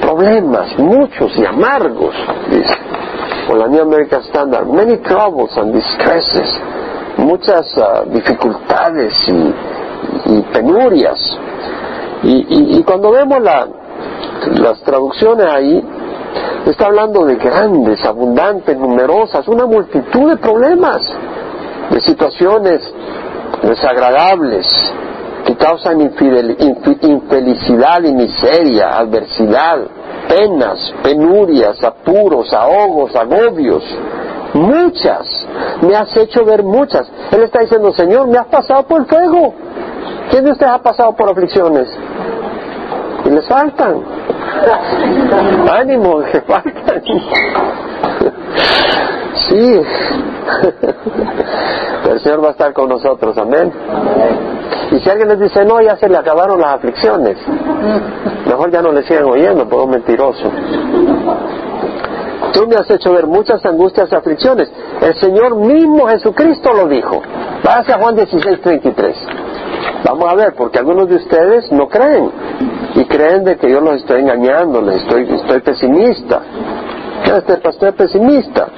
problemas, 0.00 0.78
muchos 0.78 1.36
y 1.36 1.44
amargos, 1.44 2.14
dice. 2.50 2.74
O 3.50 3.56
la 3.56 3.66
New 3.66 3.82
American 3.82 4.22
Standard, 4.24 4.66
many 4.66 4.98
troubles 4.98 5.56
and 5.56 5.74
distresses, 5.74 6.48
muchas 7.18 7.66
uh, 7.76 8.08
dificultades 8.10 9.12
y, 9.28 10.42
penurias. 10.52 11.18
Y, 12.24 12.82
cuando 12.84 13.10
vemos 13.10 13.42
la, 13.42 13.66
las 14.52 14.80
traducciones 14.82 15.46
ahí, 15.46 15.82
está 16.66 16.86
hablando 16.86 17.24
de 17.24 17.36
grandes, 17.36 18.04
abundantes, 18.04 18.76
numerosas, 18.76 19.46
una 19.48 19.66
multitud 19.66 20.30
de 20.30 20.36
problemas, 20.36 21.02
de 21.90 22.00
situaciones 22.00 22.80
desagradables, 23.62 24.66
que 25.52 25.64
causan 25.64 26.00
infelicidad 26.00 28.02
y 28.02 28.12
miseria, 28.12 28.98
adversidad, 28.98 29.78
penas, 30.28 30.94
penurias, 31.02 31.82
apuros, 31.82 32.52
ahogos, 32.52 33.14
agobios. 33.14 33.82
Muchas. 34.54 35.46
Me 35.82 35.96
has 35.96 36.14
hecho 36.16 36.44
ver 36.44 36.62
muchas. 36.62 37.10
Él 37.30 37.42
está 37.42 37.60
diciendo, 37.60 37.92
Señor, 37.92 38.28
me 38.28 38.38
has 38.38 38.46
pasado 38.46 38.84
por 38.84 39.00
el 39.00 39.06
fuego. 39.06 39.54
¿Quién 40.30 40.44
de 40.44 40.52
ustedes 40.52 40.72
ha 40.72 40.82
pasado 40.82 41.14
por 41.14 41.30
aflicciones? 41.30 41.88
Y 43.24 43.30
les 43.30 43.46
faltan. 43.48 44.02
Ánimo, 45.70 46.22
que 46.32 46.40
faltan. 46.42 47.02
Sí. 49.48 49.80
el 52.10 52.20
Señor 52.20 52.44
va 52.44 52.48
a 52.48 52.52
estar 52.52 52.72
con 52.72 52.88
nosotros, 52.88 53.36
amén. 53.38 53.72
Y 54.92 55.00
si 55.00 55.08
alguien 55.08 55.28
les 55.28 55.40
dice, 55.40 55.64
no, 55.64 55.80
ya 55.80 55.96
se 55.96 56.08
le 56.08 56.16
acabaron 56.16 56.60
las 56.60 56.74
aflicciones, 56.74 57.38
mejor 58.46 58.70
ya 58.70 58.82
no 58.82 58.92
le 58.92 59.02
sigan 59.04 59.24
oyendo, 59.24 59.68
por 59.68 59.88
mentiroso. 59.88 60.50
Tú 62.52 62.66
me 62.68 62.76
has 62.76 62.90
hecho 62.90 63.12
ver 63.12 63.26
muchas 63.26 63.64
angustias 63.64 64.10
y 64.12 64.14
aflicciones. 64.14 64.70
El 65.00 65.18
Señor 65.18 65.56
mismo 65.56 66.06
Jesucristo 66.08 66.72
lo 66.74 66.86
dijo. 66.86 67.22
Váyase 67.64 67.92
a 67.92 67.98
Juan 67.98 68.16
16, 68.16 68.60
33. 68.60 69.16
Vamos 70.04 70.28
a 70.28 70.34
ver, 70.34 70.54
porque 70.54 70.78
algunos 70.78 71.08
de 71.08 71.16
ustedes 71.16 71.72
no 71.72 71.88
creen. 71.88 72.30
Y 72.94 73.04
creen 73.06 73.44
de 73.44 73.56
que 73.56 73.70
yo 73.70 73.80
los 73.80 73.96
estoy 73.96 74.20
engañando, 74.20 74.82
les 74.82 74.96
estoy, 74.96 75.22
estoy 75.32 75.60
pesimista. 75.60 76.42
Este 77.24 77.56
pastor 77.58 77.90
es 77.90 77.94
pesimista. 77.94 78.68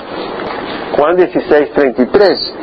Juan 0.96 1.16
16, 1.16 1.72
33. 1.72 2.54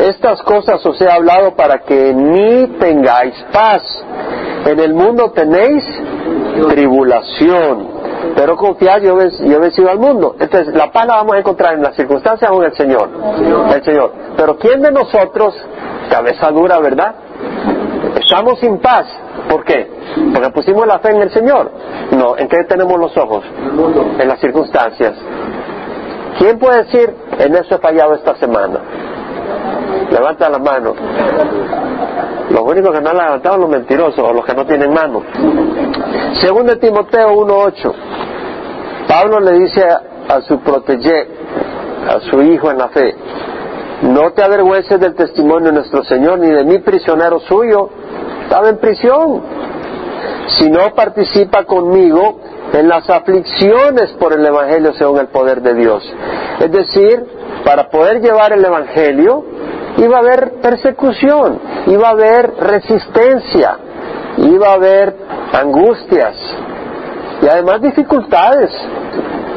Estas 0.00 0.42
cosas 0.42 0.84
os 0.84 1.00
he 1.00 1.10
hablado 1.10 1.54
para 1.54 1.78
que 1.78 2.12
ni 2.12 2.66
tengáis 2.78 3.34
paz. 3.52 3.82
En 4.66 4.78
el 4.80 4.92
mundo 4.92 5.30
tenéis 5.30 5.84
tribulación. 6.68 7.96
Pero 8.34 8.56
confiad, 8.56 9.00
yo 9.02 9.18
he 9.20 9.58
vencido 9.58 9.88
al 9.88 9.98
mundo. 9.98 10.36
Entonces, 10.38 10.74
la 10.74 10.90
paz 10.90 11.06
la 11.06 11.16
vamos 11.16 11.36
a 11.36 11.38
encontrar 11.38 11.74
en 11.74 11.82
las 11.82 11.94
circunstancias 11.94 12.50
o 12.50 12.62
en 12.62 12.64
el 12.64 12.76
Señor. 12.76 13.08
El 13.72 13.84
Señor. 13.84 14.12
Pero 14.36 14.58
¿quién 14.58 14.82
de 14.82 14.90
nosotros, 14.90 15.54
cabeza 16.10 16.50
dura, 16.50 16.78
verdad? 16.80 17.14
Estamos 18.20 18.58
sin 18.58 18.78
paz. 18.78 19.06
¿Por 19.48 19.64
qué? 19.64 19.88
Porque 20.32 20.50
pusimos 20.50 20.86
la 20.86 20.98
fe 20.98 21.10
en 21.10 21.22
el 21.22 21.30
Señor. 21.30 21.70
No, 22.10 22.36
¿en 22.36 22.48
qué 22.48 22.64
tenemos 22.64 22.98
los 22.98 23.16
ojos? 23.16 23.44
En 24.18 24.28
las 24.28 24.40
circunstancias. 24.40 25.14
¿Quién 26.38 26.58
puede 26.58 26.84
decir, 26.84 27.14
en 27.38 27.54
eso 27.54 27.74
he 27.74 27.78
fallado 27.78 28.14
esta 28.14 28.34
semana? 28.36 28.80
Levanta 30.10 30.48
la 30.48 30.58
mano. 30.58 30.94
Los 32.50 32.62
únicos 32.62 32.94
que 32.94 33.00
no 33.00 33.10
han 33.10 33.16
levantado 33.16 33.54
son 33.54 33.60
los 33.62 33.70
mentirosos 33.70 34.18
o 34.18 34.32
los 34.32 34.44
que 34.44 34.54
no 34.54 34.64
tienen 34.64 34.92
mano. 34.92 35.22
De 36.64 36.76
Timoteo 36.76 37.30
1.8. 37.32 37.92
Pablo 39.08 39.40
le 39.40 39.52
dice 39.52 39.84
a, 39.84 40.40
su 40.42 40.60
protege, 40.60 41.28
a 42.08 42.20
su 42.30 42.40
hijo 42.42 42.70
en 42.70 42.78
la 42.78 42.88
fe, 42.88 43.14
no 44.02 44.32
te 44.32 44.42
avergüences 44.42 45.00
del 45.00 45.14
testimonio 45.14 45.70
de 45.70 45.76
nuestro 45.76 46.04
Señor 46.04 46.38
ni 46.38 46.48
de 46.48 46.64
mi 46.64 46.78
prisionero 46.78 47.40
suyo. 47.40 47.90
Estaba 48.44 48.68
en 48.68 48.78
prisión. 48.78 49.42
Si 50.58 50.70
no 50.70 50.94
participa 50.94 51.64
conmigo 51.64 52.40
en 52.72 52.88
las 52.88 53.08
aflicciones 53.10 54.12
por 54.12 54.32
el 54.32 54.44
Evangelio 54.44 54.92
según 54.94 55.18
el 55.18 55.28
poder 55.28 55.62
de 55.62 55.74
Dios. 55.74 56.02
Es 56.60 56.70
decir, 56.70 57.24
para 57.64 57.90
poder 57.90 58.20
llevar 58.20 58.52
el 58.52 58.64
Evangelio 58.64 59.44
iba 59.98 60.16
a 60.16 60.20
haber 60.20 60.60
persecución, 60.60 61.58
iba 61.86 62.08
a 62.08 62.10
haber 62.12 62.54
resistencia, 62.58 63.78
iba 64.38 64.68
a 64.68 64.74
haber 64.74 65.14
angustias 65.52 66.36
y 67.42 67.48
además 67.48 67.82
dificultades. 67.82 68.70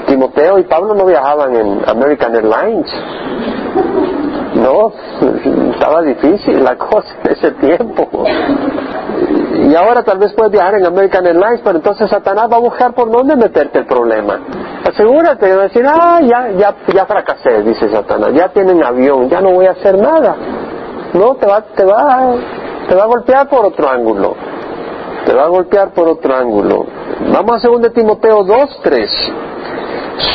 Timoteo 0.08 0.58
y 0.58 0.64
Pablo 0.64 0.95
no 0.95 1.06
viajaban 1.06 1.56
en 1.56 1.82
American 1.88 2.36
Airlines. 2.36 2.91
No, 4.56 4.91
estaba 5.74 6.02
difícil 6.02 6.64
la 6.64 6.76
cosa 6.78 7.08
en 7.24 7.32
ese 7.32 7.52
tiempo. 7.52 8.10
Y 9.68 9.76
ahora 9.76 10.03
tal 10.03 10.18
vez 10.18 10.32
puedes 10.34 10.51
viajar 10.53 10.76
en 10.76 10.86
American 10.86 11.26
Airlines, 11.28 11.60
pero 11.64 11.78
entonces 11.78 12.10
Satanás 12.10 12.47
va 12.51 12.55
a 12.55 12.60
buscar 12.60 12.93
por 12.93 13.12
dónde 13.12 13.36
meterte 13.36 13.80
el 13.80 13.86
problema. 13.86 14.39
Asegúrate 14.88 15.47
de 15.47 15.57
decir, 15.57 15.86
ah, 15.86 16.22
ya, 16.22 16.49
ya, 16.51 16.76
ya 16.93 17.05
fracasé, 17.05 17.62
dice 17.64 17.89
Satanás, 17.89 18.32
ya 18.34 18.49
tienen 18.49 18.84
avión, 18.84 19.28
ya 19.28 19.41
no 19.41 19.51
voy 19.51 19.66
a 19.66 19.72
hacer 19.72 19.97
nada. 19.97 20.36
No, 21.14 21.36
te 21.36 21.45
va, 21.45 21.62
te 21.62 21.84
va, 21.84 22.36
te 22.88 22.95
va 22.95 23.03
a 23.03 23.07
golpear 23.07 23.49
por 23.49 23.66
otro 23.66 23.89
ángulo. 23.89 24.36
Te 25.26 25.34
va 25.34 25.43
a 25.43 25.47
golpear 25.49 25.91
por 25.91 26.07
otro 26.07 26.34
ángulo. 26.34 26.86
Vamos 27.32 27.64
a 27.64 27.68
2 27.68 27.93
Timoteo 27.93 28.43
2, 28.43 28.80
3. 28.82 29.12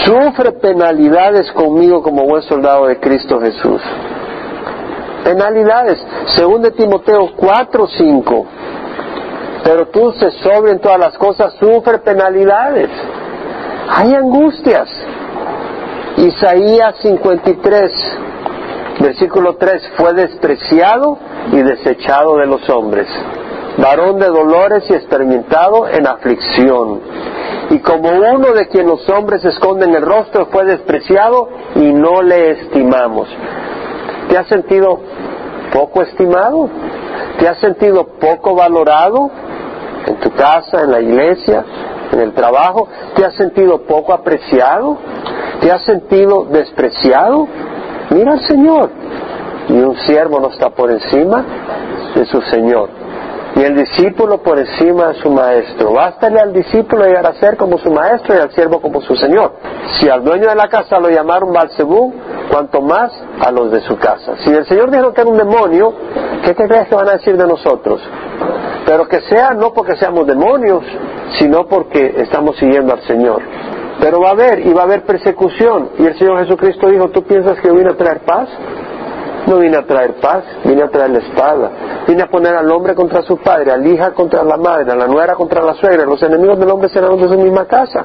Sufre 0.04 0.52
penalidades 0.52 1.50
conmigo 1.52 2.02
como 2.02 2.24
buen 2.24 2.42
soldado 2.42 2.86
de 2.86 3.00
Cristo 3.00 3.40
Jesús. 3.40 3.80
Penalidades. 5.24 5.98
2 6.36 6.74
Timoteo 6.76 7.30
4, 7.34 7.86
5 7.86 8.46
pero 9.64 9.88
tú 9.88 10.12
se 10.12 10.30
sobre 10.42 10.72
en 10.72 10.78
todas 10.78 10.98
las 10.98 11.16
cosas, 11.16 11.54
sufre 11.58 11.98
penalidades. 11.98 12.90
Hay 13.88 14.14
angustias. 14.14 14.88
Isaías 16.18 16.94
53, 17.02 17.92
versículo 19.00 19.56
3, 19.56 19.92
fue 19.96 20.12
despreciado 20.12 21.18
y 21.50 21.56
desechado 21.62 22.36
de 22.36 22.46
los 22.46 22.68
hombres, 22.70 23.08
varón 23.78 24.20
de 24.20 24.26
dolores 24.26 24.84
y 24.90 24.94
experimentado 24.94 25.88
en 25.88 26.06
aflicción. 26.06 27.00
Y 27.70 27.78
como 27.78 28.10
uno 28.10 28.52
de 28.52 28.68
quien 28.68 28.86
los 28.86 29.08
hombres 29.08 29.44
esconden 29.44 29.94
el 29.94 30.02
rostro 30.02 30.46
fue 30.52 30.64
despreciado 30.66 31.48
y 31.74 31.92
no 31.92 32.22
le 32.22 32.50
estimamos. 32.50 33.28
¿Te 34.28 34.38
has 34.38 34.46
sentido 34.46 35.00
poco 35.72 36.02
estimado? 36.02 36.68
¿Te 37.38 37.48
has 37.48 37.58
sentido 37.58 38.06
poco 38.20 38.54
valorado 38.54 39.30
tu 40.24 40.30
casa, 40.32 40.82
en 40.82 40.90
la 40.90 41.00
iglesia, 41.00 41.64
en 42.10 42.20
el 42.20 42.32
trabajo? 42.32 42.88
¿Te 43.14 43.24
has 43.24 43.34
sentido 43.34 43.82
poco 43.82 44.12
apreciado? 44.12 44.98
¿Te 45.60 45.70
has 45.70 45.84
sentido 45.84 46.46
despreciado? 46.46 47.46
Mira 48.10 48.32
al 48.32 48.40
Señor. 48.40 48.90
Y 49.68 49.74
un 49.74 49.96
siervo 49.98 50.40
no 50.40 50.48
está 50.48 50.70
por 50.70 50.90
encima 50.90 51.44
de 52.14 52.24
su 52.26 52.40
Señor. 52.42 53.03
Y 53.56 53.62
el 53.62 53.76
discípulo 53.76 54.42
por 54.42 54.58
encima 54.58 55.08
de 55.08 55.14
su 55.20 55.30
maestro. 55.30 55.92
Bástale 55.92 56.40
al 56.40 56.52
discípulo 56.52 57.04
llegar 57.04 57.26
a 57.26 57.34
ser 57.34 57.56
como 57.56 57.78
su 57.78 57.90
maestro 57.90 58.34
y 58.34 58.38
al 58.38 58.50
siervo 58.52 58.80
como 58.80 59.00
su 59.00 59.14
Señor. 59.14 59.52
Si 59.98 60.08
al 60.08 60.24
dueño 60.24 60.48
de 60.48 60.56
la 60.56 60.68
casa 60.68 60.98
lo 60.98 61.08
llamaron 61.08 61.52
Balcebú, 61.52 62.12
cuanto 62.50 62.80
más 62.80 63.12
a 63.40 63.52
los 63.52 63.70
de 63.70 63.80
su 63.82 63.96
casa. 63.96 64.34
Si 64.44 64.50
el 64.50 64.66
Señor 64.66 64.90
dijo 64.90 65.12
que 65.12 65.20
era 65.20 65.30
un 65.30 65.38
demonio, 65.38 65.94
¿qué 66.44 66.54
te 66.54 66.66
crees 66.66 66.88
que 66.88 66.96
van 66.96 67.08
a 67.08 67.12
decir 67.12 67.36
de 67.36 67.46
nosotros? 67.46 68.00
Pero 68.86 69.06
que 69.06 69.20
sea 69.22 69.50
no 69.50 69.72
porque 69.72 69.96
seamos 69.96 70.26
demonios, 70.26 70.82
sino 71.38 71.66
porque 71.66 72.14
estamos 72.18 72.56
siguiendo 72.56 72.92
al 72.92 73.02
Señor. 73.02 73.40
Pero 74.00 74.20
va 74.20 74.28
a 74.28 74.32
haber, 74.32 74.66
y 74.66 74.72
va 74.72 74.82
a 74.82 74.84
haber 74.84 75.04
persecución. 75.04 75.90
Y 75.98 76.06
el 76.06 76.18
Señor 76.18 76.40
Jesucristo 76.40 76.88
dijo, 76.88 77.08
¿tú 77.10 77.22
piensas 77.22 77.58
que 77.60 77.68
yo 77.68 77.90
a 77.90 77.96
traer 77.96 78.20
paz? 78.20 78.48
No 79.46 79.58
vine 79.58 79.76
a 79.76 79.86
traer 79.86 80.14
paz, 80.20 80.44
vine 80.64 80.82
a 80.82 80.88
traer 80.88 81.10
la 81.10 81.18
espada. 81.18 81.70
Vine 82.06 82.22
a 82.22 82.26
poner 82.26 82.54
al 82.54 82.70
hombre 82.70 82.94
contra 82.94 83.22
su 83.22 83.36
padre, 83.38 83.72
al 83.72 83.86
hija 83.86 84.12
contra 84.12 84.42
la 84.42 84.56
madre, 84.56 84.90
a 84.90 84.96
la 84.96 85.06
nuera 85.06 85.34
contra 85.34 85.62
la 85.62 85.74
suegra. 85.74 86.04
Los 86.06 86.22
enemigos 86.22 86.58
del 86.58 86.70
hombre 86.70 86.88
serán 86.88 87.16
de 87.16 87.28
su 87.28 87.38
misma 87.38 87.66
casa. 87.66 88.04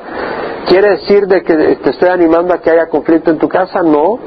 ¿Quiere 0.68 0.92
decir 0.92 1.28
de 1.28 1.42
que 1.42 1.56
te 1.78 1.90
estoy 1.92 2.10
animando 2.10 2.54
a 2.54 2.60
que 2.60 2.72
haya 2.72 2.88
conflicto 2.88 3.32
en 3.32 3.38
tu 3.38 3.48
casa? 3.48 3.82
No, 3.82 4.20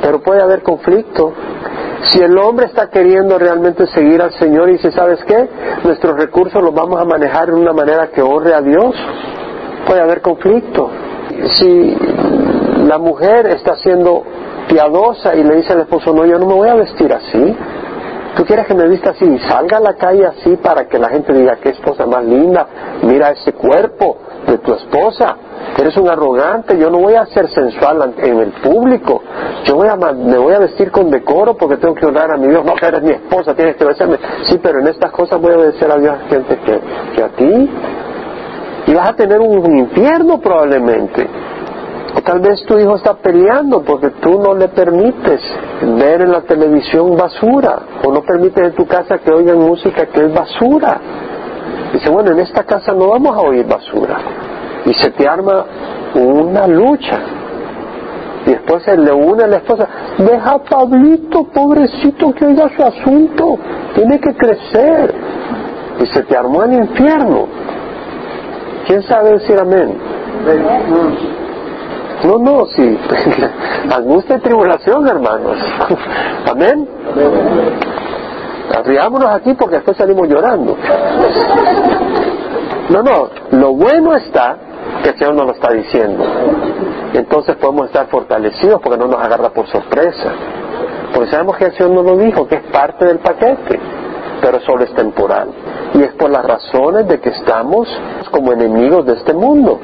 pero 0.00 0.20
puede 0.20 0.42
haber 0.42 0.62
conflicto. 0.62 1.32
Si 2.02 2.18
el 2.20 2.38
hombre 2.38 2.66
está 2.66 2.88
queriendo 2.88 3.38
realmente 3.38 3.86
seguir 3.88 4.22
al 4.22 4.32
Señor 4.32 4.70
y 4.70 4.72
dice, 4.72 4.90
¿sabes 4.92 5.22
qué? 5.24 5.48
Nuestros 5.84 6.16
recursos 6.16 6.62
los 6.62 6.72
vamos 6.72 7.00
a 7.00 7.04
manejar 7.04 7.48
de 7.48 7.54
una 7.54 7.72
manera 7.72 8.08
que 8.08 8.22
honre 8.22 8.54
a 8.54 8.62
Dios, 8.62 8.94
puede 9.86 10.00
haber 10.00 10.22
conflicto. 10.22 10.88
Si 11.54 11.96
la 12.86 12.98
mujer 12.98 13.46
está 13.48 13.76
siendo 13.76 14.24
piadosa 14.70 15.34
y 15.34 15.42
le 15.42 15.56
dice 15.56 15.72
al 15.72 15.80
esposo, 15.80 16.12
no, 16.12 16.24
yo 16.24 16.38
no 16.38 16.46
me 16.46 16.54
voy 16.54 16.68
a 16.68 16.74
vestir 16.74 17.12
así. 17.12 17.56
¿Tú 18.36 18.44
quieres 18.44 18.66
que 18.66 18.74
me 18.74 18.86
vista 18.88 19.10
así 19.10 19.24
y 19.24 19.38
salga 19.40 19.78
a 19.78 19.80
la 19.80 19.94
calle 19.94 20.24
así 20.24 20.56
para 20.56 20.86
que 20.86 20.98
la 20.98 21.08
gente 21.08 21.32
diga 21.32 21.56
qué 21.56 21.70
esposa 21.70 22.06
más 22.06 22.24
linda? 22.24 22.66
Mira 23.02 23.30
ese 23.30 23.52
cuerpo 23.52 24.16
de 24.46 24.58
tu 24.58 24.72
esposa. 24.72 25.36
Eres 25.76 25.96
un 25.96 26.08
arrogante, 26.08 26.78
yo 26.78 26.90
no 26.90 26.98
voy 26.98 27.14
a 27.14 27.26
ser 27.26 27.48
sensual 27.50 28.14
en 28.18 28.38
el 28.38 28.52
público. 28.62 29.20
Yo 29.64 29.74
voy 29.74 29.88
a, 29.88 29.96
me 29.96 30.38
voy 30.38 30.54
a 30.54 30.60
vestir 30.60 30.90
con 30.92 31.10
decoro 31.10 31.56
porque 31.56 31.76
tengo 31.76 31.94
que 31.94 32.06
honrar 32.06 32.30
a 32.32 32.36
mi 32.36 32.46
Dios. 32.46 32.64
No, 32.64 32.74
que 32.74 32.86
eres 32.86 33.02
mi 33.02 33.10
esposa, 33.10 33.54
tienes 33.54 33.76
que 33.76 33.84
obedecerme. 33.84 34.18
Sí, 34.48 34.60
pero 34.62 34.80
en 34.80 34.86
estas 34.86 35.10
cosas 35.10 35.40
voy 35.40 35.52
a 35.52 35.58
obedecer 35.58 35.90
a 35.90 35.96
Dios 35.96 36.14
gente 36.28 36.56
que, 36.58 36.80
que 37.16 37.22
a 37.22 37.28
ti. 37.30 37.70
Y 38.86 38.94
vas 38.94 39.10
a 39.10 39.16
tener 39.16 39.40
un 39.40 39.76
infierno 39.76 40.40
probablemente. 40.40 41.26
O 42.16 42.20
tal 42.22 42.40
vez 42.40 42.64
tu 42.66 42.78
hijo 42.78 42.96
está 42.96 43.14
peleando 43.14 43.82
porque 43.82 44.10
tú 44.20 44.40
no 44.40 44.54
le 44.54 44.68
permites 44.68 45.40
ver 45.98 46.22
en 46.22 46.32
la 46.32 46.40
televisión 46.42 47.16
basura 47.16 47.78
o 48.04 48.12
no 48.12 48.22
permites 48.22 48.68
en 48.68 48.74
tu 48.74 48.86
casa 48.86 49.18
que 49.18 49.30
oigan 49.30 49.58
música 49.58 50.06
que 50.06 50.24
es 50.24 50.34
basura. 50.34 51.00
Dice, 51.92 52.10
bueno, 52.10 52.32
en 52.32 52.40
esta 52.40 52.64
casa 52.64 52.92
no 52.92 53.08
vamos 53.08 53.36
a 53.36 53.40
oír 53.40 53.66
basura. 53.66 54.18
Y 54.86 54.94
se 54.94 55.10
te 55.10 55.28
arma 55.28 55.64
una 56.14 56.66
lucha. 56.66 57.18
Y 58.46 58.50
después 58.50 58.82
se 58.84 58.96
le 58.96 59.12
une 59.12 59.44
a 59.44 59.46
la 59.46 59.56
esposa, 59.56 59.86
deja 60.18 60.52
a 60.52 60.58
Pablito, 60.58 61.44
pobrecito, 61.44 62.32
que 62.32 62.46
oiga 62.46 62.70
su 62.74 62.82
asunto, 62.82 63.58
tiene 63.94 64.18
que 64.18 64.34
crecer. 64.34 65.14
Y 66.00 66.06
se 66.06 66.22
te 66.22 66.36
armó 66.36 66.64
el 66.64 66.72
infierno. 66.72 67.46
¿Quién 68.86 69.02
sabe 69.02 69.32
decir 69.32 69.58
amén? 69.60 69.94
No, 72.24 72.38
no, 72.38 72.66
sí. 72.66 72.98
Angustia 73.90 74.36
y 74.36 74.40
tribulación, 74.40 75.06
hermanos. 75.06 75.56
Amén. 76.50 76.88
Arriámonos 78.76 79.30
aquí 79.34 79.54
porque 79.54 79.76
después 79.76 79.96
salimos 79.96 80.28
llorando. 80.28 80.76
No, 82.90 83.02
no. 83.02 83.28
Lo 83.52 83.72
bueno 83.74 84.14
está 84.16 84.56
que 85.02 85.10
el 85.10 85.18
Señor 85.18 85.34
nos 85.34 85.46
lo 85.46 85.52
está 85.52 85.72
diciendo. 85.72 86.24
Entonces 87.14 87.56
podemos 87.56 87.86
estar 87.86 88.06
fortalecidos 88.08 88.80
porque 88.82 88.98
no 88.98 89.06
nos 89.06 89.20
agarra 89.20 89.50
por 89.50 89.66
sorpresa. 89.66 90.32
Porque 91.14 91.30
sabemos 91.30 91.56
que 91.56 91.64
el 91.66 91.72
Señor 91.72 91.90
nos 91.92 92.04
lo 92.04 92.16
dijo, 92.18 92.46
que 92.46 92.56
es 92.56 92.62
parte 92.70 93.06
del 93.06 93.18
paquete, 93.18 93.80
pero 94.40 94.60
solo 94.60 94.84
es 94.84 94.94
temporal. 94.94 95.48
Y 95.94 96.02
es 96.02 96.12
por 96.12 96.30
las 96.30 96.44
razones 96.44 97.08
de 97.08 97.18
que 97.18 97.30
estamos 97.30 97.88
como 98.30 98.52
enemigos 98.52 99.06
de 99.06 99.14
este 99.14 99.32
mundo 99.32 99.80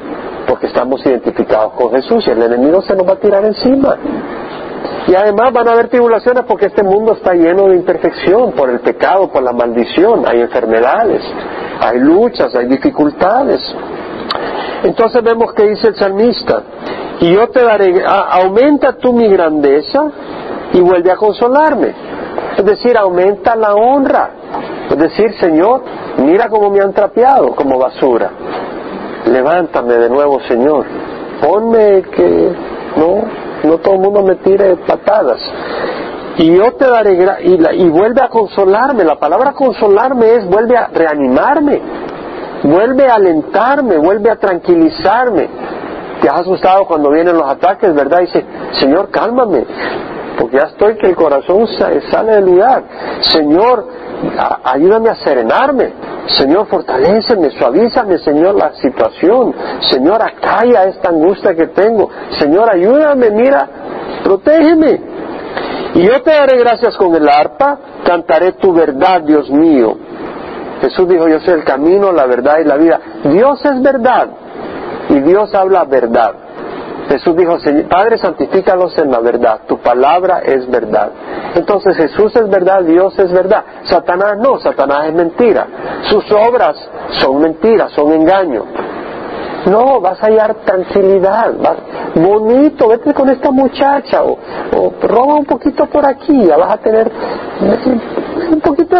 porque 0.47 0.67
estamos 0.67 1.05
identificados 1.05 1.73
con 1.73 1.91
Jesús 1.91 2.25
y 2.25 2.31
el 2.31 2.41
enemigo 2.41 2.81
se 2.81 2.95
nos 2.95 3.07
va 3.07 3.13
a 3.13 3.19
tirar 3.19 3.43
encima. 3.45 3.97
Y 5.07 5.15
además 5.15 5.53
van 5.53 5.67
a 5.67 5.71
haber 5.71 5.89
tribulaciones 5.89 6.43
porque 6.47 6.67
este 6.67 6.83
mundo 6.83 7.13
está 7.13 7.33
lleno 7.33 7.67
de 7.67 7.75
imperfección 7.75 8.53
por 8.53 8.69
el 8.69 8.79
pecado, 8.79 9.29
por 9.29 9.43
la 9.43 9.51
maldición, 9.51 10.23
hay 10.27 10.41
enfermedades, 10.41 11.21
hay 11.81 11.99
luchas, 11.99 12.55
hay 12.55 12.65
dificultades. 12.67 13.61
Entonces 14.83 15.23
vemos 15.23 15.53
que 15.53 15.63
dice 15.63 15.89
el 15.89 15.95
salmista, 15.95 16.61
y 17.19 17.33
yo 17.33 17.49
te 17.49 17.63
daré, 17.63 18.03
aumenta 18.05 18.93
tú 18.93 19.11
mi 19.11 19.27
grandeza 19.27 20.05
y 20.73 20.79
vuelve 20.81 21.11
a 21.11 21.15
consolarme. 21.15 21.93
Es 22.57 22.65
decir, 22.65 22.97
aumenta 22.97 23.55
la 23.55 23.73
honra. 23.73 24.29
Es 24.89 24.97
decir, 24.97 25.33
Señor, 25.39 25.83
mira 26.17 26.47
cómo 26.47 26.69
me 26.69 26.79
han 26.79 26.93
trapeado 26.93 27.55
como 27.55 27.77
basura 27.77 28.31
levántame 29.27 29.93
de 29.95 30.09
nuevo, 30.09 30.39
Señor. 30.47 30.85
Ponme 31.41 32.01
que 32.03 32.55
no, 32.95 33.23
no 33.63 33.77
todo 33.79 33.95
el 33.95 33.99
mundo 33.99 34.23
me 34.23 34.35
tire 34.35 34.75
patadas. 34.87 35.39
Y 36.37 36.55
yo 36.55 36.73
te 36.73 36.87
daré 36.87 37.13
y, 37.43 37.83
y 37.83 37.89
vuelve 37.89 38.21
a 38.21 38.29
consolarme. 38.29 39.03
La 39.03 39.15
palabra 39.15 39.53
consolarme 39.53 40.35
es 40.35 40.47
vuelve 40.47 40.77
a 40.77 40.87
reanimarme, 40.87 41.81
vuelve 42.63 43.07
a 43.07 43.15
alentarme, 43.15 43.97
vuelve 43.97 44.29
a 44.29 44.35
tranquilizarme. 44.35 45.49
Te 46.21 46.29
has 46.29 46.41
asustado 46.41 46.85
cuando 46.85 47.11
vienen 47.11 47.37
los 47.37 47.47
ataques, 47.47 47.93
¿verdad? 47.93 48.19
dice, 48.21 48.43
Señor, 48.79 49.09
cálmame, 49.09 49.65
porque 50.37 50.57
ya 50.57 50.63
estoy 50.63 50.95
que 50.97 51.07
el 51.07 51.15
corazón 51.15 51.67
sale 51.67 52.35
del 52.35 52.45
lugar. 52.45 52.83
Señor, 53.21 53.87
ayúdame 54.63 55.09
a 55.09 55.15
serenarme. 55.15 55.93
Señor, 56.27 56.67
fortaleceme, 56.67 57.51
suavízame, 57.51 58.17
Señor, 58.17 58.55
la 58.55 58.73
situación. 58.73 59.53
Señor, 59.81 60.21
acalla 60.21 60.83
esta 60.85 61.09
angustia 61.09 61.55
que 61.55 61.67
tengo. 61.67 62.09
Señor, 62.37 62.69
ayúdame, 62.69 63.29
mira, 63.31 63.67
protégeme. 64.23 65.01
Y 65.93 66.03
yo 66.03 66.21
te 66.21 66.31
daré 66.31 66.59
gracias 66.59 66.95
con 66.97 67.15
el 67.15 67.27
arpa, 67.27 67.79
cantaré 68.05 68.53
tu 68.53 68.73
verdad, 68.73 69.21
Dios 69.21 69.49
mío. 69.49 69.97
Jesús 70.81 71.07
dijo, 71.07 71.27
yo 71.27 71.39
soy 71.39 71.55
el 71.55 71.63
camino, 71.63 72.11
la 72.11 72.25
verdad 72.25 72.59
y 72.59 72.65
la 72.65 72.75
vida. 72.75 72.99
Dios 73.23 73.63
es 73.65 73.81
verdad 73.81 74.27
y 75.09 75.19
Dios 75.21 75.53
habla 75.55 75.85
verdad. 75.85 76.33
Jesús 77.09 77.35
dijo, 77.35 77.57
Padre, 77.89 78.17
santifícalos 78.17 78.97
en 78.97 79.11
la 79.11 79.19
verdad, 79.19 79.61
tu 79.67 79.77
palabra 79.77 80.41
es 80.43 80.69
verdad. 80.69 81.11
Entonces 81.55 81.95
Jesús 81.95 82.35
es 82.35 82.49
verdad, 82.49 82.83
Dios 82.83 83.17
es 83.17 83.31
verdad. 83.31 83.63
Satanás 83.83 84.37
no, 84.37 84.59
Satanás 84.59 85.07
es 85.07 85.13
mentira. 85.13 85.67
Sus 86.09 86.29
obras 86.31 86.75
son 87.19 87.41
mentiras, 87.41 87.91
son 87.93 88.11
engaño. 88.11 88.65
No, 89.65 89.99
vas 89.99 90.21
a 90.23 90.27
hallar 90.27 90.55
tranquilidad, 90.65 91.51
bonito, 92.15 92.87
vete 92.87 93.13
con 93.13 93.29
esta 93.29 93.51
muchacha 93.51 94.23
o, 94.23 94.37
roba 95.01 95.35
un 95.35 95.45
poquito 95.45 95.85
por 95.87 96.05
aquí, 96.05 96.45
ya 96.45 96.55
vas 96.55 96.73
a 96.73 96.77
tener 96.77 97.11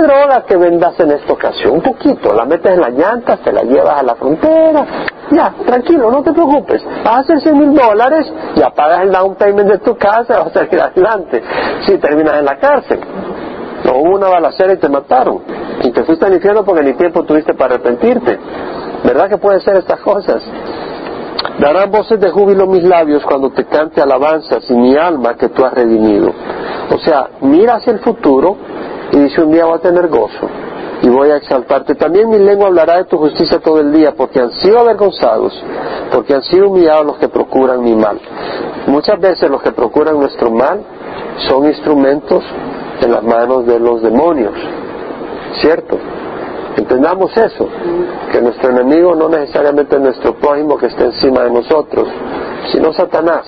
de 0.02 0.08
droga 0.08 0.44
que 0.46 0.58
vendas 0.58 1.00
en 1.00 1.12
esta 1.12 1.34
ocasión, 1.34 1.74
un 1.74 1.82
poquito, 1.82 2.34
la 2.34 2.46
metes 2.46 2.74
en 2.74 2.82
las 2.82 2.94
llantas, 2.94 3.40
te 3.40 3.52
la 3.52 3.64
llevas 3.64 4.00
a 4.00 4.04
la 4.04 4.16
frontera, 4.16 4.86
ya, 5.32 5.54
tranquilo, 5.66 6.12
no 6.12 6.24
te 6.24 6.34
preocupes, 6.34 6.84
vas 7.04 7.16
a 7.16 7.20
hacer 7.20 7.42
100 7.42 7.58
mil 7.58 7.74
dólares, 7.74 8.32
ya 8.56 8.70
pagas 8.70 9.02
el 9.04 9.12
down 9.12 9.36
payment 9.36 9.70
de 9.70 9.78
tu 9.80 9.96
casa, 9.98 10.40
vas 10.44 10.48
a 10.48 10.54
salir 10.54 10.80
adelante, 10.80 11.44
si 11.86 11.98
terminas 11.98 12.40
en 12.40 12.46
la 12.46 12.58
cárcel. 12.58 13.00
O 13.88 14.00
hubo 14.00 14.16
una 14.16 14.28
balacera 14.28 14.74
y 14.74 14.78
te 14.78 14.90
mataron. 14.90 15.40
Y 15.84 15.92
te 15.92 16.04
fuiste 16.04 16.26
al 16.26 16.34
infierno 16.34 16.66
porque 16.66 16.84
ni 16.84 16.94
tiempo 16.94 17.24
tuviste 17.24 17.54
para 17.54 17.76
arrepentirte. 17.76 18.38
¿Verdad 19.04 19.30
que 19.30 19.38
pueden 19.38 19.62
ser 19.62 19.78
estas 19.78 20.02
cosas? 20.02 20.44
Darán 21.60 21.90
voces 21.92 22.20
de 22.20 22.30
júbilo 22.30 22.68
mis 22.68 22.84
labios 22.84 23.24
cuando 23.24 23.52
te 23.52 23.66
cante 23.66 24.02
alabanzas 24.02 24.70
y 24.70 24.74
mi 24.74 24.98
alma 24.98 25.36
que 25.36 25.50
tú 25.50 25.64
has 25.64 25.74
redimido. 25.74 26.34
O 26.94 27.00
sea, 27.00 27.30
mira 27.42 27.76
hacia 27.76 27.94
el 27.94 28.00
futuro 28.00 28.58
Y 29.12 29.20
dice, 29.20 29.42
un 29.42 29.52
día 29.52 29.66
voy 29.66 29.78
a 29.78 29.82
tener 29.82 30.08
gozo 30.08 30.50
y 31.02 31.10
voy 31.10 31.30
a 31.30 31.38
exaltarte. 31.38 31.96
También 31.96 32.30
mi 32.30 32.40
lengua 32.40 32.68
hablará 32.68 32.98
de 32.98 33.06
tu 33.06 33.18
justicia 33.18 33.60
todo 33.60 33.80
el 33.80 33.92
día, 33.92 34.14
porque 34.16 34.40
han 34.40 34.52
sido 34.54 34.80
avergonzados, 34.80 35.54
porque 36.12 36.34
han 36.34 36.44
sido 36.44 36.70
humillados 36.70 37.06
los 37.06 37.18
que 37.18 37.30
procuran 37.30 37.84
mi 37.84 37.96
mal. 37.96 38.20
Muchas 38.88 39.20
veces 39.20 39.50
los 39.50 39.62
que 39.62 39.72
procuran 39.72 40.20
nuestro 40.20 40.50
mal 40.52 40.82
son 41.48 41.66
instrumentos 41.66 42.44
en 43.02 43.12
las 43.12 43.24
manos 43.24 43.66
de 43.66 43.80
los 43.80 44.02
demonios, 44.02 44.54
¿cierto? 45.62 45.98
Entendamos 46.76 47.36
eso, 47.36 47.68
que 48.32 48.42
nuestro 48.42 48.70
enemigo 48.70 49.16
no 49.16 49.30
necesariamente 49.30 49.96
es 49.96 50.02
nuestro 50.02 50.36
prójimo 50.36 50.78
que 50.78 50.88
esté 50.88 51.06
encima 51.06 51.42
de 51.42 51.52
nosotros, 51.52 52.08
sino 52.72 52.94
Satanás, 52.94 53.46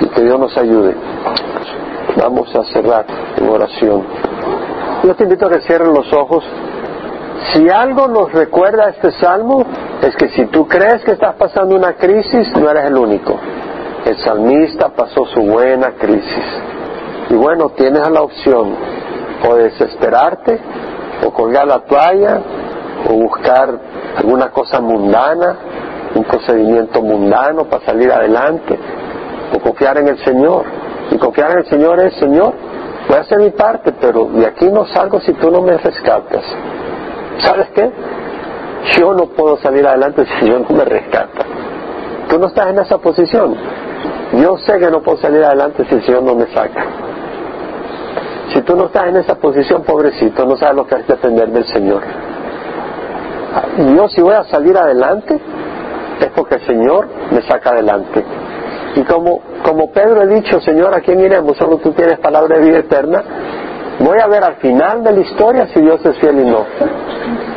y 0.00 0.06
que 0.06 0.22
Dios 0.22 0.38
nos 0.38 0.56
ayude. 0.56 0.94
Vamos 2.16 2.54
a 2.54 2.64
cerrar 2.72 3.06
en 3.36 3.48
oración. 3.48 4.04
Yo 5.04 5.14
te 5.14 5.24
invito 5.24 5.46
a 5.46 5.50
que 5.50 5.60
cierren 5.60 5.92
los 5.92 6.12
ojos. 6.12 6.44
Si 7.52 7.68
algo 7.68 8.08
nos 8.08 8.32
recuerda 8.32 8.90
este 8.90 9.12
salmo, 9.12 9.64
es 10.02 10.14
que 10.16 10.28
si 10.30 10.46
tú 10.46 10.66
crees 10.66 11.02
que 11.04 11.12
estás 11.12 11.34
pasando 11.36 11.74
una 11.74 11.94
crisis, 11.94 12.52
no 12.56 12.68
eres 12.70 12.84
el 12.84 12.96
único. 12.96 13.38
El 14.04 14.18
salmista 14.18 14.88
pasó 14.88 15.24
su 15.26 15.42
buena 15.42 15.92
crisis. 15.92 16.44
Y 17.30 17.34
bueno, 17.34 17.70
tienes 17.70 18.08
la 18.10 18.22
opción 18.22 18.74
o 19.48 19.54
desesperarte, 19.54 20.60
o 21.24 21.30
colgar 21.32 21.66
la 21.66 21.80
toalla, 21.80 22.40
o 23.08 23.14
buscar 23.14 23.70
alguna 24.16 24.50
cosa 24.50 24.80
mundana, 24.80 25.56
un 26.14 26.24
procedimiento 26.24 27.00
mundano 27.00 27.64
para 27.64 27.84
salir 27.86 28.10
adelante, 28.10 28.78
o 29.54 29.58
confiar 29.60 29.98
en 29.98 30.08
el 30.08 30.18
Señor. 30.24 30.79
Y 31.10 31.18
confiar 31.18 31.52
en 31.52 31.58
el 31.58 31.66
Señor 31.66 32.00
es, 32.00 32.14
Señor, 32.14 32.54
voy 33.08 33.16
a 33.16 33.20
hacer 33.20 33.38
mi 33.38 33.50
parte, 33.50 33.92
pero 34.00 34.26
de 34.26 34.46
aquí 34.46 34.68
no 34.70 34.86
salgo 34.86 35.20
si 35.20 35.32
tú 35.34 35.50
no 35.50 35.60
me 35.62 35.76
rescatas. 35.76 36.44
¿Sabes 37.38 37.68
qué? 37.74 37.90
Yo 38.98 39.12
no 39.14 39.26
puedo 39.26 39.56
salir 39.58 39.86
adelante 39.86 40.24
si 40.26 40.46
Dios 40.46 40.62
no 40.68 40.76
me 40.76 40.84
rescata. 40.84 41.44
Tú 42.28 42.38
no 42.38 42.46
estás 42.46 42.68
en 42.68 42.78
esa 42.78 42.98
posición. 42.98 43.56
Yo 44.32 44.56
sé 44.58 44.78
que 44.78 44.90
no 44.90 45.02
puedo 45.02 45.18
salir 45.18 45.42
adelante 45.42 45.84
si 45.88 45.94
el 45.96 46.04
Señor 46.04 46.22
no 46.22 46.34
me 46.34 46.46
saca. 46.46 46.84
Si 48.52 48.60
tú 48.62 48.76
no 48.76 48.86
estás 48.86 49.08
en 49.08 49.16
esa 49.16 49.36
posición, 49.36 49.82
pobrecito, 49.82 50.44
no 50.44 50.56
sabes 50.56 50.76
lo 50.76 50.86
que 50.86 50.96
es 50.96 51.06
depender 51.06 51.48
del 51.50 51.64
Señor. 51.66 52.02
Yo 53.96 54.08
si 54.08 54.20
voy 54.20 54.34
a 54.34 54.44
salir 54.44 54.76
adelante 54.76 55.40
es 56.20 56.28
porque 56.34 56.56
el 56.56 56.66
Señor 56.66 57.08
me 57.30 57.42
saca 57.42 57.70
adelante. 57.70 58.24
Y 58.96 59.02
como, 59.04 59.40
como 59.64 59.90
Pedro 59.92 60.22
ha 60.22 60.26
dicho, 60.26 60.60
Señor, 60.60 60.94
¿a 60.94 61.00
quién 61.00 61.20
iremos? 61.20 61.56
Solo 61.56 61.78
tú 61.78 61.92
tienes 61.92 62.18
palabra 62.18 62.58
de 62.58 62.64
vida 62.64 62.78
eterna. 62.78 63.22
Voy 64.00 64.18
a 64.18 64.26
ver 64.26 64.42
al 64.42 64.56
final 64.56 65.04
de 65.04 65.12
la 65.12 65.20
historia 65.20 65.68
si 65.72 65.80
Dios 65.80 66.04
es 66.04 66.18
fiel 66.18 66.40
y 66.40 66.50
no. 66.50 66.64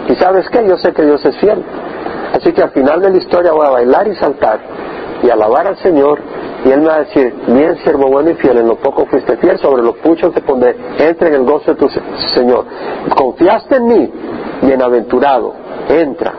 Y 0.10 0.16
sabes 0.16 0.48
qué, 0.50 0.68
yo 0.68 0.78
sé 0.78 0.94
que 0.94 1.04
Dios 1.04 1.26
es 1.26 1.36
fiel. 1.38 1.64
Así 2.34 2.52
que 2.52 2.62
al 2.62 2.72
final 2.72 3.02
de 3.02 3.10
la 3.10 3.18
historia 3.18 3.52
voy 3.52 3.66
a 3.66 3.70
bailar 3.70 4.08
y 4.08 4.16
saltar 4.16 4.60
y 5.24 5.30
alabar 5.30 5.68
al 5.68 5.78
Señor 5.78 6.20
y 6.66 6.72
Él 6.72 6.82
me 6.82 6.88
va 6.88 6.96
a 6.96 7.00
decir, 7.00 7.34
bien 7.48 7.76
siervo 7.84 8.08
bueno 8.08 8.30
y 8.30 8.36
fiel, 8.36 8.58
en 8.58 8.68
lo 8.68 8.76
poco 8.76 9.06
fuiste 9.06 9.36
fiel, 9.38 9.58
sobre 9.60 9.84
lo 9.84 9.96
mucho 10.04 10.32
te 10.32 10.42
pondré, 10.42 10.76
entra 10.98 11.28
en 11.28 11.34
el 11.36 11.44
gozo 11.44 11.74
de 11.74 11.80
tu 11.80 11.90
Señor. 12.34 12.66
Confiaste 13.16 13.76
en 13.76 13.88
mí, 13.88 14.12
bienaventurado, 14.62 15.54
entra, 15.90 16.34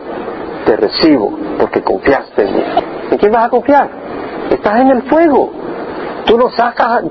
te 0.65 0.75
recibo, 0.77 1.31
porque 1.59 1.81
confiaste 1.83 2.43
en 2.43 2.55
mí. 2.55 2.63
¿En 3.11 3.17
quién 3.19 3.31
vas 3.31 3.45
a 3.45 3.49
confiar? 3.49 3.89
Estás 4.49 4.81
en 4.81 4.89
el 4.89 5.03
fuego. 5.03 5.51
Tú 6.25 6.37
no 6.37 6.49
sacas, 6.49 7.03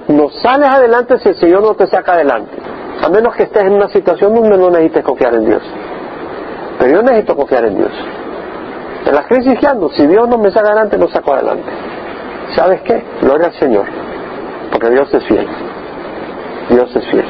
sales 0.43 0.69
adelante 0.69 1.19
si 1.19 1.29
el 1.29 1.37
Señor 1.37 1.63
no 1.63 1.75
te 1.75 1.87
saca 1.87 2.15
adelante. 2.15 2.57
A 3.03 3.09
menos 3.09 3.35
que 3.37 3.45
estés 3.45 3.65
en 3.65 3.75
una 3.75 3.89
situación 3.89 4.35
donde 4.35 4.57
no 4.57 4.71
necesites 4.71 5.05
confiar 5.05 5.35
en 5.35 5.45
Dios. 5.45 5.63
Pero 6.79 6.97
yo 6.97 7.03
necesito 7.03 7.37
confiar 7.37 7.65
en 7.65 7.77
Dios. 7.77 7.93
En 9.07 9.15
la 9.15 9.25
crisis 9.27 9.59
que 9.59 9.67
ando, 9.67 9.89
si 9.91 10.07
Dios 10.07 10.29
no 10.29 10.39
me 10.39 10.51
saca 10.51 10.69
adelante, 10.69 10.99
no 10.99 11.09
saco 11.09 11.35
adelante. 11.35 11.71
¿Sabes 12.55 12.81
qué? 12.83 13.05
Gloria 13.21 13.49
al 13.49 13.55
Señor, 13.55 13.87
porque 14.71 14.91
Dios 14.91 15.13
es 15.13 15.25
fiel. 15.25 15.47
Dios 16.71 16.97
es 16.97 17.05
fiel. 17.11 17.27